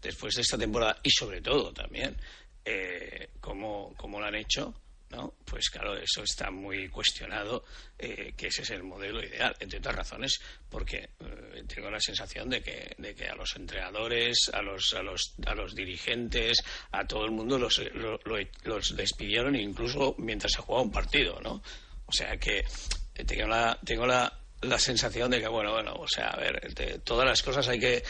después 0.00 0.34
de 0.34 0.40
esta 0.40 0.56
temporada 0.56 0.98
y 1.02 1.10
sobre 1.10 1.42
todo 1.42 1.70
también, 1.70 2.16
eh, 2.64 3.28
cómo 3.40 3.94
lo 4.00 4.24
han 4.24 4.36
hecho, 4.36 4.74
¿no? 5.10 5.34
Pues 5.44 5.68
claro, 5.70 5.96
eso 5.96 6.22
está 6.22 6.50
muy 6.50 6.88
cuestionado, 6.88 7.64
eh, 7.98 8.32
que 8.36 8.46
ese 8.48 8.62
es 8.62 8.70
el 8.70 8.82
modelo 8.82 9.22
ideal, 9.22 9.54
entre 9.60 9.78
otras 9.78 9.96
razones, 9.96 10.40
porque 10.68 11.10
eh, 11.20 11.64
tengo 11.66 11.90
la 11.90 12.00
sensación 12.00 12.48
de 12.48 12.62
que, 12.62 12.94
de 12.98 13.14
que 13.14 13.26
a 13.28 13.34
los 13.34 13.54
entrenadores, 13.56 14.50
a 14.54 14.62
los, 14.62 14.94
a 14.94 15.02
los, 15.02 15.34
a 15.46 15.54
los 15.54 15.74
dirigentes, 15.74 16.58
a 16.92 17.06
todo 17.06 17.24
el 17.24 17.32
mundo 17.32 17.58
los, 17.58 17.78
lo- 17.94 18.20
lo- 18.24 18.38
los 18.64 18.96
despidieron 18.96 19.56
incluso 19.56 20.14
mientras 20.18 20.52
se 20.52 20.62
jugaba 20.62 20.84
un 20.84 20.92
partido, 20.92 21.40
¿no? 21.40 21.62
O 22.06 22.12
sea 22.12 22.36
que 22.38 22.58
eh, 23.14 23.24
tengo 23.24 23.46
la, 23.48 23.78
tengo 23.84 24.06
la, 24.06 24.32
la 24.62 24.78
sensación 24.78 25.30
de 25.30 25.40
que, 25.40 25.48
bueno, 25.48 25.72
bueno, 25.72 25.94
o 25.94 26.06
sea, 26.08 26.28
a 26.28 26.36
ver, 26.38 26.74
de- 26.74 26.98
todas 27.00 27.26
las 27.26 27.42
cosas 27.42 27.66
hay 27.68 27.80
que 27.80 28.02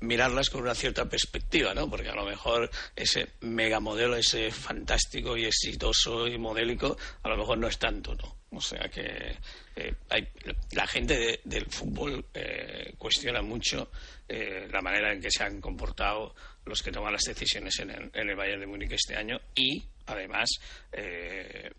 mirarlas 0.00 0.50
con 0.50 0.62
una 0.62 0.74
cierta 0.74 1.08
perspectiva, 1.08 1.74
¿no? 1.74 1.88
Porque 1.90 2.08
a 2.08 2.14
lo 2.14 2.24
mejor 2.24 2.70
ese 2.94 3.28
megamodelo, 3.40 4.16
ese 4.16 4.50
fantástico 4.50 5.36
y 5.36 5.44
exitoso 5.44 6.26
y 6.26 6.38
modélico, 6.38 6.96
a 7.22 7.28
lo 7.28 7.36
mejor 7.36 7.58
no 7.58 7.66
es 7.68 7.78
tanto, 7.78 8.14
¿no? 8.14 8.36
O 8.50 8.60
sea 8.60 8.88
que 8.88 9.36
eh, 9.76 9.94
hay, 10.08 10.26
la 10.72 10.86
gente 10.86 11.16
de- 11.18 11.40
del 11.44 11.66
fútbol 11.66 12.24
eh, 12.32 12.94
cuestiona 12.96 13.42
mucho 13.42 13.90
eh, 14.28 14.66
la 14.70 14.80
manera 14.80 15.12
en 15.12 15.20
que 15.20 15.30
se 15.30 15.42
han 15.44 15.60
comportado 15.60 16.34
los 16.64 16.82
que 16.82 16.90
toman 16.92 17.12
las 17.12 17.24
decisiones 17.24 17.78
en 17.80 17.90
el, 17.90 18.10
en 18.14 18.30
el 18.30 18.36
Bayern 18.36 18.60
de 18.60 18.66
Múnich 18.66 18.92
este 18.92 19.16
año 19.16 19.38
y, 19.54 19.82
además, 20.06 20.48
eh, 20.92 21.70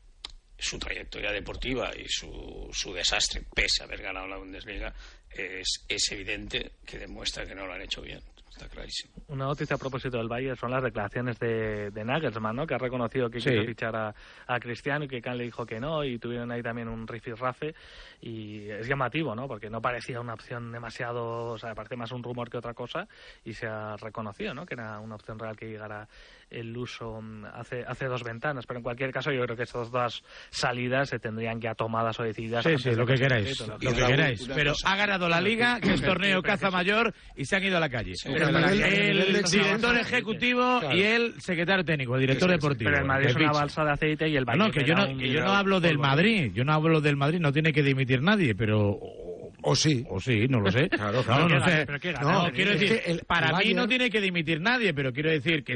su 0.58 0.78
trayectoria 0.78 1.32
deportiva 1.32 1.92
y 1.96 2.06
su, 2.08 2.70
su 2.74 2.94
desastre, 2.94 3.44
pese 3.56 3.82
a 3.82 3.86
haber 3.86 4.02
ganado 4.02 4.28
la 4.28 4.38
Bundesliga, 4.38 4.94
es, 5.32 5.86
es 5.88 6.12
evidente 6.12 6.72
que 6.86 6.98
demuestra 7.00 7.46
que 7.46 7.56
no 7.56 7.66
lo 7.68 7.74
han 7.74 7.82
hecho 7.82 8.02
bien. 8.02 8.20
Está 8.50 8.68
clarísimo. 8.68 9.14
Una 9.28 9.46
noticia 9.46 9.76
a 9.76 9.80
propósito 9.80 10.18
del 10.18 10.28
Bayern 10.28 10.58
son 10.58 10.72
las 10.72 10.84
declaraciones 10.84 11.40
de, 11.40 11.92
de 11.92 12.04
Nagelsmann, 12.04 12.56
¿no? 12.56 12.68
que 12.68 12.74
ha 12.74 12.78
reconocido 12.80 13.30
que 13.30 13.40
Sí. 13.40 13.52
quiso 13.52 13.64
fichar 13.64 13.96
a, 13.96 14.14
a 14.48 14.60
Cristiano 14.60 15.06
y 15.06 15.08
que 15.08 15.22
Kahn 15.22 15.38
le 15.38 15.46
dijo 15.46 15.66
que 15.66 15.80
no 15.80 16.04
y 16.04 16.18
tuvieron 16.20 16.52
ahí 16.52 16.62
también 16.62 16.90
un 16.90 17.08
rifirrafe 17.08 17.74
y 18.22 18.70
es 18.70 18.88
llamativo, 18.88 19.34
¿no? 19.36 19.48
porque 19.48 19.70
no 19.70 19.82
parecía 19.82 20.20
una 20.20 20.34
opción 20.34 20.72
demasiado, 20.74 21.52
o 21.52 21.58
sea, 21.60 21.74
parece 21.76 21.96
más 21.96 22.12
un 22.12 22.24
rumor 22.24 22.50
que 22.50 22.58
otra 22.58 22.74
cosa 22.74 23.08
y 23.46 23.54
se 23.54 23.68
ha 23.68 23.96
reconocido 23.98 24.54
¿no? 24.54 24.66
que 24.66 24.74
era 24.74 25.00
una 25.00 25.16
opción 25.16 25.40
real 25.40 25.56
que 25.56 25.68
llegara 25.70 26.10
el 26.50 26.76
uso 26.76 27.22
mm, 27.22 27.46
hace, 27.54 27.84
hace 27.88 28.06
dos 28.06 28.24
ventanas, 28.24 28.66
pero 28.66 28.80
en 28.80 28.84
cualquier 28.84 29.12
caso 29.12 29.32
yo 29.32 29.44
creo 29.44 29.56
que 29.56 29.64
estas 29.64 29.92
dos 29.92 30.24
salidas 30.50 31.10
se 31.10 31.20
tendrían 31.20 31.62
ya 31.62 31.76
tomadas 31.76 32.20
o 32.20 32.24
decididas. 32.24 32.64
Sí, 32.66 32.78
sí, 32.78 32.92
lo 32.96 33.06
que 33.06 33.16
queráis, 33.16 33.60
lo 33.68 33.78
que 33.78 33.94
queráis. 33.94 34.48
Pero 34.54 34.74
ha 34.86 34.96
ganado 34.96 35.30
la 35.30 35.42
Liga, 35.42 35.80
que 35.80 35.94
es 35.94 36.02
torneo 36.02 36.42
caza 36.42 36.70
mayor, 36.72 37.14
y 37.36 37.46
se 37.46 37.56
han 37.56 37.64
ido 37.64 37.78
a 37.78 37.80
la 37.80 37.90
calle. 37.90 38.14
pero 38.26 38.50
el 38.50 39.44
director 39.44 39.98
ejecutivo 39.98 40.80
Claro. 40.80 40.96
y 40.98 41.02
el 41.04 41.42
secretario 41.42 41.86
técnico, 41.86 42.16
el 42.16 42.22
director 42.22 42.50
Sí, 42.50 42.54
sí, 42.56 42.60
sí. 42.60 42.62
deportivo. 42.62 42.90
Pero 42.90 43.02
el 43.02 43.08
Madrid 43.08 43.28
es 43.30 43.36
una 43.36 43.52
balsa 43.52 43.84
de 43.84 43.92
aceite 43.92 44.28
y 44.30 44.36
el 44.36 44.44
No, 44.46 44.48
Bayern 44.48 44.68
no, 44.68 44.72
que 44.74 44.84
yo 44.86 44.96
no, 44.96 45.18
que 45.18 45.30
yo 45.30 45.42
no 45.42 45.52
hablo 45.54 45.80
del. 45.80 45.98
Madrid, 46.00 46.52
yo 46.54 46.64
no 46.64 46.74
hablo 46.74 47.02
del 47.02 47.16
Madrid, 47.18 47.40
no 47.40 47.52
tiene 47.52 47.72
que 47.74 47.84
dimitir 47.84 48.22
nadie, 48.22 48.56
pero... 48.56 48.98
O 49.62 49.76
sí. 49.76 50.06
O 50.10 50.20
sí, 50.22 50.48
no 50.48 50.62
lo 50.62 50.72
sé. 50.72 50.88
Claro, 50.90 51.18
No, 51.18 51.24
claro. 51.24 51.48
no 51.50 52.00
¿Qué 52.00 52.14
sé. 52.16 52.22
No, 52.22 52.50
quiero 52.54 52.72
decir, 52.72 53.02
el- 53.06 53.20
para 53.28 53.50
el 53.60 53.68
mí 53.68 53.74
no 53.74 53.88
tiene 53.88 54.10
que 54.10 54.22
dimitir 54.22 54.62
nadie, 54.62 54.94
pero 54.94 55.12
quiero 55.12 55.30
decir 55.30 55.64
que 55.64 55.76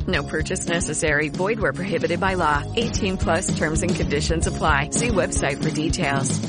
No 0.11 0.23
purchase 0.23 0.67
necessary. 0.67 1.29
Void 1.29 1.59
where 1.59 1.71
prohibited 1.73 2.19
by 2.19 2.35
law. 2.35 2.63
18 2.75 3.17
plus 3.17 3.47
terms 3.57 3.81
and 3.81 3.95
conditions 3.95 4.45
apply. 4.45 4.89
See 4.91 5.09
website 5.09 5.57
for 5.63 5.71
details. 5.71 6.39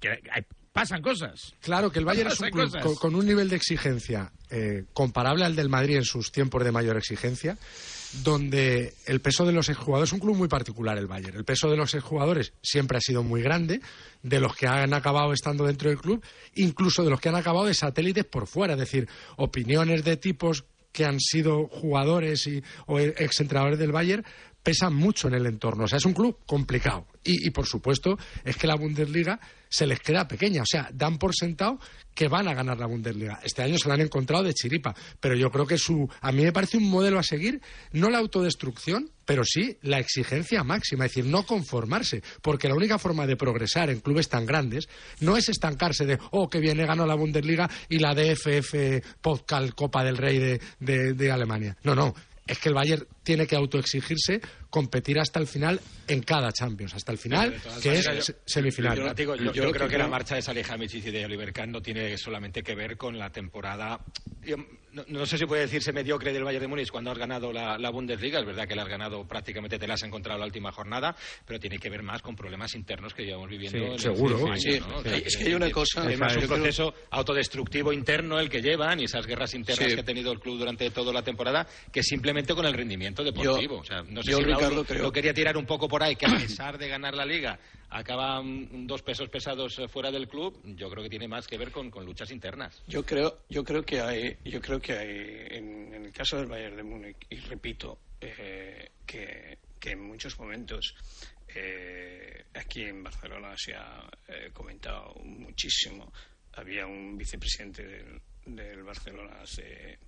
que 0.00 0.08
hay- 0.10 0.44
pasan 0.72 1.02
cosas. 1.02 1.52
Claro 1.60 1.90
que 1.90 1.98
el 1.98 2.04
Bayern 2.04 2.30
es 2.30 2.40
un 2.40 2.48
club 2.50 2.66
cosas. 2.70 2.82
con, 2.82 2.94
con 2.94 3.14
un 3.16 3.26
nivel 3.26 3.48
de 3.50 3.56
exigencia 3.56 4.32
eh, 4.50 4.84
comparable 4.92 5.44
al 5.44 5.54
del 5.56 5.68
Madrid 5.68 5.96
en 5.96 6.04
sus 6.04 6.30
tiempos 6.32 6.64
de 6.64 6.70
mayor 6.72 6.96
exigencia, 6.96 7.58
donde 8.22 8.94
el 9.06 9.20
peso 9.20 9.44
de 9.44 9.52
los 9.52 9.68
exjugadores 9.68 10.08
es 10.08 10.12
un 10.14 10.20
club 10.20 10.36
muy 10.36 10.48
particular 10.48 10.96
el 10.96 11.06
Bayern. 11.06 11.36
El 11.36 11.44
peso 11.44 11.68
de 11.68 11.76
los 11.76 11.92
exjugadores 11.94 12.52
siempre 12.62 12.96
ha 12.96 13.00
sido 13.00 13.22
muy 13.22 13.42
grande, 13.42 13.80
de 14.22 14.40
los 14.40 14.56
que 14.56 14.66
han 14.68 14.94
acabado 14.94 15.32
estando 15.32 15.64
dentro 15.66 15.90
del 15.90 15.98
club, 15.98 16.24
incluso 16.54 17.02
de 17.04 17.10
los 17.10 17.20
que 17.20 17.28
han 17.28 17.36
acabado 17.36 17.66
de 17.66 17.74
satélites 17.74 18.24
por 18.24 18.46
fuera, 18.46 18.72
es 18.74 18.80
decir, 18.80 19.08
opiniones 19.36 20.02
de 20.04 20.16
tipos 20.16 20.64
que 20.92 21.04
han 21.04 21.20
sido 21.20 21.68
jugadores 21.68 22.46
y, 22.46 22.62
o 22.86 22.98
exentrenadores 22.98 23.78
del 23.78 23.92
Bayern 23.92 24.24
pesan 24.62 24.94
mucho 24.94 25.28
en 25.28 25.34
el 25.34 25.46
entorno. 25.46 25.84
O 25.84 25.88
sea, 25.88 25.98
es 25.98 26.04
un 26.04 26.14
club 26.14 26.38
complicado. 26.46 27.06
Y, 27.24 27.50
por 27.50 27.66
supuesto, 27.66 28.18
es 28.44 28.56
que 28.56 28.66
la 28.66 28.76
Bundesliga 28.76 29.40
se 29.70 29.86
les 29.86 30.00
queda 30.00 30.28
pequeña. 30.28 30.60
O 30.62 30.66
sea, 30.66 30.90
dan 30.92 31.16
por 31.16 31.34
sentado 31.34 31.78
que 32.14 32.28
van 32.28 32.48
a 32.48 32.52
ganar 32.54 32.76
la 32.78 32.84
Bundesliga. 32.86 33.40
Este 33.42 33.62
año 33.62 33.78
se 33.78 33.88
la 33.88 33.94
han 33.94 34.02
encontrado 34.02 34.42
de 34.44 34.52
chiripa. 34.52 34.94
Pero 35.20 35.34
yo 35.36 35.50
creo 35.50 35.66
que 35.66 35.78
su. 35.78 36.06
A 36.20 36.32
mí 36.32 36.42
me 36.42 36.52
parece 36.52 36.76
un 36.76 36.90
modelo 36.90 37.18
a 37.18 37.22
seguir, 37.22 37.62
no 37.92 38.10
la 38.10 38.18
autodestrucción, 38.18 39.10
pero 39.24 39.44
sí 39.44 39.78
la 39.82 39.98
exigencia 40.00 40.62
máxima. 40.64 41.06
Es 41.06 41.12
decir, 41.12 41.24
no 41.30 41.46
conformarse. 41.46 42.22
Porque 42.42 42.68
la 42.68 42.74
única 42.74 42.98
forma 42.98 43.26
de 43.26 43.36
progresar 43.36 43.88
en 43.88 44.00
clubes 44.00 44.28
tan 44.28 44.44
grandes 44.44 44.88
no 45.20 45.36
es 45.36 45.48
estancarse 45.48 46.04
de, 46.04 46.18
oh, 46.32 46.50
que 46.50 46.58
viene, 46.58 46.84
ganó 46.84 47.06
la 47.06 47.14
Bundesliga 47.14 47.70
y 47.88 48.00
la 48.00 48.14
DFF 48.14 48.74
Podcast 49.20 49.70
Copa 49.74 50.04
del 50.04 50.16
Rey 50.16 50.38
de, 50.38 50.60
de- 50.80 51.14
de 51.14 51.30
Alemania. 51.30 51.76
No, 51.84 51.94
no. 51.94 52.12
Es 52.50 52.58
que 52.58 52.68
el 52.68 52.74
Bayern 52.74 53.06
tiene 53.22 53.46
que 53.46 53.54
autoexigirse 53.56 54.40
competir 54.70 55.18
hasta 55.20 55.38
el 55.38 55.46
final 55.46 55.80
en 56.08 56.22
cada 56.22 56.52
Champions, 56.52 56.94
hasta 56.94 57.12
el 57.12 57.18
final, 57.18 57.52
que 57.82 57.92
es 57.92 58.06
maneras, 58.06 58.24
se- 58.26 58.32
yo- 58.32 58.38
semifinal. 58.44 58.96
Yo, 58.98 59.14
digo, 59.14 59.36
yo- 59.36 59.44
Yo 59.44 59.52
yo 59.52 59.64
lo 59.64 59.70
creo 59.72 59.86
que 59.86 59.92
que 59.92 59.98
la 59.98 60.08
marcha 60.08 60.34
de 60.34 60.42
Salihamidzic 60.42 61.06
y 61.06 61.10
de 61.10 61.24
Oliver 61.24 61.52
Kahn 61.52 61.70
no 61.70 61.80
tiene 61.80 62.18
solamente 62.18 62.62
que 62.62 62.74
ver 62.74 62.96
con 62.96 63.18
la 63.18 63.30
temporada. 63.30 64.00
Yo 64.92 65.02
no, 65.08 65.18
no 65.20 65.26
sé 65.26 65.38
si 65.38 65.46
puede 65.46 65.62
decirse 65.62 65.92
mediocre 65.92 66.32
del 66.32 66.44
Bayern 66.44 66.62
de 66.62 66.68
Múnich 66.68 66.90
cuando 66.90 67.10
has 67.10 67.18
ganado 67.18 67.52
la, 67.52 67.78
la 67.78 67.90
Bundesliga. 67.90 68.40
Es 68.40 68.46
verdad 68.46 68.66
que 68.66 68.74
la 68.74 68.82
has 68.82 68.88
ganado 68.88 69.26
prácticamente, 69.26 69.78
te 69.78 69.86
la 69.86 69.94
has 69.94 70.02
encontrado 70.02 70.38
la 70.38 70.46
última 70.46 70.72
jornada, 70.72 71.14
pero 71.46 71.58
tiene 71.60 71.78
que 71.78 71.88
ver 71.90 72.02
más 72.02 72.22
con 72.22 72.34
problemas 72.36 72.74
internos 72.74 73.14
que 73.14 73.24
llevamos 73.24 73.48
viviendo. 73.48 73.78
Sí, 73.78 73.84
en 73.84 73.92
el 73.92 73.98
seguro. 73.98 74.38
sea, 74.56 75.16
Es 75.16 75.36
que 75.36 75.44
hay 75.44 75.54
una 75.54 75.70
cosa- 75.70 76.06
Hay 76.06 76.16
más 76.16 76.34
yo 76.34 76.40
un 76.40 76.46
creo- 76.46 76.56
proceso 76.58 76.94
autodestructivo 77.10 77.92
interno 77.92 78.38
el 78.40 78.48
que 78.48 78.60
llevan 78.62 79.00
y 79.00 79.04
esas 79.04 79.26
guerras 79.26 79.54
internas 79.54 79.88
Sí. 79.88 79.94
que 79.94 80.00
ha 80.00 80.04
tenido 80.04 80.32
el 80.32 80.40
club 80.40 80.58
durante 80.58 80.90
toda 80.90 81.12
la 81.12 81.22
temporada 81.22 81.66
que 81.92 82.02
simplemente 82.02 82.54
con 82.54 82.66
el 82.66 82.74
rendimiento 82.74 83.22
deportivo. 83.22 83.78
o 83.78 83.84
sea, 83.84 84.02
no 84.08 84.22
sé 84.22 84.32
yo, 84.32 84.38
si 84.38 84.44
Ricardo, 84.44 84.84
creo- 84.84 85.02
lo 85.02 85.12
quería 85.12 85.32
tirar 85.34 85.56
un 85.56 85.66
poco 85.66 85.88
por 85.88 86.02
ahí, 86.02 86.16
que 86.16 86.26
a 86.26 86.28
pesar 86.66 86.78
de 86.78 86.88
ganar 86.88 87.14
la 87.14 87.24
liga, 87.24 87.58
acaban 87.92 88.86
dos 88.86 89.02
pesos 89.02 89.28
pesados 89.28 89.78
eh, 89.78 89.88
fuera 89.88 90.10
del 90.10 90.28
club. 90.28 90.60
Yo 90.64 90.88
creo 90.90 91.02
que 91.02 91.10
tiene 91.10 91.28
más 91.28 91.46
que 91.46 91.58
ver 91.58 91.70
con, 91.70 91.90
con 91.90 92.04
luchas 92.04 92.30
internas. 92.30 92.82
Yo 92.86 93.04
creo, 93.04 93.38
yo 93.48 93.64
creo 93.64 93.82
que 93.82 94.00
hay, 94.00 94.36
yo 94.44 94.60
creo 94.60 94.79
que 94.80 94.92
hay 94.92 95.58
en, 95.58 95.94
en 95.94 96.04
el 96.06 96.12
caso 96.12 96.36
del 96.36 96.46
Bayern 96.46 96.76
de 96.76 96.82
Múnich 96.82 97.26
y 97.28 97.36
repito 97.36 97.98
eh, 98.20 98.90
que, 99.06 99.58
que 99.78 99.90
en 99.90 100.00
muchos 100.00 100.38
momentos 100.38 100.94
eh, 101.54 102.44
aquí 102.54 102.82
en 102.82 103.02
Barcelona 103.02 103.54
se 103.56 103.74
ha 103.74 104.08
eh, 104.28 104.50
comentado 104.52 105.14
muchísimo. 105.24 106.12
Había 106.52 106.86
un 106.86 107.16
vicepresidente 107.16 107.86
del, 107.86 108.20
del 108.46 108.82
Barcelona 108.82 109.40
hace 109.42 109.98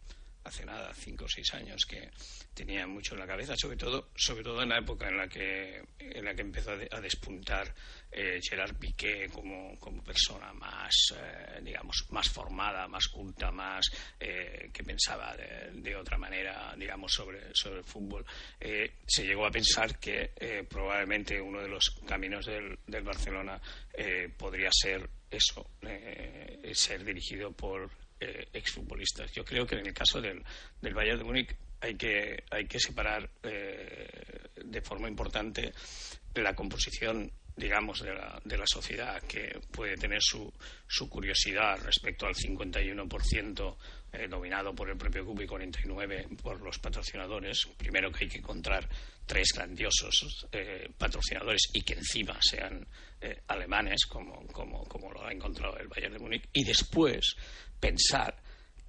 hace 0.44 0.64
nada, 0.64 0.92
cinco 0.94 1.24
o 1.24 1.28
seis 1.28 1.52
años, 1.54 1.84
que 1.86 2.10
tenía 2.54 2.86
mucho 2.86 3.14
en 3.14 3.20
la 3.20 3.26
cabeza, 3.26 3.54
sobre 3.56 3.76
todo, 3.76 4.10
sobre 4.14 4.42
todo 4.42 4.62
en 4.62 4.68
la 4.68 4.78
época 4.78 5.08
en 5.08 5.16
la 5.16 5.28
que, 5.28 5.82
en 5.98 6.24
la 6.24 6.34
que 6.34 6.42
empezó 6.42 6.72
a, 6.72 6.76
de- 6.76 6.88
a 6.90 7.00
despuntar 7.00 7.74
eh, 8.10 8.38
Gerard 8.42 8.76
Piqué 8.76 9.28
como, 9.32 9.78
como 9.78 10.02
persona 10.02 10.52
más, 10.52 10.92
eh, 11.16 11.60
digamos, 11.62 12.04
más 12.10 12.28
formada, 12.28 12.86
más 12.88 13.08
culta, 13.08 13.50
más 13.50 13.86
eh, 14.20 14.68
que 14.72 14.82
pensaba 14.84 15.36
de, 15.36 15.70
de 15.80 15.96
otra 15.96 16.18
manera, 16.18 16.74
digamos, 16.76 17.12
sobre, 17.12 17.54
sobre 17.54 17.78
el 17.78 17.84
fútbol. 17.84 18.24
Eh, 18.60 18.96
se 19.06 19.24
llegó 19.24 19.46
a 19.46 19.50
pensar 19.50 19.98
que 19.98 20.32
eh, 20.36 20.64
probablemente 20.68 21.40
uno 21.40 21.60
de 21.62 21.68
los 21.68 21.90
caminos 22.06 22.44
del, 22.46 22.78
del 22.86 23.02
Barcelona 23.02 23.60
eh, 23.94 24.28
podría 24.36 24.68
ser 24.72 25.08
eso, 25.30 25.70
ser 26.74 27.04
dirigido 27.04 27.52
por 27.52 27.90
eh, 28.22 28.48
exfutbolistas. 28.52 29.32
Yo 29.32 29.44
creo 29.44 29.66
que 29.66 29.76
en 29.76 29.86
el 29.86 29.94
caso 29.94 30.20
del, 30.20 30.42
del 30.80 30.94
Bayern 30.94 31.18
de 31.18 31.24
Múnich 31.24 31.56
hay 31.80 31.94
que, 31.96 32.44
hay 32.50 32.66
que 32.66 32.78
separar 32.78 33.28
eh, 33.42 34.08
de 34.64 34.80
forma 34.80 35.08
importante 35.08 35.72
la 36.34 36.54
composición 36.54 37.30
digamos, 37.56 38.00
de 38.00 38.14
la, 38.14 38.40
de 38.44 38.56
la 38.56 38.66
sociedad 38.66 39.22
que 39.24 39.60
puede 39.70 39.96
tener 39.96 40.20
su, 40.22 40.50
su 40.86 41.08
curiosidad 41.08 41.78
respecto 41.82 42.26
al 42.26 42.34
51% 42.34 43.76
eh, 44.12 44.28
dominado 44.28 44.74
por 44.74 44.88
el 44.88 44.96
propio 44.96 45.24
club 45.24 45.42
y 45.42 45.46
49% 45.46 46.36
por 46.40 46.60
los 46.60 46.78
patrocinadores. 46.78 47.66
Primero 47.76 48.10
que 48.10 48.24
hay 48.24 48.30
que 48.30 48.38
encontrar 48.38 48.88
tres 49.26 49.48
grandiosos 49.54 50.46
eh, 50.52 50.88
patrocinadores 50.96 51.70
y 51.72 51.82
que 51.82 51.94
encima 51.94 52.38
sean 52.40 52.86
eh, 53.22 53.42
alemanes, 53.46 54.04
como, 54.06 54.46
como, 54.48 54.84
como 54.84 55.12
lo 55.12 55.24
ha 55.24 55.32
encontrado 55.32 55.76
el 55.78 55.88
Bayern 55.88 56.14
de 56.14 56.18
Múnich. 56.18 56.48
Y 56.52 56.64
después 56.64 57.36
pensar 57.78 58.36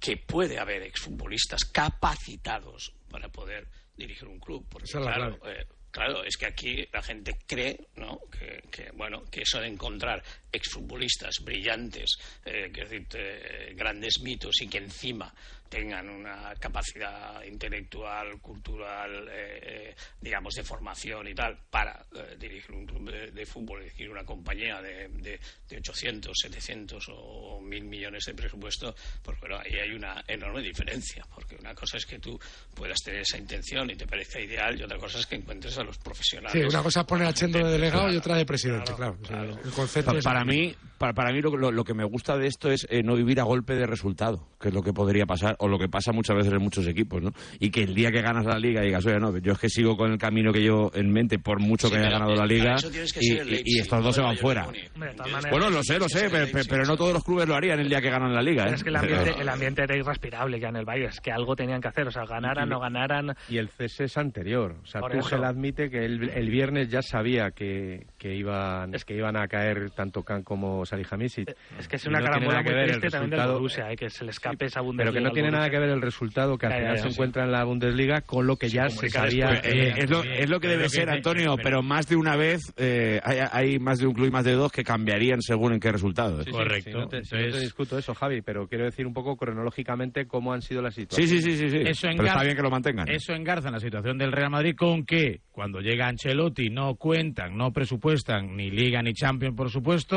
que 0.00 0.16
puede 0.16 0.58
haber 0.58 0.82
exfutbolistas 0.82 1.64
capacitados 1.64 2.92
para 3.10 3.28
poder 3.28 3.68
dirigir 3.96 4.28
un 4.28 4.40
club. 4.40 4.66
Porque, 4.68 4.86
Esa 4.86 4.98
es 4.98 5.04
la 5.04 5.14
claro, 5.14 5.38
eh, 5.46 5.66
claro, 5.90 6.24
es 6.24 6.36
que 6.36 6.46
aquí 6.46 6.84
la 6.92 7.02
gente 7.02 7.38
cree 7.46 7.88
¿no? 7.96 8.18
que, 8.30 8.62
que, 8.70 8.90
bueno, 8.92 9.22
que 9.30 9.42
eso 9.42 9.60
de 9.60 9.68
encontrar 9.68 10.22
exfutbolistas 10.54 11.36
brillantes, 11.44 12.16
eh, 12.44 12.70
que 12.72 12.82
es 12.82 12.90
decir, 12.90 13.06
eh, 13.14 13.72
grandes 13.76 14.20
mitos 14.22 14.60
y 14.62 14.68
que 14.68 14.78
encima 14.78 15.32
tengan 15.68 16.08
una 16.08 16.54
capacidad 16.60 17.42
intelectual, 17.44 18.38
cultural, 18.40 19.26
eh, 19.28 19.58
eh, 19.90 19.94
digamos, 20.20 20.54
de 20.54 20.62
formación 20.62 21.26
y 21.26 21.34
tal, 21.34 21.58
para 21.68 22.04
eh, 22.14 22.36
dirigir 22.38 22.72
un 22.76 22.86
club 22.86 23.10
de, 23.10 23.30
de 23.32 23.46
fútbol, 23.46 23.80
dirigir 23.82 24.08
una 24.10 24.24
compañía 24.24 24.80
de, 24.80 25.08
de, 25.08 25.40
de 25.68 25.76
800, 25.78 26.32
700 26.42 27.04
o 27.08 27.60
1.000 27.60 27.82
millones 27.84 28.22
de 28.24 28.34
presupuesto, 28.34 28.94
pues 29.22 29.40
bueno, 29.40 29.58
ahí 29.58 29.74
hay 29.74 29.90
una 29.90 30.22
enorme 30.28 30.62
diferencia, 30.62 31.24
porque 31.34 31.56
una 31.56 31.74
cosa 31.74 31.96
es 31.96 32.06
que 32.06 32.20
tú 32.20 32.38
puedas 32.74 33.00
tener 33.02 33.22
esa 33.22 33.38
intención 33.38 33.90
y 33.90 33.96
te 33.96 34.06
parezca 34.06 34.38
ideal, 34.40 34.78
y 34.78 34.84
otra 34.84 34.98
cosa 34.98 35.18
es 35.18 35.26
que 35.26 35.34
encuentres 35.36 35.76
a 35.78 35.82
los 35.82 35.98
profesionales. 35.98 36.52
Sí, 36.52 36.68
una 36.68 36.82
cosa 36.84 37.00
es 37.00 37.06
poner 37.06 37.26
a 37.26 37.32
Chendo 37.34 37.58
de 37.58 37.72
delegado 37.72 38.12
y 38.12 38.16
otra 38.16 38.36
de 38.36 38.46
presidente, 38.46 38.92
claro. 38.94 39.16
El 39.64 39.72
concepto 39.72 40.16
es- 40.18 40.24
para 40.24 40.43
mí, 40.44 40.74
para, 40.98 41.12
para 41.12 41.32
mí 41.32 41.40
lo, 41.40 41.56
lo- 41.56 41.72
lo 41.72 41.84
que 41.84 41.94
me 41.94 42.04
gusta 42.04 42.36
de 42.38 42.46
esto 42.46 42.70
es 42.70 42.86
eh, 42.90 43.02
no 43.02 43.14
vivir 43.16 43.40
a 43.40 43.44
golpe 43.44 43.74
de 43.74 43.86
resultado, 43.86 44.46
que 44.60 44.68
es 44.68 44.74
lo 44.74 44.82
que 44.82 44.92
podría 44.92 45.26
pasar, 45.26 45.56
o 45.58 45.68
lo 45.68 45.78
que 45.78 45.88
pasa 45.88 46.12
muchas 46.12 46.36
veces 46.36 46.52
en 46.52 46.62
muchos 46.62 46.86
equipos, 46.86 47.22
¿no? 47.22 47.32
Y 47.58 47.70
que 47.70 47.82
el 47.82 47.94
día 47.94 48.10
que 48.10 48.22
ganas 48.22 48.44
la 48.46 48.58
liga 48.58 48.80
digas, 48.82 49.04
oye, 49.06 49.18
no, 49.18 49.36
yo 49.38 49.52
es 49.52 49.58
que 49.58 49.68
sigo 49.68 49.96
con 49.96 50.12
el 50.12 50.18
camino 50.18 50.52
que 50.52 50.62
yo 50.62 50.90
en 50.94 51.10
mente, 51.12 51.38
por 51.38 51.60
mucho 51.60 51.88
que 51.88 51.96
Sí, 51.96 52.00
haya 52.00 52.08
pero, 52.10 52.18
ganado 52.20 52.34
la 52.36 52.44
eh, 52.44 52.48
liga, 52.58 52.74
para 52.76 52.90
tienes 52.90 53.12
que 53.12 53.20
y, 53.22 53.26
y- 53.32 53.34
Leipzig, 53.44 53.62
y 53.66 53.80
estos 53.80 54.04
dos 54.04 54.14
se 54.14 54.20
van 54.22 54.36
fuera. 54.36 54.64
Hombre, 54.66 54.90
maneras- 54.96 55.50
Bueno, 55.50 55.70
lo 55.70 55.82
sé, 55.82 55.98
lo 55.98 56.08
sé, 56.08 56.30
pe- 56.30 56.46
pe- 56.46 56.64
pero, 56.68 56.84
no 56.84 56.96
todos 56.96 57.12
los 57.12 57.24
clubes 57.24 57.46
lo 57.48 57.54
harían 57.54 57.80
el 57.80 57.88
día 57.88 58.00
que 58.00 58.10
ganan 58.10 58.32
la 58.34 58.42
liga, 58.42 58.62
¿eh? 58.62 58.66
Pero 58.66 58.76
es 58.76 58.82
que 58.84 58.90
el 58.90 58.96
ambiente, 58.96 59.34
el 59.40 59.48
ambiente 59.48 59.82
era 59.82 59.96
irrespirable 59.96 60.60
ya 60.60 60.68
en 60.68 60.76
el 60.76 60.84
Bayern, 60.84 61.08
es 61.10 61.20
que 61.20 61.32
algo 61.32 61.54
tenían 61.56 61.80
que 61.80 61.88
hacer, 61.88 62.06
o 62.06 62.10
sea, 62.10 62.24
ganaran, 62.24 62.68
no 62.68 62.80
ganaran. 62.80 63.34
Y 63.48 63.58
el 63.58 63.68
cese 63.68 64.04
es 64.04 64.16
anterior. 64.16 64.76
O 64.82 64.86
sea, 64.86 65.00
Tuchel 65.02 65.44
admite 65.44 65.90
que 65.90 66.04
el, 66.04 66.28
el 66.30 66.50
viernes 66.50 66.88
ya 66.88 67.02
sabía 67.02 67.50
que, 67.50 68.06
que, 68.18 68.34
iban, 68.34 68.92
que 68.92 69.16
iban 69.16 69.36
a 69.36 69.46
caer 69.48 69.90
tanto 69.90 70.22
Khan 70.34 70.42
como 70.42 70.84
Salihamidzic. 70.84 71.54
Es 71.78 71.88
que 71.88 71.96
es 71.96 72.06
una 72.06 72.18
no 72.20 72.26
carambola 72.26 72.62
que 72.62 72.70
muy 72.70 72.74
ver 72.78 72.90
el 72.90 73.00
también 73.00 73.30
del 73.30 73.30
resultado- 73.30 73.52
Borussia, 73.54 73.92
eh, 73.92 73.96
que 73.96 74.10
se 74.10 74.24
le 74.24 74.30
escape 74.30 74.66
esa 74.66 74.80
Pero 74.80 74.84
Bundesliga. 74.86 75.12
que 75.12 75.24
no 75.24 75.30
tiene 75.30 75.50
nada 75.50 75.70
que 75.70 75.78
ver 75.78 75.90
el 75.90 76.02
resultado 76.02 76.58
que 76.58 76.66
al 76.66 76.72
final 76.72 76.98
se 76.98 77.08
encuentra 77.08 77.44
en 77.44 77.52
la 77.52 77.64
Bundesliga 77.64 78.20
con 78.22 78.46
lo 78.46 78.56
que 78.56 78.68
ya 78.68 78.88
se 78.88 79.08
sabía. 79.08 79.48
después. 79.50 79.74
Eh, 79.74 79.94
es, 79.98 80.10
lo, 80.10 80.22
es 80.22 80.48
lo 80.48 80.60
que 80.60 80.68
debe 80.68 80.88
ser, 80.88 81.10
Antonio, 81.10 81.56
pero 81.62 81.82
más 81.82 82.08
de 82.08 82.16
una 82.16 82.36
vez 82.36 82.60
eh, 82.76 83.20
hay, 83.24 83.78
más 83.78 83.98
de 83.98 84.06
un 84.06 84.14
club 84.14 84.28
y 84.28 84.30
más 84.30 84.44
de 84.44 84.52
dos 84.52 84.72
que 84.72 84.84
cambiarían 84.84 85.40
según 85.42 85.72
en 85.74 85.80
qué 85.80 85.92
resultado. 85.92 86.40
¿eh? 86.40 86.44
Sí, 86.44 86.90
no 86.90 87.08
te, 87.08 87.20
discuto 87.60 87.98
eso, 87.98 88.14
Javi, 88.14 88.42
pero 88.42 88.66
quiero 88.68 88.84
decir 88.84 89.06
un 89.06 89.12
poco 89.14 89.36
cronológicamente 89.36 90.26
cómo 90.26 90.52
han 90.52 90.62
sido 90.62 90.82
las 90.82 90.94
situaciones. 90.94 91.30
sí, 91.30 91.42
sí, 91.42 91.56
sí, 91.56 91.70
sí. 91.70 91.78
Eso 91.84 92.08
pero 92.16 92.26
está 92.26 92.42
bien 92.42 92.56
que 92.56 92.62
lo 92.62 92.70
mantengan. 92.70 93.08
Eso 93.08 93.32
engarza 93.32 93.68
en 93.68 93.74
la 93.74 93.80
situación 93.80 94.18
del 94.18 94.32
Real 94.32 94.50
Madrid 94.50 94.74
con 94.76 95.04
que 95.04 95.40
cuando 95.50 95.80
llega 95.80 96.08
Ancelotti 96.08 96.70
no 96.70 96.96
cuentan, 96.96 97.56
no 97.56 97.72
presupuestan 97.72 98.56
ni 98.56 98.70
Liga 98.70 99.02
ni 99.02 99.12
Champions, 99.12 99.56
por 99.56 99.70
supuesto. 99.70 100.13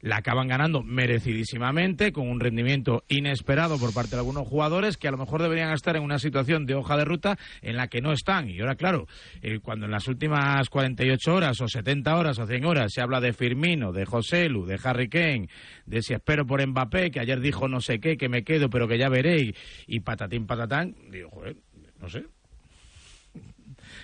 La 0.00 0.16
acaban 0.16 0.48
ganando 0.48 0.82
merecidísimamente, 0.82 2.12
con 2.12 2.28
un 2.28 2.40
rendimiento 2.40 3.04
inesperado 3.08 3.78
por 3.78 3.94
parte 3.94 4.16
de 4.16 4.18
algunos 4.18 4.48
jugadores 4.48 4.96
que 4.96 5.06
a 5.06 5.12
lo 5.12 5.16
mejor 5.16 5.40
deberían 5.40 5.72
estar 5.72 5.94
en 5.94 6.02
una 6.02 6.18
situación 6.18 6.66
de 6.66 6.74
hoja 6.74 6.96
de 6.96 7.04
ruta 7.04 7.38
en 7.60 7.76
la 7.76 7.86
que 7.86 8.00
no 8.00 8.12
están. 8.12 8.50
Y 8.50 8.58
ahora, 8.60 8.74
claro, 8.74 9.06
eh, 9.42 9.60
cuando 9.60 9.86
en 9.86 9.92
las 9.92 10.08
últimas 10.08 10.68
48 10.68 11.32
horas 11.32 11.60
o 11.60 11.68
70 11.68 12.16
horas 12.16 12.36
o 12.40 12.46
100 12.48 12.64
horas 12.64 12.92
se 12.92 13.00
habla 13.00 13.20
de 13.20 13.32
Firmino, 13.32 13.92
de 13.92 14.04
José 14.04 14.48
Lu, 14.48 14.66
de 14.66 14.80
Harry 14.82 15.08
Kane, 15.08 15.48
de 15.86 16.02
si 16.02 16.14
espero 16.14 16.44
por 16.46 16.66
Mbappé, 16.66 17.12
que 17.12 17.20
ayer 17.20 17.38
dijo 17.38 17.68
no 17.68 17.80
sé 17.80 18.00
qué, 18.00 18.16
que 18.16 18.28
me 18.28 18.42
quedo, 18.42 18.68
pero 18.70 18.88
que 18.88 18.98
ya 18.98 19.08
veré, 19.08 19.40
y, 19.40 19.54
y 19.86 20.00
patatín 20.00 20.48
patatán, 20.48 20.96
digo, 21.12 21.30
joder, 21.30 21.56
no 22.00 22.08
sé. 22.08 22.24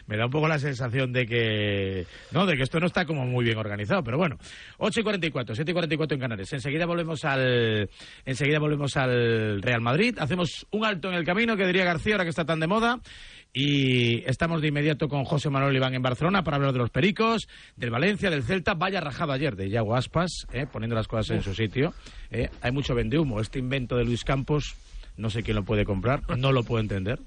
Me 0.09 0.17
da 0.17 0.25
un 0.25 0.31
poco 0.31 0.49
la 0.49 0.59
sensación 0.59 1.13
de 1.13 1.27
que 1.27 2.07
no, 2.33 2.47
de 2.47 2.57
que 2.57 2.63
esto 2.63 2.81
no 2.81 2.87
está 2.87 3.05
como 3.05 3.27
muy 3.27 3.45
bien 3.45 3.59
organizado, 3.59 4.03
pero 4.03 4.17
bueno. 4.17 4.39
8 4.79 5.01
y 5.01 5.03
44, 5.03 5.55
7 5.55 5.71
y 5.71 5.75
44 5.75 6.15
en 6.15 6.21
Canarias. 6.21 6.53
Enseguida 6.55 6.87
volvemos 6.87 7.25
al 7.27 7.91
enseguida 8.25 8.59
volvemos 8.59 8.97
al 8.97 9.61
Real 9.61 9.83
Madrid. 9.83 10.17
Hacemos 10.19 10.67
un 10.71 10.87
alto 10.87 11.09
en 11.09 11.15
el 11.15 11.25
camino, 11.25 11.57
que 11.59 11.67
diría 11.67 11.85
García, 11.85 12.15
ahora 12.15 12.25
que 12.25 12.31
está 12.31 12.47
tan 12.47 12.59
de 12.59 12.67
moda. 12.67 13.01
Y 13.53 14.25
estamos 14.29 14.63
de 14.63 14.69
inmediato 14.69 15.09
con 15.09 15.25
José 15.25 15.51
Manuel 15.51 15.77
Iván 15.77 15.95
en 15.95 16.03
Barcelona 16.03 16.43
para 16.43 16.57
hablar 16.57 16.73
de 16.73 16.79
los 16.79 16.91
Pericos, 16.91 17.47
del 17.77 17.91
Valencia, 17.91 18.31
del 18.31 18.45
Celta. 18.45 18.75
Vaya 18.75 19.01
rajado 19.01 19.33
ayer 19.33 19.57
de 19.57 19.69
Yago 19.69 19.95
Aspas, 19.95 20.47
eh, 20.53 20.67
poniendo 20.71 20.97
las 20.97 21.07
cosas 21.07 21.37
en 21.37 21.43
su 21.43 21.55
sitio. 21.55 21.93
eh. 22.31 22.49
Hay 22.63 22.73
mucho 22.73 22.95
vendehumo. 22.95 23.41
Este 23.41 23.59
invento 23.59 23.97
de 23.97 24.05
Luis 24.05 24.25
Campos, 24.25 24.75
no 25.19 25.29
sé 25.29 25.43
quién 25.43 25.57
lo 25.57 25.65
puede 25.65 25.85
comprar, 25.85 26.23
no 26.39 26.53
lo 26.53 26.63
puedo 26.63 26.81
entender 26.81 27.19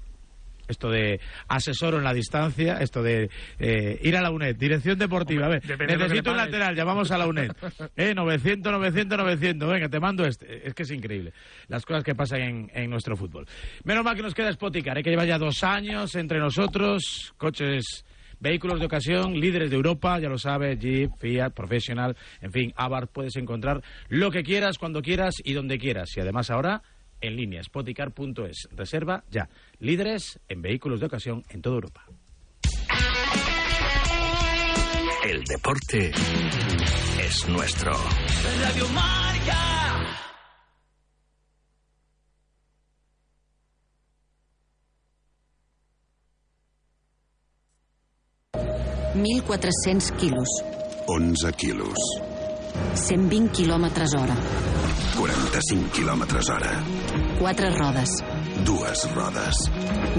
esto 0.68 0.90
de 0.90 1.20
asesoro 1.48 1.98
en 1.98 2.04
la 2.04 2.14
distancia, 2.14 2.78
esto 2.78 3.02
de 3.02 3.30
eh, 3.58 3.98
ir 4.02 4.16
a 4.16 4.22
la 4.22 4.30
UNED, 4.30 4.56
dirección 4.56 4.98
deportiva, 4.98 5.46
a 5.46 5.48
ver, 5.48 5.62
necesito 5.86 6.30
un 6.30 6.36
lateral, 6.36 6.74
llamamos 6.74 7.10
a 7.10 7.18
la 7.18 7.26
UNED, 7.26 7.52
eh, 7.96 8.14
900, 8.14 8.72
900, 8.72 9.18
900, 9.18 9.68
venga, 9.68 9.88
te 9.88 10.00
mando 10.00 10.24
este, 10.24 10.66
es 10.66 10.74
que 10.74 10.82
es 10.82 10.90
increíble, 10.90 11.32
las 11.68 11.84
cosas 11.84 12.04
que 12.04 12.14
pasan 12.14 12.40
en, 12.40 12.70
en 12.74 12.90
nuestro 12.90 13.16
fútbol. 13.16 13.46
Menos 13.84 14.04
mal 14.04 14.16
que 14.16 14.22
nos 14.22 14.34
queda 14.34 14.52
Spoticar, 14.52 14.98
eh, 14.98 15.02
que 15.02 15.10
lleva 15.10 15.24
ya 15.24 15.38
dos 15.38 15.62
años 15.64 16.14
entre 16.14 16.38
nosotros, 16.38 17.34
coches... 17.36 18.04
Vehículos 18.42 18.80
de 18.80 18.86
ocasión, 18.86 19.34
líderes 19.38 19.70
de 19.70 19.76
Europa, 19.76 20.18
ya 20.18 20.28
lo 20.28 20.36
sabes, 20.36 20.76
Jeep, 20.80 21.12
Fiat, 21.20 21.52
Professional, 21.52 22.16
en 22.40 22.50
fin, 22.50 22.72
Abarth, 22.74 23.12
puedes 23.12 23.36
encontrar 23.36 23.80
lo 24.08 24.32
que 24.32 24.42
quieras, 24.42 24.78
cuando 24.78 25.00
quieras 25.00 25.36
y 25.44 25.52
donde 25.52 25.78
quieras. 25.78 26.10
Y 26.16 26.20
además 26.22 26.50
ahora 26.50 26.82
en 27.22 27.36
línea, 27.36 27.62
spoticar.es. 27.62 28.68
Reserva 28.76 29.24
ya. 29.30 29.48
Líderes 29.78 30.38
en 30.48 30.60
vehículos 30.60 31.00
de 31.00 31.06
ocasión 31.06 31.42
en 31.48 31.62
toda 31.62 31.76
Europa. 31.76 32.04
El 35.24 35.44
deporte 35.44 36.10
es 37.20 37.48
nuestro. 37.48 37.92
Radio 38.60 38.88
Marca. 38.88 39.72
Mil 49.14 49.42
quatre-cents 49.42 50.10
quilos, 50.12 50.48
11 51.06 51.52
quilos, 51.52 51.98
120 52.94 53.52
quilòmetres 53.52 54.14
hora, 54.16 54.34
45 55.16 55.90
quilòmetres 55.96 56.48
hora, 56.54 56.72
quatre 57.38 57.68
rodes, 57.76 58.14
dues 58.66 59.04
rodes, 59.14 59.60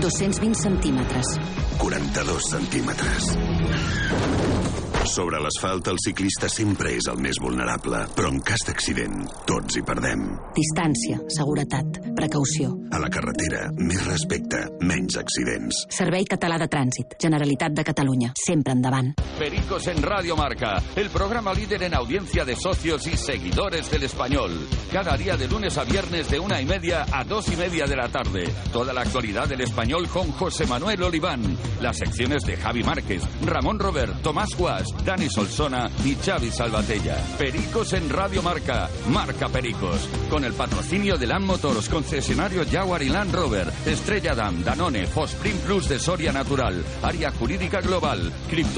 220 0.03 0.61
centímetres, 0.61 1.33
42 1.81 2.49
centímetres. 2.53 4.82
Sobre 5.03 5.37
l'asfalt, 5.37 5.87
el 5.91 5.97
ciclista 5.99 6.47
sempre 6.49 6.93
és 6.95 7.05
el 7.11 7.19
més 7.21 7.37
vulnerable, 7.43 7.99
però 8.15 8.29
en 8.31 8.39
cas 8.45 8.63
d'accident, 8.65 9.25
tots 9.45 9.75
hi 9.75 9.83
perdem. 9.85 10.23
Distància, 10.55 11.19
seguretat, 11.35 11.99
precaució. 12.15 12.71
A 12.95 13.01
la 13.03 13.09
carretera, 13.11 13.65
més 13.77 13.99
respecte, 14.07 14.61
menys 14.81 15.17
accidents. 15.19 15.83
Servei 15.93 16.25
Català 16.29 16.57
de 16.61 16.69
Trànsit, 16.71 17.17
Generalitat 17.21 17.75
de 17.75 17.85
Catalunya. 17.85 18.31
Sempre 18.39 18.73
endavant. 18.77 19.11
Pericos 19.37 19.87
en 19.91 20.01
Radio 20.01 20.37
Marca, 20.37 20.81
el 20.95 21.09
programa 21.09 21.53
líder 21.53 21.83
en 21.83 21.95
audiencia 21.95 22.45
de 22.45 22.55
socios 22.55 23.05
y 23.07 23.17
seguidores 23.17 23.91
del 23.91 24.03
español. 24.03 24.51
Cada 24.91 25.17
día 25.17 25.35
de 25.35 25.47
lunes 25.47 25.77
a 25.77 25.83
viernes 25.83 26.29
de 26.31 26.39
una 26.39 26.61
y 26.61 26.65
media 26.65 27.05
a 27.11 27.23
dos 27.23 27.51
y 27.51 27.57
media 27.57 27.85
de 27.85 27.97
la 27.97 28.07
tarde. 28.09 28.49
Toda 28.71 28.93
la 28.93 29.01
actualidad 29.01 29.49
del 29.49 29.61
español 29.61 30.07
con 30.07 30.31
José 30.31 30.65
Manuel 30.65 31.03
Oliván. 31.03 31.57
Las 31.81 31.97
secciones 31.97 32.43
de 32.45 32.55
Javi 32.55 32.83
Márquez, 32.83 33.21
Ramón 33.45 33.79
Robert, 33.79 34.21
Tomás 34.21 34.55
Guas, 34.57 34.92
Dani 35.05 35.29
Solsona 35.29 35.89
y 36.03 36.15
Xavi 36.15 36.51
Salvatella. 36.51 37.17
Pericos 37.37 37.93
en 37.93 38.09
Radio 38.09 38.41
Marca, 38.41 38.89
Marca 39.09 39.49
Pericos. 39.49 40.07
Con 40.29 40.45
el 40.45 40.53
patrocinio 40.53 41.17
de 41.17 41.27
Land 41.27 41.45
Motors, 41.45 41.89
concesionario 41.89 42.63
Jaguar 42.69 43.03
y 43.03 43.09
Land 43.09 43.33
Rover, 43.33 43.71
Estrella 43.85 44.35
Dam, 44.35 44.63
Danone, 44.63 45.07
Fosprin 45.07 45.57
Plus 45.57 45.89
de 45.89 45.99
Soria 45.99 46.31
Natural, 46.31 46.83
Área 47.01 47.31
Jurídica 47.31 47.81
Global, 47.81 48.31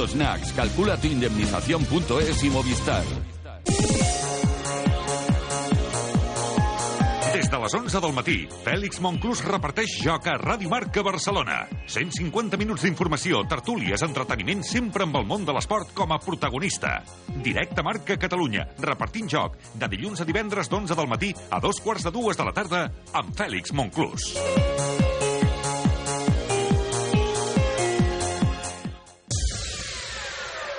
Snacks, 0.08 0.54
calcula 0.54 0.98
tu 0.98 1.08
indemnización.es 1.08 2.44
y 2.44 2.50
Movistar. 2.50 3.35
De 7.56 7.62
les 7.62 7.74
11 7.74 8.00
del 8.04 8.12
matí, 8.12 8.36
Fèlix 8.66 9.00
Monclús 9.00 9.40
reparteix 9.46 9.94
joc 10.04 10.26
a 10.28 10.34
Ràdio 10.42 10.68
Marca 10.68 11.00
Barcelona. 11.06 11.62
150 11.88 12.60
minuts 12.60 12.84
d'informació, 12.84 13.46
tertúlies, 13.48 14.04
entreteniment, 14.04 14.64
sempre 14.68 15.06
amb 15.08 15.16
el 15.22 15.28
món 15.30 15.46
de 15.48 15.56
l'esport 15.56 15.94
com 15.96 16.12
a 16.12 16.20
protagonista. 16.20 16.98
Directe 17.46 17.86
Marca 17.86 18.20
Catalunya, 18.20 18.68
repartint 18.84 19.32
joc, 19.32 19.56
de 19.72 19.92
dilluns 19.94 20.20
a 20.20 20.28
divendres 20.28 20.68
d'11 20.68 21.00
del 21.00 21.12
matí 21.12 21.32
a 21.48 21.62
dos 21.64 21.80
quarts 21.80 22.04
de 22.04 22.12
dues 22.12 22.36
de 22.36 22.50
la 22.50 22.56
tarda, 22.60 22.90
amb 23.14 23.32
Fèlix 23.40 23.72
Monclús. 23.72 24.34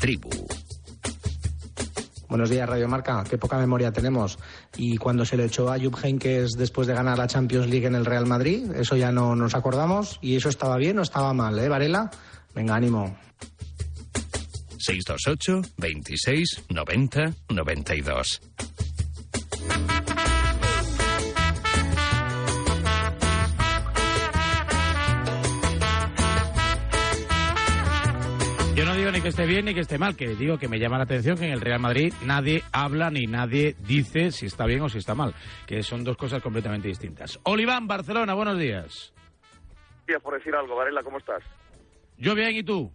tribu. 0.00 0.30
Buenos 2.28 2.48
días, 2.48 2.68
Radio 2.68 2.88
Marca. 2.88 3.22
Qué 3.28 3.38
poca 3.38 3.58
memoria 3.58 3.92
tenemos. 3.92 4.38
Y 4.76 4.96
cuando 4.96 5.24
se 5.24 5.36
le 5.36 5.44
echó 5.44 5.70
a 5.70 5.78
Jupp 5.78 5.96
Heynckes 6.02 6.52
después 6.56 6.86
de 6.86 6.94
ganar 6.94 7.18
la 7.18 7.26
Champions 7.26 7.68
League 7.68 7.86
en 7.86 7.94
el 7.94 8.06
Real 8.06 8.26
Madrid, 8.26 8.70
eso 8.74 8.96
ya 8.96 9.12
no 9.12 9.36
nos 9.36 9.54
acordamos. 9.54 10.18
¿Y 10.22 10.36
eso 10.36 10.48
estaba 10.48 10.76
bien 10.76 10.98
o 11.00 11.02
estaba 11.02 11.34
mal, 11.34 11.58
eh, 11.58 11.68
Varela? 11.68 12.10
Venga, 12.54 12.76
ánimo. 12.76 13.16
628 14.78 15.72
26 15.76 16.62
90 16.70 17.34
92. 17.48 18.40
Que 29.30 29.42
esté 29.42 29.46
bien 29.46 29.64
ni 29.64 29.74
que 29.74 29.80
esté 29.80 29.96
mal, 29.96 30.16
que 30.16 30.26
digo 30.34 30.58
que 30.58 30.66
me 30.66 30.80
llama 30.80 30.98
la 30.98 31.04
atención 31.04 31.38
que 31.38 31.44
en 31.44 31.52
el 31.52 31.60
Real 31.60 31.78
Madrid 31.78 32.12
nadie 32.24 32.64
habla 32.72 33.10
ni 33.10 33.28
nadie 33.28 33.76
dice 33.78 34.32
si 34.32 34.46
está 34.46 34.66
bien 34.66 34.82
o 34.82 34.88
si 34.88 34.98
está 34.98 35.14
mal, 35.14 35.34
que 35.68 35.84
son 35.84 36.02
dos 36.02 36.16
cosas 36.16 36.42
completamente 36.42 36.88
distintas. 36.88 37.38
Oliván, 37.44 37.86
Barcelona, 37.86 38.34
buenos 38.34 38.58
días. 38.58 39.14
Días 40.04 40.20
por 40.20 40.34
decir 40.34 40.52
algo, 40.52 40.74
Varela, 40.74 41.04
¿cómo 41.04 41.18
estás? 41.18 41.44
Yo 42.18 42.34
bien, 42.34 42.56
¿y 42.56 42.64
tú? 42.64 42.90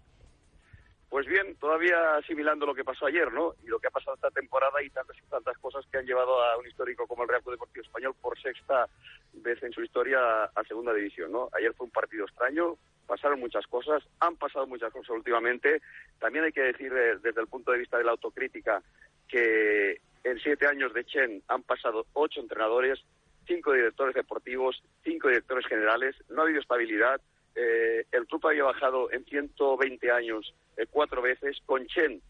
Pues 1.07 1.25
bien, 1.25 1.55
todavía 1.55 2.17
asimilando 2.17 2.65
lo 2.65 2.75
que 2.75 2.83
pasó 2.83 3.05
ayer, 3.05 3.31
¿no? 3.31 3.53
Y 3.63 3.67
lo 3.67 3.79
que 3.79 3.87
ha 3.87 3.91
pasado 3.91 4.15
esta 4.15 4.29
temporada 4.31 4.83
y 4.83 4.89
tantas 4.89 5.15
y 5.17 5.29
tantas 5.29 5.57
cosas 5.59 5.85
que 5.89 5.99
han 5.99 6.05
llevado 6.05 6.43
a 6.43 6.57
un 6.57 6.67
histórico 6.67 7.07
como 7.07 7.23
el 7.23 7.29
Real 7.29 7.43
Club 7.43 7.53
Deportivo 7.53 7.85
Español 7.85 8.13
por 8.19 8.37
sexta 8.41 8.89
vez 9.35 9.63
en 9.63 9.71
su 9.71 9.81
historia 9.81 10.19
a 10.53 10.63
segunda 10.67 10.93
división, 10.93 11.31
¿no? 11.31 11.47
Ayer 11.53 11.73
fue 11.75 11.85
un 11.85 11.91
partido 11.91 12.25
extraño, 12.25 12.75
pasaron 13.05 13.39
muchas 13.39 13.65
cosas, 13.67 14.03
han 14.19 14.35
pasado 14.35 14.67
muchas 14.67 14.91
cosas 14.91 15.09
últimamente. 15.09 15.81
También 16.19 16.45
hay 16.45 16.51
que 16.51 16.61
decir 16.61 16.91
eh, 16.93 17.17
desde 17.21 17.41
el 17.41 17.47
punto 17.47 17.71
de 17.71 17.79
vista 17.79 17.97
de 17.97 18.03
la 18.03 18.11
autocrítica 18.11 18.81
que 19.27 20.01
en 20.23 20.39
siete 20.39 20.67
años 20.67 20.93
de 20.93 21.05
Chen 21.05 21.43
han 21.47 21.63
pasado 21.63 22.05
ocho 22.13 22.41
entrenadores, 22.41 22.99
cinco 23.47 23.73
directores 23.73 24.15
deportivos, 24.15 24.81
cinco 25.03 25.29
directores 25.29 25.65
generales, 25.67 26.15
no 26.29 26.41
ha 26.41 26.45
habido 26.45 26.61
estabilidad. 26.61 27.21
Eh, 27.55 28.05
el 28.11 28.25
club 28.27 28.47
había 28.47 28.63
bajado 28.63 29.11
en 29.11 29.23
120 29.25 30.11
años 30.11 30.53
eh, 30.77 30.85
cuatro 30.89 31.21
veces, 31.21 31.57
con 31.65 31.85
Chen 31.87 32.21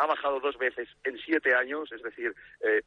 ha 0.00 0.06
bajado 0.06 0.38
dos 0.38 0.56
veces 0.58 0.88
en 1.02 1.18
siete 1.18 1.56
años, 1.56 1.90
es 1.90 2.00
decir, 2.00 2.32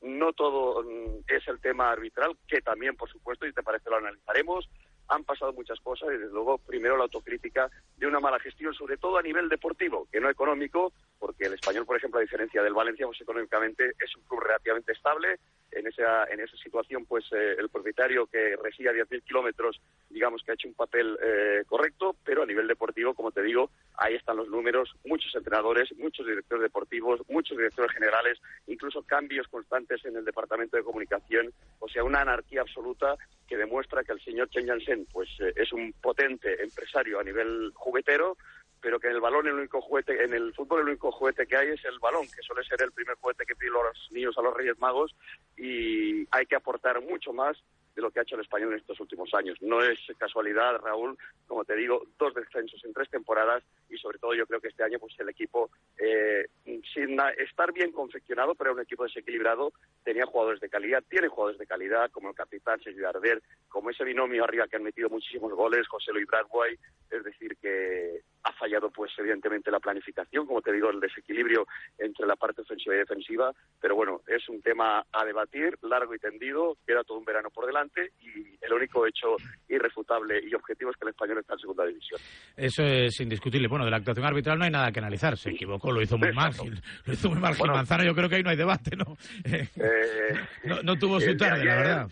no 0.02 0.32
todo 0.32 0.82
mm, 0.82 1.26
es 1.28 1.46
el 1.50 1.60
tema 1.60 1.92
arbitral, 1.92 2.38
que 2.48 2.62
también, 2.62 2.96
por 2.96 3.12
supuesto, 3.12 3.46
y 3.46 3.52
te 3.52 3.64
parece 3.64 3.90
lo 3.90 3.98
analizaremos, 3.98 4.70
han 5.12 5.26
pasado 5.26 5.52
muchas 5.52 5.80
cosas 5.82 6.10
y, 6.10 6.18
desde 6.18 6.34
luego, 6.34 6.58
primero 6.58 6.96
la 6.96 7.04
autocrítica 7.04 7.70
de 7.98 8.08
una 8.08 8.22
mala 8.22 8.40
gestión, 8.40 8.74
sobre 8.74 8.98
todo 8.98 9.18
a 9.18 9.22
nivel 9.22 9.50
deportivo, 9.50 10.08
que 10.10 10.22
no 10.22 10.30
económico, 10.30 10.94
porque 11.20 11.46
el 11.46 11.54
español, 11.54 11.86
por 11.86 11.98
ejemplo, 11.98 12.20
a 12.20 12.22
diferencia 12.24 12.64
del 12.64 12.74
Valencia, 12.74 13.06
pues 13.06 13.20
económicamente 13.20 13.92
es 14.00 14.16
un 14.16 14.24
club 14.24 14.40
relativamente 14.40 14.94
estable. 14.94 15.38
En 15.72 15.88
esa, 15.88 16.26
en 16.26 16.40
esa 16.40 16.58
situación, 16.58 17.06
pues 17.06 17.26
eh, 17.32 17.56
el 17.58 17.70
propietario 17.70 18.26
que 18.26 18.56
reside 18.62 18.90
a 18.90 18.94
10.000 18.94 19.24
kilómetros, 19.24 19.82
digamos 20.10 20.44
que 20.44 20.52
ha 20.52 20.54
hecho 20.54 20.68
un 20.68 20.74
papel 20.74 21.18
eh, 21.22 21.64
correcto, 21.68 22.16
pero 22.26 22.44
a 22.44 22.46
nivel 22.46 22.68
deportivo, 22.68 23.14
como 23.14 23.32
te 23.32 23.42
digo, 23.42 23.70
ahí 23.96 24.16
están 24.16 24.38
los 24.38 24.50
números, 24.50 24.94
muchos 25.06 25.34
entrenadores, 25.36 25.90
muchos 25.98 26.26
directores 26.26 26.64
deportivos, 26.64 27.22
muchos 27.30 27.58
directores 27.58 27.92
generales, 27.92 28.42
incluso 28.68 29.04
cambios 29.04 29.48
constantes 29.48 30.04
en 30.06 30.18
el 30.18 30.26
departamento 30.26 30.76
de 30.76 30.84
comunicación, 30.84 31.54
o 31.80 31.88
sea, 31.88 32.04
una 32.04 32.22
anarquía 32.22 32.62
absoluta 32.62 33.16
que 33.52 33.58
demuestra 33.58 34.02
que 34.06 34.14
el 34.14 34.22
señor 34.22 34.50
Chen 34.50 34.66
Yansen 34.66 35.06
pues, 35.12 35.28
eh, 35.42 35.52
es 35.58 35.74
un 35.74 35.92
potente 36.02 36.64
empresario 36.64 37.20
a 37.20 37.24
nivel 37.24 37.74
juguetero, 37.76 38.38
pero 38.80 38.98
que 38.98 39.08
en 39.08 39.16
el 39.16 39.20
balón 39.20 39.46
el 39.46 39.56
único 39.56 39.82
juguete, 39.82 40.24
en 40.24 40.34
el 40.34 40.54
fútbol 40.54 40.80
el 40.80 40.88
único 40.88 41.12
juguete 41.12 41.46
que 41.46 41.58
hay 41.58 41.68
es 41.68 41.84
el 41.84 42.00
balón, 42.00 42.26
que 42.34 42.42
suele 42.44 42.64
ser 42.64 42.82
el 42.82 42.94
primer 42.94 43.18
juguete 43.18 43.46
que 43.46 43.58
piden 43.58 43.74
los 43.74 44.10
niños 44.12 44.38
a 44.38 44.42
los 44.42 44.56
Reyes 44.56 44.80
Magos 44.80 45.14
y 45.58 46.26
hay 46.32 46.46
que 46.46 46.56
aportar 46.56 47.02
mucho 47.02 47.34
más 47.34 47.62
de 47.96 48.02
lo 48.02 48.12
que 48.12 48.20
ha 48.20 48.24
hecho 48.24 48.36
el 48.36 48.42
español 48.42 48.74
en 48.74 48.80
estos 48.80 49.00
últimos 49.00 49.34
años. 49.34 49.58
No 49.62 49.82
es 49.82 50.00
casualidad, 50.18 50.80
Raúl, 50.80 51.18
como 51.48 51.66
te 51.66 51.76
digo, 51.76 52.04
dos 52.18 52.34
descensos 52.34 52.84
en 52.86 52.94
tres 52.94 53.10
temporadas 53.10 53.64
y 53.90 53.98
sobre 53.98 54.20
todo 54.20 54.34
yo 54.34 54.46
creo 54.48 54.62
que 54.62 54.70
este 54.70 54.84
año 54.84 55.00
pues 55.00 55.14
el 55.20 55.30
equipo, 55.30 55.70
eh, 55.98 56.48
sin 56.94 57.20
estar 57.38 57.72
bien 57.74 57.92
confeccionado, 57.92 58.56
pero 58.56 58.72
era 58.72 58.78
un 58.78 58.84
equipo 58.84 59.04
desequilibrado, 59.04 59.74
tenía 60.04 60.26
jugadores 60.26 60.62
de 60.62 60.70
calidad, 60.70 61.04
tiene 61.10 61.28
jugadores 61.28 61.60
de 61.60 61.68
calidad, 61.68 62.10
como 62.12 62.30
el 62.30 62.36
capitán 62.36 62.82
Sergio 62.82 63.08
Arder, 63.10 63.42
como 63.68 63.90
ese 63.90 64.04
binomio 64.04 64.44
arriba 64.44 64.68
que 64.68 64.78
han 64.78 64.84
metido 64.84 65.10
muchísimos 65.10 65.54
goles, 65.54 65.88
José 65.88 66.12
Luis 66.14 66.28
Bradway, 66.28 66.78
es 67.10 67.24
decir, 67.24 67.58
que 67.58 68.22
ha 68.44 68.54
fallado 68.54 68.90
pues 68.90 69.12
evidentemente 69.18 69.72
la 69.72 69.80
planificación, 69.80 70.46
como 70.46 70.62
te 70.62 70.72
digo, 70.72 70.90
el 70.90 71.00
desequilibrio 71.00 71.68
entre 71.98 72.26
la 72.26 72.36
parte 72.36 72.62
ofensiva 72.62 72.96
y 72.96 73.00
defensiva, 73.00 73.52
pero 73.80 73.96
bueno, 73.96 74.22
es 74.28 74.48
un 74.50 74.62
tema 74.62 75.06
a 75.12 75.26
debatir, 75.26 75.78
largo 75.84 76.16
y 76.16 76.20
tendido, 76.20 76.78
queda 76.86 77.04
todo 77.04 77.18
un 77.18 77.26
verano 77.26 77.50
por 77.50 77.66
delante 77.66 78.12
y 78.22 78.58
el 78.62 78.74
único 78.74 79.06
hecho 79.06 79.36
irrefutable 79.68 80.42
y 80.44 80.54
objetivo 80.54 80.92
es 80.92 80.98
que 80.98 81.06
el 81.06 81.10
español 81.12 81.40
está 81.40 81.54
en 81.54 81.60
segunda 81.60 81.86
división. 81.86 82.20
Eso 82.56 82.84
es 82.84 83.20
indiscutible. 83.20 83.68
Bueno, 83.68 83.86
de 83.86 83.92
la 83.92 83.98
actuación 83.98 84.26
arbitral 84.26 84.58
no 84.58 84.66
hay 84.66 84.72
nada 84.72 84.92
que 84.92 85.00
analizar. 85.00 85.38
Se 85.38 85.52
equivocó, 85.52 85.92
lo 85.92 86.02
hizo 86.02 86.18
muy 86.18 86.32
mal. 86.34 86.52
Lo 87.06 87.14
hizo 87.14 87.30
muy 87.30 87.40
mal 87.40 87.56
Gil 87.56 87.72
Manzano. 87.72 88.04
Yo 88.04 88.14
creo 88.14 88.30
que 88.30 88.36
ahí 88.36 88.44
no 88.44 88.50
hay 88.50 88.58
debate, 88.58 88.96
¿no? 88.96 89.18
Eh, 89.46 89.68
no, 90.66 90.82
no 90.84 90.96
tuvo 90.96 91.20
su 91.20 91.28
de 91.28 91.36
tarde, 91.36 91.66
la 91.66 91.76
verdad. 91.76 92.10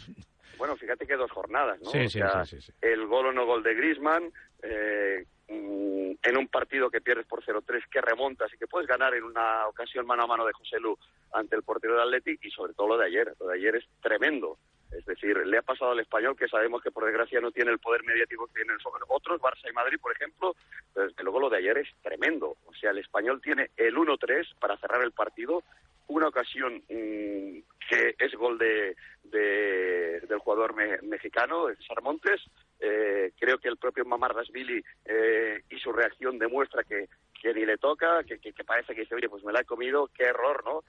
Bueno, 0.57 0.75
fíjate 0.75 1.05
que 1.05 1.15
dos 1.15 1.31
jornadas, 1.31 1.79
¿no? 1.81 1.89
Sí, 1.89 1.99
O 1.99 2.09
sí, 2.09 2.19
sea, 2.19 2.45
sí. 2.45 2.57
El 2.81 3.05
gol 3.07 3.27
o 3.27 3.31
no 3.31 3.45
gol 3.45 3.63
de 3.63 3.73
Griezmann, 3.75 4.23
eh, 4.61 5.25
en 5.49 6.37
un 6.37 6.47
partido 6.47 6.89
que 6.89 7.01
pierdes 7.01 7.25
por 7.25 7.43
0-3, 7.43 7.87
que 7.89 8.01
remontas 8.01 8.53
y 8.53 8.57
que 8.57 8.67
puedes 8.67 8.87
ganar 8.87 9.13
en 9.15 9.23
una 9.23 9.67
ocasión 9.67 10.05
mano 10.05 10.23
a 10.23 10.27
mano 10.27 10.45
de 10.45 10.53
José 10.53 10.79
Lu 10.79 10.97
ante 11.33 11.55
el 11.55 11.63
portero 11.63 11.93
del 11.93 12.03
Athletic 12.03 12.43
y 12.45 12.51
sobre 12.51 12.73
todo 12.73 12.87
lo 12.89 12.97
de 12.97 13.05
ayer. 13.07 13.33
Lo 13.39 13.47
de 13.47 13.55
ayer 13.55 13.75
es 13.77 13.85
tremendo. 14.01 14.57
Es 14.91 15.05
decir, 15.05 15.37
le 15.45 15.57
ha 15.57 15.61
pasado 15.61 15.91
al 15.91 15.99
español 15.99 16.35
que 16.35 16.47
sabemos 16.47 16.81
que 16.81 16.89
por 16.91 17.05
desgracia 17.05 17.39
no 17.39 17.51
tiene 17.51 17.71
el 17.71 17.79
poder 17.79 18.03
mediático 18.03 18.47
que 18.47 18.53
tienen 18.55 18.79
sobre 18.79 19.03
otros, 19.07 19.39
Barça 19.39 19.69
y 19.69 19.73
Madrid, 19.73 19.99
por 20.01 20.11
ejemplo, 20.11 20.55
pero 20.93 21.07
desde 21.07 21.23
luego 21.23 21.39
lo 21.39 21.49
de 21.49 21.57
ayer 21.57 21.77
es 21.77 21.87
tremendo. 22.01 22.57
O 22.65 22.73
sea, 22.73 22.91
el 22.91 22.97
español 22.97 23.39
tiene 23.41 23.69
el 23.77 23.95
1-3 23.95 24.55
para 24.59 24.77
cerrar 24.77 25.03
el 25.03 25.11
partido, 25.11 25.63
una 26.07 26.27
ocasión 26.27 26.77
mm, 26.89 27.59
que 27.87 28.15
es 28.17 28.33
gol 28.33 28.57
de, 28.57 28.95
de- 29.23 30.21
del 30.27 30.39
jugador 30.39 30.73
me- 30.73 30.97
mexicano, 31.03 31.67
de 31.67 31.75
César 31.75 32.01
Montes. 32.01 32.41
Eh, 32.79 33.31
creo 33.37 33.57
que 33.57 33.67
el 33.67 33.77
propio 33.77 34.05
Mamarrasvili 34.05 34.81
eh, 35.05 35.63
y 35.69 35.79
su 35.79 35.91
reacción 35.91 36.37
demuestra 36.39 36.83
que, 36.83 37.09
que 37.41 37.53
ni 37.53 37.65
le 37.65 37.77
toca, 37.77 38.23
que, 38.23 38.39
que, 38.39 38.53
que 38.53 38.63
parece 38.63 38.95
que 38.95 39.01
dice, 39.01 39.15
oye, 39.15 39.29
pues 39.29 39.43
me 39.43 39.53
la 39.53 39.61
he 39.61 39.65
comido, 39.65 40.09
qué 40.13 40.23
error, 40.23 40.63
¿no? 40.65 40.83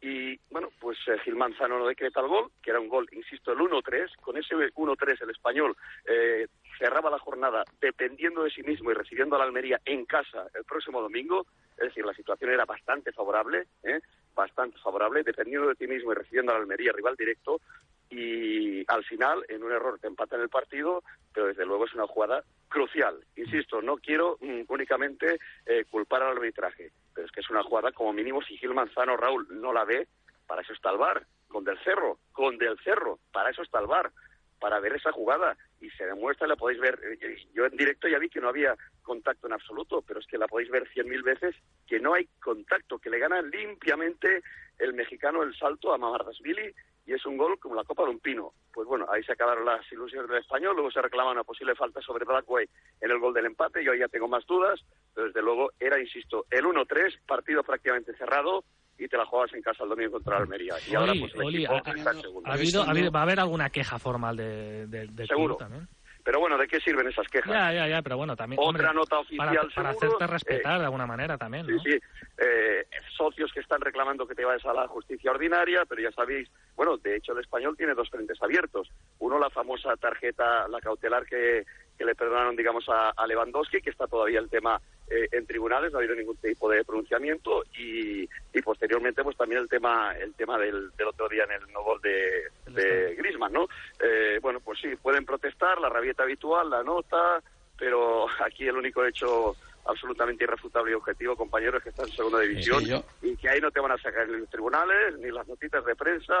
Y 0.00 0.38
bueno, 0.50 0.68
pues 0.78 0.98
eh, 1.08 1.18
Gil 1.24 1.36
Manzano 1.36 1.78
no 1.78 1.86
decreta 1.86 2.20
el 2.20 2.28
gol, 2.28 2.50
que 2.62 2.70
era 2.70 2.80
un 2.80 2.88
gol, 2.88 3.08
insisto, 3.12 3.52
el 3.52 3.58
1-3. 3.58 4.16
Con 4.20 4.36
ese 4.36 4.54
1-3 4.54 5.22
el 5.22 5.30
español 5.30 5.76
eh, 6.04 6.46
cerraba 6.78 7.10
la 7.10 7.18
jornada 7.18 7.64
dependiendo 7.80 8.44
de 8.44 8.50
sí 8.50 8.62
mismo 8.62 8.90
y 8.90 8.94
recibiendo 8.94 9.36
a 9.36 9.38
la 9.38 9.46
Almería 9.46 9.80
en 9.84 10.04
casa 10.04 10.46
el 10.54 10.64
próximo 10.64 11.00
domingo. 11.00 11.46
Es 11.78 11.88
decir, 11.88 12.04
la 12.04 12.14
situación 12.14 12.50
era 12.50 12.64
bastante 12.64 13.12
favorable, 13.12 13.66
¿eh? 13.82 14.00
bastante 14.34 14.78
favorable, 14.78 15.22
dependiendo 15.22 15.68
de 15.68 15.74
ti 15.74 15.86
mismo 15.86 16.12
y 16.12 16.14
recibiendo 16.14 16.52
a 16.52 16.56
la 16.56 16.60
Almería 16.60 16.92
rival 16.92 17.16
directo. 17.16 17.60
Y 18.08 18.84
al 18.90 19.04
final, 19.04 19.44
en 19.48 19.64
un 19.64 19.72
error, 19.72 19.98
te 19.98 20.06
empatan 20.06 20.40
el 20.40 20.48
partido, 20.48 21.02
pero 21.32 21.48
desde 21.48 21.66
luego 21.66 21.86
es 21.86 21.94
una 21.94 22.06
jugada 22.06 22.44
crucial. 22.68 23.16
Insisto, 23.36 23.82
no 23.82 23.96
quiero 23.96 24.38
mm, 24.40 24.62
únicamente 24.68 25.38
eh, 25.66 25.84
culpar 25.90 26.22
al 26.22 26.36
arbitraje, 26.36 26.92
pero 27.14 27.26
es 27.26 27.32
que 27.32 27.40
es 27.40 27.50
una 27.50 27.62
jugada, 27.62 27.92
como 27.92 28.12
mínimo, 28.12 28.42
si 28.42 28.56
Gil 28.58 28.74
Manzano 28.74 29.16
Raúl 29.16 29.46
no 29.50 29.72
la 29.72 29.84
ve, 29.84 30.08
para 30.46 30.62
eso 30.62 30.72
está 30.72 30.90
el 30.90 30.98
VAR, 30.98 31.26
con 31.48 31.64
Del 31.64 31.78
Cerro, 31.82 32.18
con 32.32 32.58
Del 32.58 32.78
Cerro, 32.84 33.18
para 33.32 33.50
eso 33.50 33.62
está 33.62 33.80
el 33.80 33.86
VAR, 33.86 34.12
para 34.58 34.80
ver 34.80 34.94
esa 34.94 35.12
jugada. 35.12 35.56
Y 35.80 35.90
se 35.90 36.06
demuestra, 36.06 36.46
la 36.46 36.56
podéis 36.56 36.80
ver, 36.80 36.98
eh, 37.02 37.36
yo 37.52 37.66
en 37.66 37.76
directo 37.76 38.08
ya 38.08 38.18
vi 38.18 38.28
que 38.28 38.40
no 38.40 38.48
había 38.48 38.76
contacto 39.02 39.46
en 39.46 39.52
absoluto, 39.52 40.02
pero 40.02 40.20
es 40.20 40.26
que 40.26 40.38
la 40.38 40.48
podéis 40.48 40.70
ver 40.70 40.88
cien 40.88 41.08
mil 41.08 41.22
veces, 41.22 41.54
que 41.86 42.00
no 42.00 42.14
hay 42.14 42.26
contacto, 42.40 42.98
que 42.98 43.10
le 43.10 43.18
gana 43.18 43.42
limpiamente 43.42 44.42
el 44.78 44.94
mexicano 44.94 45.42
el 45.42 45.56
salto 45.56 45.92
a 45.92 45.98
Mamardasvili 45.98 46.74
y 47.06 47.12
es 47.14 47.24
un 47.24 47.36
gol 47.36 47.58
como 47.58 47.74
la 47.76 47.84
copa 47.84 48.02
de 48.04 48.10
un 48.10 48.18
pino. 48.20 48.52
Pues 48.72 48.86
bueno, 48.88 49.06
ahí 49.10 49.22
se 49.22 49.32
acabaron 49.32 49.64
las 49.64 49.90
ilusiones 49.92 50.28
del 50.28 50.40
español, 50.40 50.74
luego 50.74 50.90
se 50.90 51.00
reclama 51.00 51.30
una 51.30 51.44
posible 51.44 51.74
falta 51.74 52.00
sobre 52.02 52.24
Blackway 52.24 52.68
en 53.00 53.10
el 53.10 53.18
gol 53.18 53.32
del 53.32 53.46
empate, 53.46 53.84
yo 53.84 53.92
ahí 53.92 54.00
ya 54.00 54.08
tengo 54.08 54.28
más 54.28 54.44
dudas, 54.46 54.80
pero 55.14 55.28
desde 55.28 55.42
luego 55.42 55.70
era, 55.78 55.98
insisto, 56.00 56.44
el 56.50 56.64
1-3, 56.64 57.18
partido 57.26 57.62
prácticamente 57.62 58.14
cerrado, 58.16 58.64
y 58.98 59.08
te 59.08 59.16
la 59.18 59.26
jugabas 59.26 59.52
en 59.52 59.60
casa 59.62 59.84
el 59.84 59.90
domingo 59.90 60.12
contra 60.12 60.38
Almería. 60.38 60.74
Y 60.90 60.94
ahora 60.94 61.12
Oli, 61.12 61.20
pues 61.20 61.34
el 61.34 61.42
Oli, 61.42 61.56
equipo 61.58 61.74
ha- 61.74 61.76
está 61.78 62.10
en 62.12 62.20
segundo. 62.22 62.50
ha 62.50 62.54
habido- 62.54 62.82
ha 62.82 62.90
habido- 62.90 63.10
va 63.12 63.20
a 63.20 63.22
haber 63.24 63.40
alguna 63.40 63.68
queja 63.70 63.98
formal 63.98 64.36
de, 64.36 64.86
de- 64.86 65.06
del 65.08 65.28
Seguro. 65.28 65.56
club 65.56 65.68
también. 65.68 65.88
Pero 66.24 66.40
bueno, 66.40 66.58
¿de 66.58 66.66
qué 66.66 66.80
sirven 66.80 67.06
esas 67.06 67.28
quejas? 67.28 67.52
Ya, 67.52 67.72
ya, 67.72 67.86
ya, 67.86 68.02
pero 68.02 68.16
bueno, 68.16 68.34
también. 68.34 68.58
Otra 68.58 68.68
hombre, 68.88 68.94
nota 68.94 69.18
oficial 69.20 69.46
Para, 69.48 69.60
para 69.68 69.92
seguro, 69.92 70.16
hacerte 70.16 70.26
respetar 70.26 70.76
eh, 70.76 70.78
de 70.80 70.84
alguna 70.86 71.06
manera 71.06 71.38
también, 71.38 71.66
Sí, 71.66 71.72
¿no? 71.72 71.78
sí. 71.82 71.98
Eh, 72.38 72.84
socios 73.16 73.52
que 73.52 73.60
están 73.60 73.80
reclamando 73.80 74.26
que 74.26 74.34
te 74.34 74.44
vayas 74.44 74.64
a 74.66 74.72
la 74.72 74.88
justicia 74.88 75.30
ordinaria, 75.30 75.84
pero 75.88 76.02
ya 76.02 76.10
sabéis, 76.10 76.50
bueno, 76.76 76.96
de 76.98 77.16
hecho 77.16 77.32
el 77.32 77.40
español 77.40 77.76
tiene 77.76 77.94
dos 77.94 78.10
frentes 78.10 78.40
abiertos. 78.42 78.90
Uno, 79.18 79.38
la 79.38 79.50
famosa 79.50 79.96
tarjeta, 79.96 80.68
la 80.68 80.80
cautelar 80.80 81.24
que, 81.24 81.64
que 81.96 82.04
le 82.04 82.14
perdonaron, 82.14 82.54
digamos, 82.54 82.88
a, 82.88 83.10
a 83.10 83.26
Lewandowski, 83.26 83.80
que 83.80 83.90
está 83.90 84.06
todavía 84.06 84.38
el 84.38 84.50
tema 84.50 84.80
eh, 85.08 85.28
en 85.32 85.46
tribunales, 85.46 85.92
no 85.92 85.98
ha 85.98 86.00
habido 86.00 86.14
ningún 86.14 86.36
tipo 86.36 86.68
de 86.68 86.84
pronunciamiento, 86.84 87.64
y, 87.78 88.28
y 88.52 88.62
posteriormente, 88.62 89.22
pues 89.22 89.36
también 89.36 89.62
el 89.62 89.68
tema 89.68 90.12
el 90.18 90.34
tema 90.34 90.58
del, 90.58 90.90
del 90.96 91.08
otro 91.08 91.28
día 91.28 91.44
en 91.44 91.52
el 91.52 91.72
no 91.72 91.82
gol 91.82 92.00
de, 92.02 92.50
de 92.72 93.14
Griezmann, 93.14 93.52
¿no? 93.52 93.68
Eh, 94.00 94.38
bueno, 94.42 94.60
pues 94.60 94.78
sí, 94.80 94.96
pueden 94.96 95.24
protestar, 95.24 95.80
la 95.80 95.88
rabieta 95.88 96.24
habitual, 96.24 96.68
la 96.68 96.82
nota, 96.82 97.40
pero 97.78 98.26
aquí 98.44 98.66
el 98.66 98.76
único 98.76 99.04
hecho 99.04 99.56
absolutamente 99.86 100.44
irrefutable 100.44 100.90
y 100.92 100.94
objetivo, 100.94 101.36
compañero, 101.36 101.78
es 101.78 101.84
que 101.84 101.90
está 101.90 102.02
en 102.02 102.12
segunda 102.12 102.40
división 102.40 102.80
Sí, 102.80 102.86
yo- 102.90 103.04
y 103.22 103.36
que 103.36 103.48
ahí 103.48 103.60
no 103.60 103.70
te 103.70 103.80
van 103.80 103.92
a 103.92 103.98
sacar 103.98 104.28
ni 104.28 104.38
los 104.38 104.48
tribunales, 104.50 105.18
ni 105.18 105.30
las 105.30 105.46
notitas 105.48 105.84
de 105.84 105.94
prensa, 105.96 106.34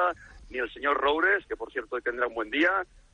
ni 0.50 0.58
el 0.58 0.72
señor 0.72 0.96
Roures, 0.96 1.44
que 1.46 1.56
por 1.56 1.70
cierto 1.72 1.96
hoy 1.96 2.02
tendrá 2.02 2.26
un 2.26 2.34
buen 2.34 2.50
día, 2.50 2.70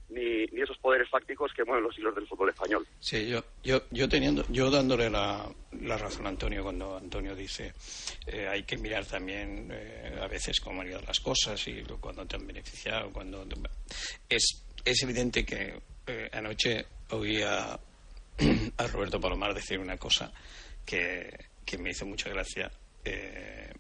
ni, 0.08 0.44
ni 0.46 0.60
esos 0.60 0.76
poderes 0.78 1.08
fácticos 1.08 1.52
que 1.56 1.64
mueven 1.64 1.84
los 1.84 1.96
hilos 1.98 2.14
del 2.14 2.26
fútbol 2.26 2.50
español. 2.50 2.86
Sí, 3.00 3.28
yo, 3.28 3.42
yo, 3.62 3.80
yo 3.90 4.08
teniendo, 4.08 4.44
yo 4.48 4.70
dándole 4.70 5.08
la, 5.08 5.46
la 5.80 5.96
razón 5.96 6.26
a 6.26 6.28
Antonio 6.28 6.62
cuando 6.62 6.98
Antonio 6.98 7.34
dice 7.34 7.72
eh, 8.26 8.46
hay 8.46 8.62
que 8.64 8.76
mirar 8.76 9.06
también 9.06 9.68
eh, 9.72 10.18
a 10.20 10.26
veces 10.26 10.60
cómo 10.60 10.82
han 10.82 10.88
ido 10.88 11.00
las 11.00 11.20
cosas 11.20 11.66
y 11.66 11.82
cuando 11.98 12.26
te 12.26 12.36
han 12.36 12.46
beneficiado, 12.46 13.10
cuando 13.10 13.46
es, 14.28 14.66
es 14.84 15.02
evidente 15.02 15.46
que 15.46 15.80
eh, 16.06 16.28
anoche 16.32 16.84
oí 17.10 17.40
a, 18.76 18.86
Roberto 18.86 19.20
Palomar 19.20 19.54
decir 19.54 19.78
una 19.78 19.96
cosa 19.96 20.32
que, 20.84 21.46
que 21.64 21.78
me 21.78 21.90
hizo 21.90 22.06
mucha 22.06 22.28
gracia 22.30 22.70
eh, 23.04 23.72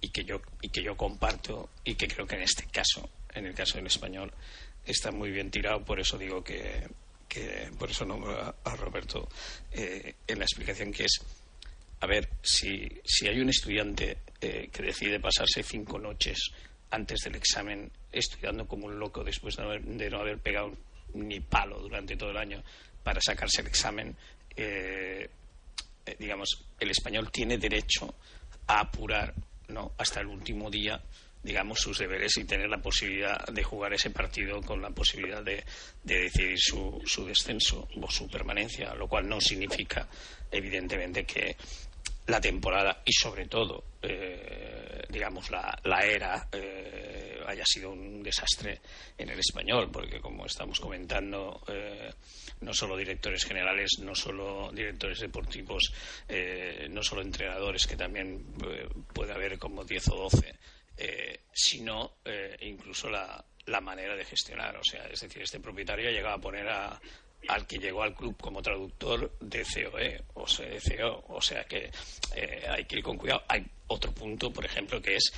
y 0.00 0.10
que 0.10 0.24
yo 0.24 0.40
y 0.62 0.68
que 0.68 0.82
yo 0.82 0.96
comparto 0.96 1.70
y 1.84 1.94
que 1.94 2.08
creo 2.08 2.26
que 2.26 2.36
en 2.36 2.42
este 2.42 2.66
caso, 2.66 3.10
en 3.34 3.46
el 3.46 3.54
caso 3.54 3.78
del 3.78 3.86
español, 3.86 4.32
está 4.84 5.10
muy 5.10 5.30
bien 5.30 5.50
tirado. 5.50 5.84
Por 5.84 6.00
eso 6.00 6.16
digo 6.16 6.42
que, 6.42 6.86
que 7.28 7.70
por 7.78 7.90
eso 7.90 8.04
nombro 8.04 8.54
a, 8.64 8.76
Roberto 8.76 9.28
eh, 9.72 10.14
en 10.26 10.38
la 10.38 10.44
explicación 10.44 10.92
que 10.92 11.04
es 11.04 11.20
a 12.00 12.06
ver 12.06 12.28
si, 12.42 12.88
si 13.04 13.26
hay 13.26 13.40
un 13.40 13.48
estudiante 13.48 14.18
eh, 14.40 14.68
que 14.72 14.82
decide 14.82 15.18
pasarse 15.18 15.62
cinco 15.62 15.98
noches 15.98 16.38
antes 16.90 17.20
del 17.24 17.34
examen 17.34 17.90
estudiando 18.12 18.66
como 18.66 18.86
un 18.86 18.98
loco 18.98 19.24
después 19.24 19.56
de 19.56 20.10
no 20.10 20.18
haber 20.18 20.38
pegado 20.38 20.72
ni 21.14 21.40
palo 21.40 21.80
durante 21.80 22.16
todo 22.16 22.30
el 22.30 22.36
año 22.36 22.62
para 23.08 23.22
sacarse 23.22 23.62
el 23.62 23.68
examen 23.68 24.14
eh, 24.54 25.30
eh, 26.04 26.16
digamos, 26.18 26.62
el 26.78 26.90
español 26.90 27.30
tiene 27.32 27.56
derecho 27.56 28.14
a 28.66 28.80
apurar 28.80 29.32
¿no? 29.68 29.92
hasta 29.96 30.20
el 30.20 30.26
último 30.26 30.70
día 30.70 31.00
digamos 31.42 31.80
sus 31.80 31.96
deberes 32.00 32.36
y 32.36 32.44
tener 32.44 32.68
la 32.68 32.82
posibilidad 32.82 33.46
de 33.46 33.62
jugar 33.62 33.94
ese 33.94 34.10
partido 34.10 34.60
con 34.60 34.82
la 34.82 34.90
posibilidad 34.90 35.42
de, 35.42 35.64
de 36.04 36.20
decidir 36.20 36.58
su, 36.58 37.00
su 37.06 37.24
descenso 37.24 37.88
o 37.98 38.10
su 38.10 38.28
permanencia, 38.28 38.92
lo 38.92 39.08
cual 39.08 39.26
no 39.26 39.40
significa 39.40 40.06
evidentemente 40.50 41.24
que 41.24 41.56
la 42.26 42.42
temporada 42.42 43.00
y 43.06 43.12
sobre 43.14 43.46
todo 43.46 43.84
eh, 44.02 45.02
digamos 45.08 45.50
la, 45.50 45.80
la 45.84 46.00
era 46.00 46.46
eh, 46.52 47.37
haya 47.48 47.64
sido 47.64 47.90
un 47.90 48.22
desastre 48.22 48.80
en 49.16 49.28
el 49.30 49.38
español 49.38 49.90
porque 49.90 50.20
como 50.20 50.46
estamos 50.46 50.78
comentando 50.80 51.62
eh, 51.68 52.10
no 52.60 52.72
solo 52.72 52.96
directores 52.96 53.44
generales 53.44 53.98
no 54.00 54.14
solo 54.14 54.70
directores 54.72 55.20
deportivos 55.20 55.92
eh, 56.28 56.86
no 56.90 57.02
solo 57.02 57.22
entrenadores 57.22 57.86
que 57.86 57.96
también 57.96 58.44
eh, 58.66 58.88
puede 59.12 59.32
haber 59.32 59.58
como 59.58 59.84
10 59.84 60.08
o 60.08 60.16
12 60.16 60.54
eh, 60.96 61.40
sino 61.52 62.14
incluso 62.60 63.08
la, 63.08 63.44
la 63.66 63.80
manera 63.80 64.16
de 64.16 64.24
gestionar 64.24 64.76
o 64.76 64.84
sea 64.84 65.06
es 65.06 65.20
decir 65.20 65.42
este 65.42 65.60
propietario 65.60 66.08
ha 66.08 66.12
llegado 66.12 66.34
a 66.34 66.40
poner 66.40 66.68
a 66.68 67.00
al 67.46 67.66
que 67.66 67.78
llegó 67.78 68.02
al 68.02 68.14
club 68.14 68.36
como 68.36 68.60
traductor 68.62 69.30
de 69.40 69.62
COE 69.62 70.24
o 70.34 70.46
sea, 70.46 70.66
de 70.66 70.80
CO, 70.80 71.24
o 71.28 71.40
sea 71.40 71.64
que 71.64 71.90
eh, 72.34 72.66
hay 72.68 72.84
que 72.84 72.96
ir 72.96 73.02
con 73.02 73.16
cuidado. 73.16 73.42
Hay 73.48 73.64
otro 73.86 74.12
punto, 74.12 74.50
por 74.50 74.64
ejemplo, 74.64 75.00
que 75.00 75.16
es 75.16 75.32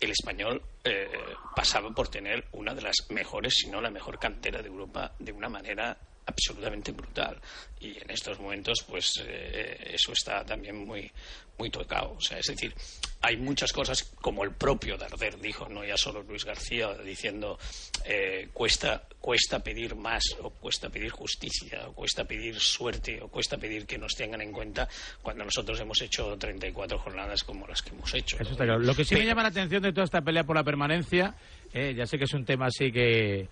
el 0.00 0.10
español 0.10 0.62
eh, 0.82 1.08
pasaba 1.54 1.90
por 1.90 2.08
tener 2.08 2.46
una 2.52 2.74
de 2.74 2.82
las 2.82 2.96
mejores, 3.10 3.54
si 3.54 3.68
no 3.68 3.80
la 3.80 3.90
mejor 3.90 4.18
cantera 4.18 4.62
de 4.62 4.68
Europa 4.68 5.12
de 5.18 5.32
una 5.32 5.48
manera 5.48 5.96
absolutamente 6.26 6.92
brutal. 6.92 7.40
Y 7.80 7.96
en 7.98 8.10
estos 8.10 8.38
momentos 8.38 8.84
pues 8.88 9.22
eh, 9.26 9.92
eso 9.94 10.12
está 10.12 10.44
también 10.44 10.84
muy 10.86 11.10
muy 11.58 11.70
tocado. 11.70 12.12
O 12.12 12.20
sea 12.20 12.38
es 12.38 12.46
decir 12.46 12.74
hay 13.22 13.36
muchas 13.36 13.72
cosas 13.72 14.02
como 14.20 14.44
el 14.44 14.52
propio 14.52 14.96
Darder 14.96 15.38
dijo 15.40 15.68
no 15.68 15.84
ya 15.84 15.96
solo 15.96 16.22
Luis 16.22 16.44
García 16.44 16.94
diciendo 17.04 17.58
eh, 18.04 18.48
cuesta 18.52 19.02
cuesta 19.20 19.62
pedir 19.62 19.94
más 19.94 20.24
o 20.40 20.50
cuesta 20.50 20.88
pedir 20.88 21.10
justicia 21.10 21.86
o 21.88 21.92
cuesta 21.92 22.24
pedir 22.24 22.58
suerte 22.58 23.20
o 23.20 23.28
cuesta 23.28 23.58
pedir 23.58 23.86
que 23.86 23.98
nos 23.98 24.14
tengan 24.14 24.40
en 24.40 24.52
cuenta 24.52 24.88
cuando 25.20 25.44
nosotros 25.44 25.78
hemos 25.80 26.00
hecho 26.00 26.36
34 26.38 26.98
jornadas 26.98 27.44
como 27.44 27.66
las 27.66 27.82
que 27.82 27.90
hemos 27.90 28.12
hecho 28.14 28.36
Eso 28.40 28.52
está 28.52 28.64
claro. 28.64 28.80
Lo 28.80 28.94
que 28.94 29.04
sí 29.04 29.14
me 29.14 29.26
llama 29.26 29.42
la 29.42 29.48
atención 29.48 29.82
de 29.82 29.92
toda 29.92 30.04
esta 30.04 30.22
pelea 30.22 30.44
por 30.44 30.56
la 30.56 30.64
permanencia, 30.64 31.34
eh, 31.72 31.94
ya 31.94 32.06
sé 32.06 32.18
que 32.18 32.24
es 32.24 32.32
un 32.32 32.44
tema 32.44 32.66
así 32.66 32.90
que 32.90 33.48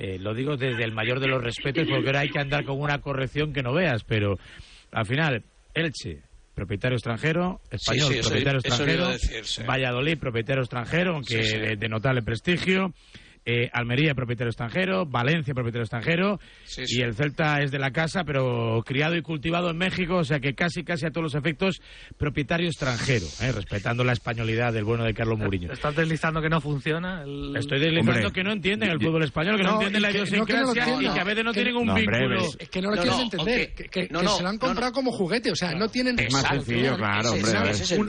eh, 0.00 0.18
lo 0.18 0.32
digo 0.32 0.56
desde 0.56 0.82
el 0.82 0.92
mayor 0.92 1.20
de 1.20 1.28
los 1.28 1.42
respetos, 1.44 1.86
porque 1.86 2.06
ahora 2.06 2.20
hay 2.20 2.30
que 2.30 2.38
andar 2.38 2.64
con 2.64 2.80
una 2.80 3.02
corrección 3.02 3.52
que 3.52 3.62
no 3.62 3.74
veas, 3.74 4.02
pero 4.02 4.38
al 4.92 5.04
final, 5.04 5.42
Elche, 5.74 6.22
propietario 6.54 6.96
extranjero, 6.96 7.60
español, 7.70 8.08
Sí, 8.14 8.20
propietario 8.20 8.60
eso 8.60 8.68
extranjero, 8.68 9.06
a 9.06 9.12
decir, 9.12 9.44
sí. 9.44 9.62
Valladolid, 9.62 10.18
propietario 10.18 10.62
extranjero, 10.62 11.14
aunque. 11.16 11.36
De, 11.36 11.76
de 11.76 11.88
notable 11.88 12.22
prestigio. 12.22 12.94
Eh, 13.50 13.70
Almería 13.72 14.14
propietario 14.14 14.50
extranjero, 14.50 15.06
Valencia 15.06 15.54
propietario 15.54 15.82
extranjero 15.82 16.38
y 16.86 17.02
el 17.02 17.14
Celta 17.14 17.60
es 17.62 17.70
de 17.70 17.78
la 17.78 17.90
casa, 17.90 18.24
pero 18.24 18.82
criado 18.86 19.16
y 19.16 19.22
cultivado 19.22 19.70
en 19.70 19.78
México, 19.78 20.16
o 20.16 20.24
sea 20.24 20.40
que 20.40 20.54
casi 20.54 20.84
casi 20.84 21.06
a 21.06 21.10
todos 21.10 21.24
los 21.24 21.34
efectos 21.34 21.80
propietario 22.16 22.68
extranjero, 22.68 23.26
¿eh? 23.42 23.52
respetando 23.52 24.04
la 24.04 24.12
españolidad 24.12 24.72
del 24.72 24.84
bueno 24.84 25.04
de 25.04 25.14
Carlos 25.14 25.38
Mourinho. 25.38 25.72
¿Estás 25.72 25.96
deslizando 25.96 26.40
que 26.40 26.48
no 26.48 26.60
funciona? 26.60 27.22
el- 27.22 27.56
Estoy 27.56 27.80
deslizando 27.80 28.12
Hombre, 28.12 28.32
que 28.32 28.44
no 28.44 28.52
entienden 28.52 28.90
el 28.90 29.00
fútbol 29.00 29.22
español, 29.24 29.56
que 29.56 29.62
no, 29.62 29.70
No, 29.70 29.74
entienden 29.76 30.02
la 30.02 30.08
que- 30.12 30.18
no, 30.18 30.24
no 30.24 30.28
idiosincrasia 30.28 30.94
y 31.00 31.12
que 31.14 31.20
a 31.20 31.24
veces 31.24 31.44
no 31.44 31.52
Que- 31.52 31.62
tienen 31.62 31.76
un 31.76 31.94
vínculo. 31.94 32.44
Es 32.58 32.68
que 32.68 32.80
no 32.82 32.90
lo 32.90 32.96
No, 32.96 33.02
quieres 33.02 33.18
no, 33.18 33.24
entender, 33.24 33.68
ok. 33.70 33.74
que, 33.76 33.84
que- 33.88 34.08
No, 34.10 34.18
que 34.20 34.24
no, 34.24 34.36
se 34.36 34.42
lo 34.42 34.48
han 34.48 34.54
no, 34.56 34.60
comprado 34.60 34.92
como 34.92 35.12
juguete, 35.12 35.50
o 35.50 35.56
sea, 35.56 35.72
no 35.74 35.88
tienen... 35.88 36.18
Es 36.18 36.32
más 36.32 36.46
sencillo, 36.46 36.96
claro, 36.96 37.32
hombre, 37.32 37.50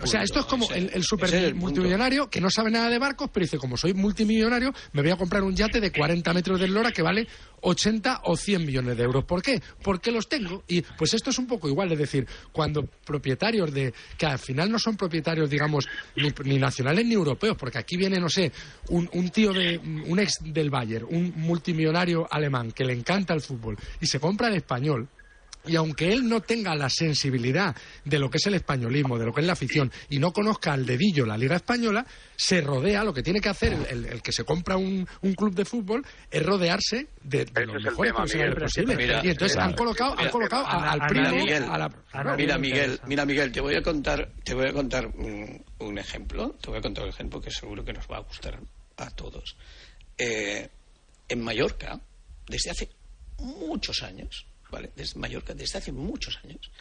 o 0.04 0.08
sea, 0.08 0.24
esto 0.24 0.40
es 0.40 0.46
como 0.46 0.70
el, 0.72 0.90
el 0.94 1.04
super 1.04 1.56
multimillonario 1.56 2.30
que 2.30 2.42
no 2.42 2.50
sabe 2.50 2.72
nada 2.72 2.90
de 2.90 3.00
barcos, 3.00 3.30
pero 3.34 3.44
dice, 3.46 3.58
como 3.58 3.78
soy 3.78 3.94
multimillonario, 3.94 4.72
me 4.94 5.02
voy 5.02 5.12
a 5.12 5.16
comprar 5.16 5.31
un 5.40 5.56
yate 5.56 5.80
de 5.80 5.92
40 5.92 6.34
metros 6.34 6.60
de 6.60 6.66
eslora 6.66 6.92
que 6.92 7.02
vale 7.02 7.28
80 7.62 8.22
o 8.26 8.36
100 8.36 8.66
millones 8.66 8.98
de 8.98 9.04
euros. 9.04 9.24
¿Por 9.24 9.42
qué? 9.42 9.62
Porque 9.84 10.12
los 10.12 10.28
tengo. 10.28 10.64
Y 10.68 10.82
pues 10.82 11.14
esto 11.14 11.30
es 11.30 11.38
un 11.38 11.48
poco 11.48 11.70
igual, 11.70 11.92
es 11.92 12.00
decir, 12.00 12.28
cuando 12.52 12.84
propietarios 13.06 13.74
de, 13.74 13.94
que 14.18 14.26
al 14.26 14.40
final 14.40 14.70
no 14.72 14.80
son 14.80 14.98
propietarios, 14.98 15.50
digamos, 15.50 15.88
ni, 16.16 16.32
ni 16.46 16.58
nacionales 16.58 17.06
ni 17.06 17.14
europeos, 17.14 17.56
porque 17.58 17.78
aquí 17.78 17.98
viene, 17.98 18.20
no 18.20 18.30
sé, 18.30 18.52
un, 18.90 19.10
un 19.14 19.30
tío 19.30 19.54
de, 19.54 19.78
un 19.78 20.20
ex 20.20 20.40
del 20.42 20.70
Bayern, 20.70 21.06
un 21.10 21.34
multimillonario 21.36 22.28
alemán 22.30 22.72
que 22.72 22.84
le 22.84 22.94
encanta 22.94 23.34
el 23.34 23.42
fútbol 23.42 23.78
y 24.00 24.08
se 24.08 24.20
compra 24.20 24.48
el 24.48 24.56
español, 24.56 25.08
y 25.66 25.76
aunque 25.76 26.12
él 26.12 26.28
no 26.28 26.42
tenga 26.42 26.74
la 26.76 26.90
sensibilidad 26.90 27.76
de 28.04 28.20
lo 28.20 28.30
que 28.30 28.38
es 28.38 28.46
el 28.48 28.56
españolismo, 28.56 29.18
de 29.20 29.26
lo 29.26 29.34
que 29.34 29.42
es 29.42 29.48
la 29.48 29.54
afición, 29.54 29.92
y 30.10 30.20
no 30.20 30.34
conozca 30.34 30.74
al 30.74 30.86
dedillo 30.86 31.26
la 31.26 31.38
Liga 31.38 31.56
Española, 31.56 32.06
se 32.36 32.62
rodea, 32.62 33.04
lo 33.04 33.14
que 33.14 33.22
tiene 33.24 33.40
que 33.40 33.50
hacer 33.50 33.74
el, 33.74 33.86
el- 33.86 34.06
el 34.06 34.22
que 34.22 34.32
se 34.32 34.44
compra 34.44 34.76
un, 34.78 35.08
un 35.22 35.34
club 35.36 35.54
de 35.54 35.66
fútbol 35.66 36.04
es 36.32 36.44
rodearse 36.44 37.08
de, 37.24 37.46
de 37.46 37.66
los 37.66 37.76
mejores 37.84 38.14
profesionales 38.14 38.56
posibles. 38.64 38.98
Mira, 38.98 39.22
y 39.24 39.30
entonces 39.30 39.58
han 39.58 39.74
colocado, 39.74 40.16
han 40.18 40.30
colocado 40.30 40.66
a- 40.66 40.92
al 40.92 41.00
primo, 41.08 41.30
Miguel, 41.46 41.64
a 41.64 41.78
la... 41.78 41.92
Ana 42.14 42.36
Mira, 42.36 42.58
Miguel, 42.58 43.00
mira, 43.06 43.26
Miguel, 43.26 43.52
te 43.52 43.62
voy 43.62 43.76
a 43.76 43.82
contar, 43.84 44.32
te 44.44 44.54
voy 44.54 44.68
a 44.68 44.74
contar 44.74 45.08
un, 45.08 45.64
un 45.80 45.98
ejemplo, 46.00 46.56
te 46.62 46.70
voy 46.70 46.80
a 46.80 46.82
contar 46.82 47.04
un 47.04 47.10
ejemplo 47.12 47.40
que 47.40 47.52
seguro 47.52 47.86
que 47.86 47.94
nos 47.94 48.06
va 48.08 48.18
a 48.18 48.22
gustar 48.22 48.60
a 48.98 49.10
todos. 49.12 49.56
Eh, 50.18 50.68
en 51.30 51.42
Mallorca, 51.44 52.00
desde 52.48 52.72
hace 52.72 52.90
muchos 53.40 54.04
años, 54.04 54.46
¿vale? 54.72 54.92
Desde 54.96 55.20
Mallorca, 55.20 55.54
desde 55.54 55.78
hace 55.78 55.92
muchos 55.92 56.40
años, 56.44 56.72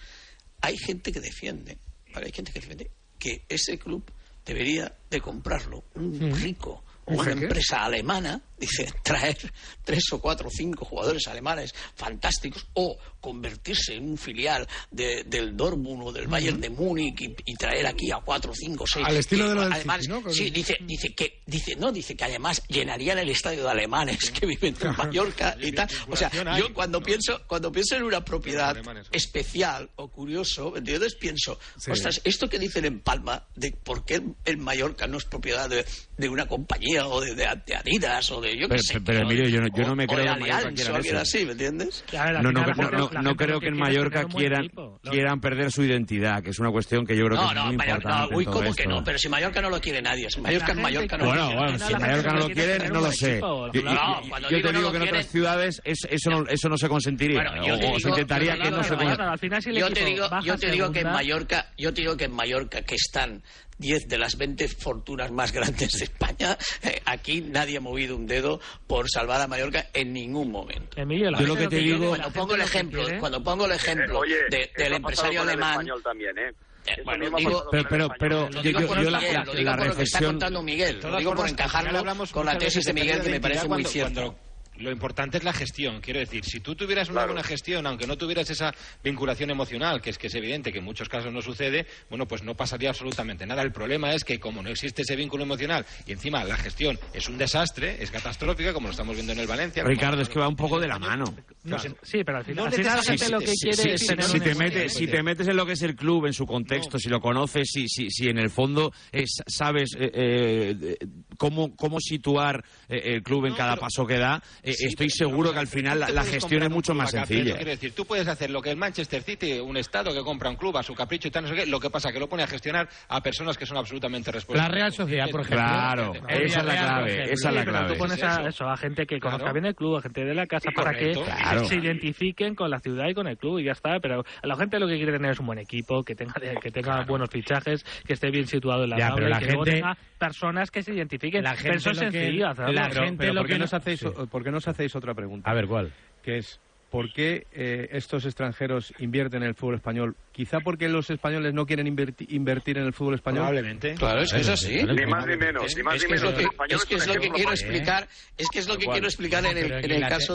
hay 0.61 0.76
gente 0.78 1.12
que 1.12 1.20
defiende, 1.20 1.78
¿vale? 2.14 2.26
Hay 2.26 2.32
gente 2.32 2.53
que 2.53 2.61
defiende 2.61 2.91
que 3.18 3.45
ese 3.49 3.78
club 3.78 4.05
debería 4.45 4.97
de 5.11 5.20
comprarlo 5.20 5.84
un 5.95 6.34
rico 6.36 6.70
o 6.70 6.89
¿Un 6.89 6.89
una 7.11 7.32
empresa 7.32 7.84
alemana, 7.84 8.40
dice, 8.58 8.92
traer 9.02 9.38
tres 9.84 10.04
o 10.12 10.20
cuatro 10.20 10.48
o 10.48 10.50
cinco 10.50 10.84
jugadores 10.84 11.26
alemanes 11.28 11.74
fantásticos 11.94 12.66
o 12.74 12.96
convertirse 13.20 13.94
en 13.94 14.11
un 14.11 14.18
filial 14.18 14.66
de- 14.90 15.24
del 15.24 15.56
Dortmund 15.56 16.02
o 16.08 16.12
del 16.12 16.26
Bayern 16.28 16.61
de 16.61 16.70
Múnich 16.70 17.20
y, 17.20 17.34
y 17.44 17.54
traer 17.54 17.86
aquí 17.86 18.11
a 18.12 18.18
cuatro, 18.18 18.52
cinco, 18.54 18.86
seis. 18.86 19.04
Al 19.06 19.16
estilo 19.16 19.44
que 19.44 19.48
de 19.50 19.54
lo 19.54 19.61
del 19.62 19.72
alemanes- 19.72 20.02
City, 20.06 20.12
¿no? 20.14 20.22
Con 20.22 20.34
Sí, 20.34 20.46
el- 20.46 20.52
dice, 20.52 20.76
dice 20.86 21.14
que, 21.14 21.42
dice, 21.46 21.76
no, 21.76 21.92
dice 21.92 22.16
que 22.16 22.24
además 22.24 22.62
llenarían 22.68 23.18
el 23.18 23.28
estadio 23.28 23.62
de 23.64 23.70
alemanes 23.70 24.30
que 24.30 24.46
viven 24.46 24.74
en 24.80 24.96
Mallorca 24.96 25.56
y 25.61 25.72
tal. 25.72 25.88
O 26.08 26.16
sea, 26.16 26.30
yo 26.58 26.72
cuando 26.72 27.02
pienso, 27.02 27.42
cuando 27.46 27.70
pienso 27.72 27.96
en 27.96 28.04
una 28.04 28.24
propiedad 28.24 28.76
especial 29.12 29.90
o 29.96 30.08
curioso, 30.08 30.70
¿me 30.70 30.78
entiendes? 30.78 31.14
Pienso, 31.16 31.58
Sí. 31.78 31.90
ostras, 31.90 32.20
esto 32.24 32.48
que 32.48 32.58
dicen 32.58 32.84
en 32.84 33.00
Palma, 33.00 33.46
de 33.54 33.72
por 33.72 34.04
qué 34.04 34.22
en 34.44 34.61
Mallorca 34.61 35.06
no 35.06 35.18
es 35.18 35.24
propiedad 35.24 35.68
de, 35.68 35.84
de 36.16 36.28
una 36.28 36.46
compañía 36.46 36.99
o 37.09 37.20
de, 37.20 37.34
de- 37.34 37.61
de 37.66 37.74
Adidas 37.76 38.30
o 38.30 38.40
de 38.40 38.55
yo 38.57 38.62
qué 38.62 38.68
Pero- 38.68 38.82
sé. 38.82 39.01
pero, 39.01 39.20
Emilio, 39.20 39.44
o- 39.44 39.48
yo 39.48 39.61
no- 39.61 39.68
yo 39.76 39.84
no 39.84 39.96
me 39.96 40.05
o 40.05 40.07
creo 40.07 40.24
que 40.24 40.30
en 40.30 40.38
Mallorca 40.40 40.72
quieran 40.74 40.94
o 40.94 40.98
eso. 40.98 41.18
así, 41.18 41.46
¿me 41.46 41.53
entiendes? 41.53 42.05
Al 42.18 42.42
No, 42.42 42.53
no, 42.53 42.64
gente- 42.64 42.82
no, 42.92 43.22
no 43.22 43.36
creo 43.36 43.61
que 43.61 43.68
en 43.68 43.76
Mallorca 43.78 44.24
quieran, 44.24 44.64
equipo. 44.64 45.01
Quieran 45.11 45.40
perder 45.40 45.70
su 45.72 45.82
identidad, 45.84 46.42
que 46.42 46.51
es 46.51 46.59
una 46.59 46.70
cuestión 46.70 47.05
que 47.07 47.16
yo 47.16 47.26
creo 47.26 47.36
No, 47.40 47.42
que 47.44 47.48
es 47.48 47.55
no, 47.55 47.66
muy 47.66 47.76
Mallorca, 47.76 47.96
importante. 47.96 48.32
no, 48.32 48.38
uy, 48.38 48.44
¿cómo 48.46 48.74
que 48.74 48.86
no? 48.86 49.05
Pero 49.05 49.18
si 49.18 49.28
Mallorca 49.28 49.61
no 49.62 49.70
lo 49.70 49.80
quiere 49.80 50.03
nadie, 50.03 50.30
si 50.30 50.40
Mallorca 50.40 50.72
en 50.72 50.82
Mallorca 50.82 51.16
no 51.16 51.24
lo 51.24 51.30
Bueno, 51.30 51.46
quiere 51.46 51.61
bueno, 51.61 51.78
no, 51.78 51.86
si 51.86 51.92
Mallorca 51.94 52.32
no 52.32 52.38
lo 52.40 52.46
quiere 52.46 52.62
quieren, 52.76 52.92
no 52.92 53.01
lo 53.01 53.12
sé. 53.12 53.40
Yo, 53.40 54.62
te 54.62 54.72
digo 54.72 54.90
que 54.90 54.96
en 54.96 55.03
otras 55.03 55.26
ciudades 55.28 55.80
es- 55.84 56.07
eso, 56.11 56.30
no, 56.68 56.76
se 56.76 56.88
consentiría. 56.88 57.42
Bueno, 57.42 57.74
o, 57.74 57.94
o 57.96 57.98
se 58.01 58.09
intentaría 58.09 58.57
que 58.57 58.70
no 58.70 58.82
se 58.82 58.94
Bueno, 58.94 59.36
yo 59.72 60.57
te 60.57 60.70
digo, 60.70 60.92
que 60.92 61.01
en 61.01 61.07
Mallorca, 61.12 61.66
yo 61.76 61.92
te 61.92 62.01
digo 62.03 62.16
que 62.16 62.24
en 62.24 62.32
Mallorca, 62.32 62.82
que 62.82 62.94
están 62.94 63.42
10 63.81 64.09
de 64.09 64.18
las 64.18 64.37
20 64.37 64.68
fortunas 64.68 65.33
más 65.33 65.53
grandes 65.53 65.91
de 65.93 66.05
España, 66.05 66.57
eh, 66.83 67.01
aquí 67.07 67.41
nadie 67.41 67.78
ha 67.78 67.81
movido 67.81 68.14
un 68.14 68.26
dedo 68.26 68.61
por 68.87 69.11
salvar 69.11 69.41
a 69.41 69.47
Mallorca 69.47 69.87
en 69.95 70.12
ningún 70.12 70.51
momento. 70.53 71.01
Emilio, 71.01 71.31
la 71.31 71.41
Yo 71.41 71.47
lo 71.47 71.57
que 71.57 71.66
te 71.68 71.76
digo- 71.78 72.11
Cuando 72.11 72.31
pongo 72.31 72.55
el 72.55 72.61
ejemplo, 72.61 73.03
cuando 73.18 73.43
pongo 73.43 73.64
el 73.66 73.72
ejemplo 73.72 74.18
Oye, 74.20 74.37
de- 74.51 74.61
eso 74.62 74.72
del 74.76 74.93
empresario 74.95 75.43
el 75.43 75.49
alemán, 75.49 75.70
español 75.72 76.03
también, 76.03 76.39
¿eh? 76.39 76.53
Eh, 76.87 77.03
bueno, 77.05 77.24
digo- 77.37 77.64
Pero, 77.70 77.83
el 77.83 77.89
pero, 77.89 78.09
pero 78.18 78.41
lo 78.49 78.51
yo, 78.51 78.62
digo 78.62 78.81
yo- 78.81 78.87
por, 78.87 78.97
yo 78.99 79.05
lo 79.05 79.11
la, 79.11 79.18
digo 79.20 79.70
la- 79.70 79.76
por 79.76 79.87
lo 79.89 79.97
que 79.97 80.03
está 80.03 80.20
contando 80.22 80.62
Miguel, 80.62 81.01
lo 81.03 81.16
digo 81.18 81.35
por 81.35 81.49
encajarlo 81.49 82.05
con 82.33 82.47
la 82.47 82.59
tesis 82.59 82.85
de 82.85 82.93
Miguel 82.93 83.22
que 83.22 83.31
me 83.31 83.41
parece 83.41 83.68
muy 83.68 83.83
cuando 83.83 84.37
lo 84.81 84.91
importante 84.91 85.39
es 85.39 85.45
la 85.45 85.53
gestión. 85.53 86.01
Quiero 86.01 86.20
decir, 86.20 86.45
si 86.45 86.61
tú 86.61 86.74
tuvieras 86.74 87.09
una 87.09 87.20
Claro. 87.20 87.33
buena 87.35 87.43
gestión, 87.47 87.87
aunque 87.87 88.07
no 88.07 88.16
tuvieras 88.16 88.49
esa 88.51 88.74
vinculación 89.05 89.51
emocional, 89.51 90.01
que 90.01 90.11
es 90.11 90.18
que 90.18 90.26
es 90.28 90.35
evidente 90.35 90.72
que 90.72 90.78
en 90.78 90.85
muchos 90.85 91.09
casos 91.09 91.33
no 91.33 91.43
sucede, 91.43 91.87
bueno, 92.09 92.26
pues 92.26 92.43
no 92.43 92.55
pasaría 92.55 92.89
absolutamente 92.91 93.47
nada. 93.47 93.62
El 93.62 93.72
problema 93.72 94.12
es 94.14 94.24
que 94.24 94.41
como 94.41 94.62
no 94.62 94.70
existe 94.70 95.03
ese 95.03 95.16
vínculo 95.16 95.45
emocional 95.45 95.85
y 96.07 96.12
encima 96.12 96.43
la 96.45 96.57
gestión 96.57 96.99
es 97.12 97.28
un 97.28 97.39
desastre, 97.39 98.03
es 98.03 98.11
catastrófica, 98.11 98.72
como 98.72 98.89
lo 98.89 98.93
estamos 98.93 99.14
viendo 99.14 99.33
en 99.33 99.39
el 99.41 99.47
Valencia. 99.47 99.85
Ricardo, 99.85 100.22
es 100.22 100.28
que 100.28 100.39
va 100.39 100.49
un 100.49 100.57
poco 100.57 100.81
de 100.81 100.89
la 100.89 100.99
mano. 100.99 101.24
No, 101.64 101.78
sí, 101.78 102.24
pero 102.24 102.39
al 102.39 102.45
final, 102.45 102.57
No 102.57 102.64
al 102.64 102.72
final 102.72 102.87
la 102.87 102.95
necesitas- 103.03 103.20
gente 103.20 103.33
lo 103.33 103.41
que 103.41 103.47
Si- 103.49 103.59
quiere 103.68 103.76
si- 103.83 103.89
es 103.91 104.01
si- 104.01 104.07
tener 104.07 104.24
si 104.24 104.37
un 104.39 104.43
te 104.45 104.55
metes 104.55 104.95
si 104.95 105.07
te 105.07 105.22
metes 105.22 105.49
en 105.49 105.57
lo 105.57 105.66
que 105.66 105.72
es 105.72 105.83
el 105.83 105.95
club 105.95 106.26
en 106.26 106.33
su 106.33 106.47
contexto 106.47 106.99
si 106.99 107.09
lo 107.09 107.20
conoces 107.20 107.68
si 107.70 107.87
si, 107.89 108.11
si 108.11 108.28
en 108.28 108.39
el 108.39 108.51
fondo 108.51 108.93
sa- 109.26 109.45
sabes 109.47 109.95
eh, 109.99 110.11
eh, 110.12 110.97
cómo 111.41 111.74
cómo 111.74 111.99
situar 112.01 112.62
eh, 112.91 113.14
el 113.14 113.22
club 113.22 113.47
en 113.47 113.55
cada 113.55 113.76
paso 113.76 114.07
que 114.07 114.18
da 114.18 114.43
eh, 114.62 114.74
Sí, 114.74 114.86
estoy 114.88 115.07
pero 115.09 115.30
seguro 115.30 115.49
no, 115.49 115.53
que 115.55 115.59
al 115.61 115.66
final 115.68 115.99
la, 116.01 116.11
la 116.11 116.22
gestión 116.22 116.62
es 116.64 116.70
mucho 116.70 116.93
más 116.95 117.11
sencilla 117.11 117.57
Quiero 117.57 117.70
decir, 117.70 117.93
tú 117.95 118.05
puedes 118.05 118.28
hacer 118.28 118.51
lo 118.51 118.61
que 118.61 118.70
el 118.70 118.76
Manchester 118.76 119.22
City, 119.22 119.59
un 119.59 119.78
estado 119.78 120.12
que 120.12 120.20
compra 120.20 120.51
un 120.51 120.57
club 120.57 120.76
a 120.76 120.82
su 120.82 120.95
capricho 120.95 121.28
y 121.28 121.30
tal, 121.30 121.45
no 121.45 121.49
sé 121.49 121.55
qué, 121.55 121.66
lo 121.66 121.80
que 121.80 121.88
pasa 121.88 122.12
que 122.12 122.20
lo 122.20 122.28
pone 122.28 122.43
a 122.43 122.47
gestionar 122.47 122.88
a 123.09 123.22
personas 123.22 123.57
que 123.57 123.64
son 123.64 123.78
absolutamente 123.78 124.30
La 124.30 124.34
responsables. 124.34 124.74
Real 124.74 124.93
Sociedad, 124.93 125.30
por 125.30 125.41
ejemplo. 125.41 125.66
Claro, 125.66 126.12
El 126.28 126.43
esa 126.43 126.61
es 126.61 126.66
la 126.66 126.72
clave, 126.76 127.22
esa 127.32 127.32
es 127.32 127.55
la 127.55 127.61
pero 127.61 127.72
clave. 127.72 127.93
Tú 127.93 127.99
pones 127.99 128.18
Es 128.18 128.22
a, 128.24 128.47
eso. 128.47 128.68
a 128.68 128.76
gente 128.76 129.07
que 129.07 129.18
conozca 129.18 129.38
Claro. 129.45 129.55
bien 129.55 129.64
el 129.66 129.74
club, 129.74 129.97
a 129.97 130.03
gente 130.03 130.24
de 130.24 130.34
la 130.34 130.47
casa, 130.47 130.70
para 130.74 130.93
que 130.93 131.14
Correcto. 131.14 131.24
Claro. 131.24 131.64
se 131.64 131.76
identifiquen 131.76 132.55
con 132.55 132.68
la 132.70 132.80
ciudad 132.80 133.09
y 133.09 133.14
con 133.14 133.26
el 133.26 133.38
club 133.38 133.59
y 133.61 133.64
ya 133.64 133.72
está. 133.72 133.99
Pero 134.01 134.24
a 134.43 134.47
la 134.47 134.57
gente 134.57 134.78
lo 134.78 134.86
que 134.86 134.97
quiere 134.97 135.12
tener 135.12 135.30
es 135.32 135.41
un 135.41 135.47
buen 135.47 135.59
equipo, 135.59 136.03
que 136.05 136.14
tenga 136.14 136.34
que 136.61 136.70
tenga 136.70 137.05
buenos 137.05 137.30
fichajes, 137.30 137.82
que 138.07 138.12
esté 138.12 138.30
bien 138.30 138.47
situado 138.47 138.84
en 138.84 138.91
la 138.91 138.99
Ya, 138.99 139.09
tabla 139.09 139.16
pero 139.16 139.28
y 139.28 139.30
la 139.30 139.38
que 139.38 139.45
luego 139.47 139.64
gente- 139.64 139.80
tenga 139.80 139.97
personas 140.18 140.70
que 140.70 140.82
se 140.82 140.93
identifiquen. 140.93 141.30
La 141.33 141.57
gente 141.57 141.76
eso 141.78 141.91
es 141.91 141.97
lo 142.01 142.11
que- 142.11 142.20
sencillo 142.20 142.49
hacerlo. 142.49 142.72
la 142.72 142.89
Pero, 142.89 143.05
gente 143.05 143.16
pero 143.18 143.33
lo 143.35 143.41
¿por, 143.41 143.47
qué 143.49 143.53
que 143.55 143.59
nos 143.61 143.72
no- 143.72 143.78
hacéis, 143.78 144.01
sí. 144.01 144.07
¿por 144.31 144.45
qué 144.45 144.51
nos 144.51 144.68
hacéis 144.68 144.97
otra 144.97 145.14
pregunta? 145.14 145.51
A 145.51 145.55
ver, 145.55 145.66
¿cuál? 145.66 145.93
Que 146.22 146.39
es, 146.39 146.61
¿por 146.91 147.12
qué 147.12 147.47
eh, 147.53 147.89
estos 147.93 148.24
extranjeros 148.26 148.93
invierten 148.99 149.43
en 149.43 149.49
el 149.49 149.55
fútbol 149.55 149.76
español? 149.76 150.16
Quizá 150.33 150.61
porque 150.61 150.89
los 150.89 151.09
españoles 151.11 151.55
no 151.55 151.66
quieren 151.66 151.87
inverti- 151.87 152.26
invertir 152.31 152.78
en 152.78 152.85
el 152.87 152.93
fútbol 152.93 153.14
español. 153.14 153.41
Probablemente. 153.47 153.95
Claro, 153.95 154.22
es 154.22 154.33
que 154.33 154.41
es 154.41 154.49
así. 154.49 154.83
Ni 154.85 155.07
más 155.07 155.26
ni 155.26 155.37
menos, 155.37 155.76
ni 155.76 155.83
más 155.83 155.95
Es 155.97 156.03
ni 156.03 156.09
que 156.09 156.14
es 156.16 156.22
lo 156.22 156.33
menos. 156.33 156.51
que, 156.68 156.74
es 156.74 156.85
que 156.87 156.95
es 156.97 157.07
lo 157.07 157.14
que 157.20 157.31
quiero 157.31 157.51
explicar, 157.53 158.09
es 158.37 158.49
que 158.49 158.59
es 158.59 158.68
lo 158.68 158.76
que 158.76 158.87
quiero 158.87 159.07
explicar 159.07 159.45
en 159.47 159.57
el, 159.59 159.91
en 159.93 160.01
caso 160.03 160.35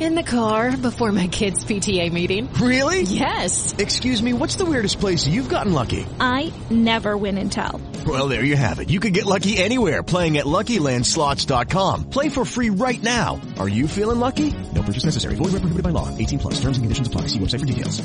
In 0.00 0.14
the 0.14 0.22
car 0.22 0.74
before 0.78 1.12
my 1.12 1.26
kids' 1.26 1.62
PTA 1.62 2.10
meeting. 2.10 2.50
Really? 2.54 3.02
Yes. 3.02 3.74
Excuse 3.76 4.22
me, 4.22 4.32
what's 4.32 4.56
the 4.56 4.64
weirdest 4.64 4.98
place 4.98 5.26
you've 5.26 5.50
gotten 5.50 5.74
lucky? 5.74 6.06
I 6.18 6.54
never 6.70 7.18
win 7.18 7.36
and 7.36 7.52
tell. 7.52 7.82
Well, 8.06 8.28
there 8.28 8.42
you 8.42 8.56
have 8.56 8.80
it. 8.80 8.88
You 8.88 8.98
can 8.98 9.12
get 9.12 9.26
lucky 9.26 9.58
anywhere 9.58 10.02
playing 10.02 10.38
at 10.38 10.46
LuckyLandSlots.com. 10.46 12.08
Play 12.08 12.30
for 12.30 12.46
free 12.46 12.70
right 12.70 13.02
now. 13.02 13.42
Are 13.58 13.68
you 13.68 13.86
feeling 13.86 14.18
lucky? 14.20 14.54
No 14.74 14.80
purchase 14.80 15.04
necessary. 15.04 15.34
Void 15.34 15.52
where 15.52 15.60
prohibited 15.60 15.82
by 15.84 15.90
law. 15.90 16.08
18 16.16 16.38
plus. 16.38 16.54
Terms 16.54 16.78
and 16.78 16.84
conditions 16.84 17.08
apply. 17.08 17.26
See 17.26 17.38
website 17.38 17.60
for 17.60 17.66
details. 17.66 18.00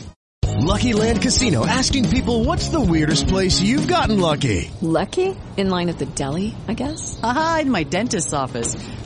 Lucky 0.58 0.94
Land 0.94 1.22
Casino 1.22 1.66
asking 1.66 2.10
people 2.10 2.44
what's 2.46 2.70
the 2.70 2.80
weirdest 2.80 3.28
place 3.28 3.62
you've 3.62 3.88
gotten 3.88 4.20
lucky? 4.20 4.72
Lucky? 4.82 5.36
In 5.58 5.70
line 5.70 5.90
at 5.90 6.00
the 6.00 6.06
deli, 6.06 6.56
I 6.68 6.74
guess? 6.74 7.20
Aha, 7.22 7.60
in 7.62 7.72
my 7.72 7.84
dentist's 7.84 8.34
office. 8.34 8.76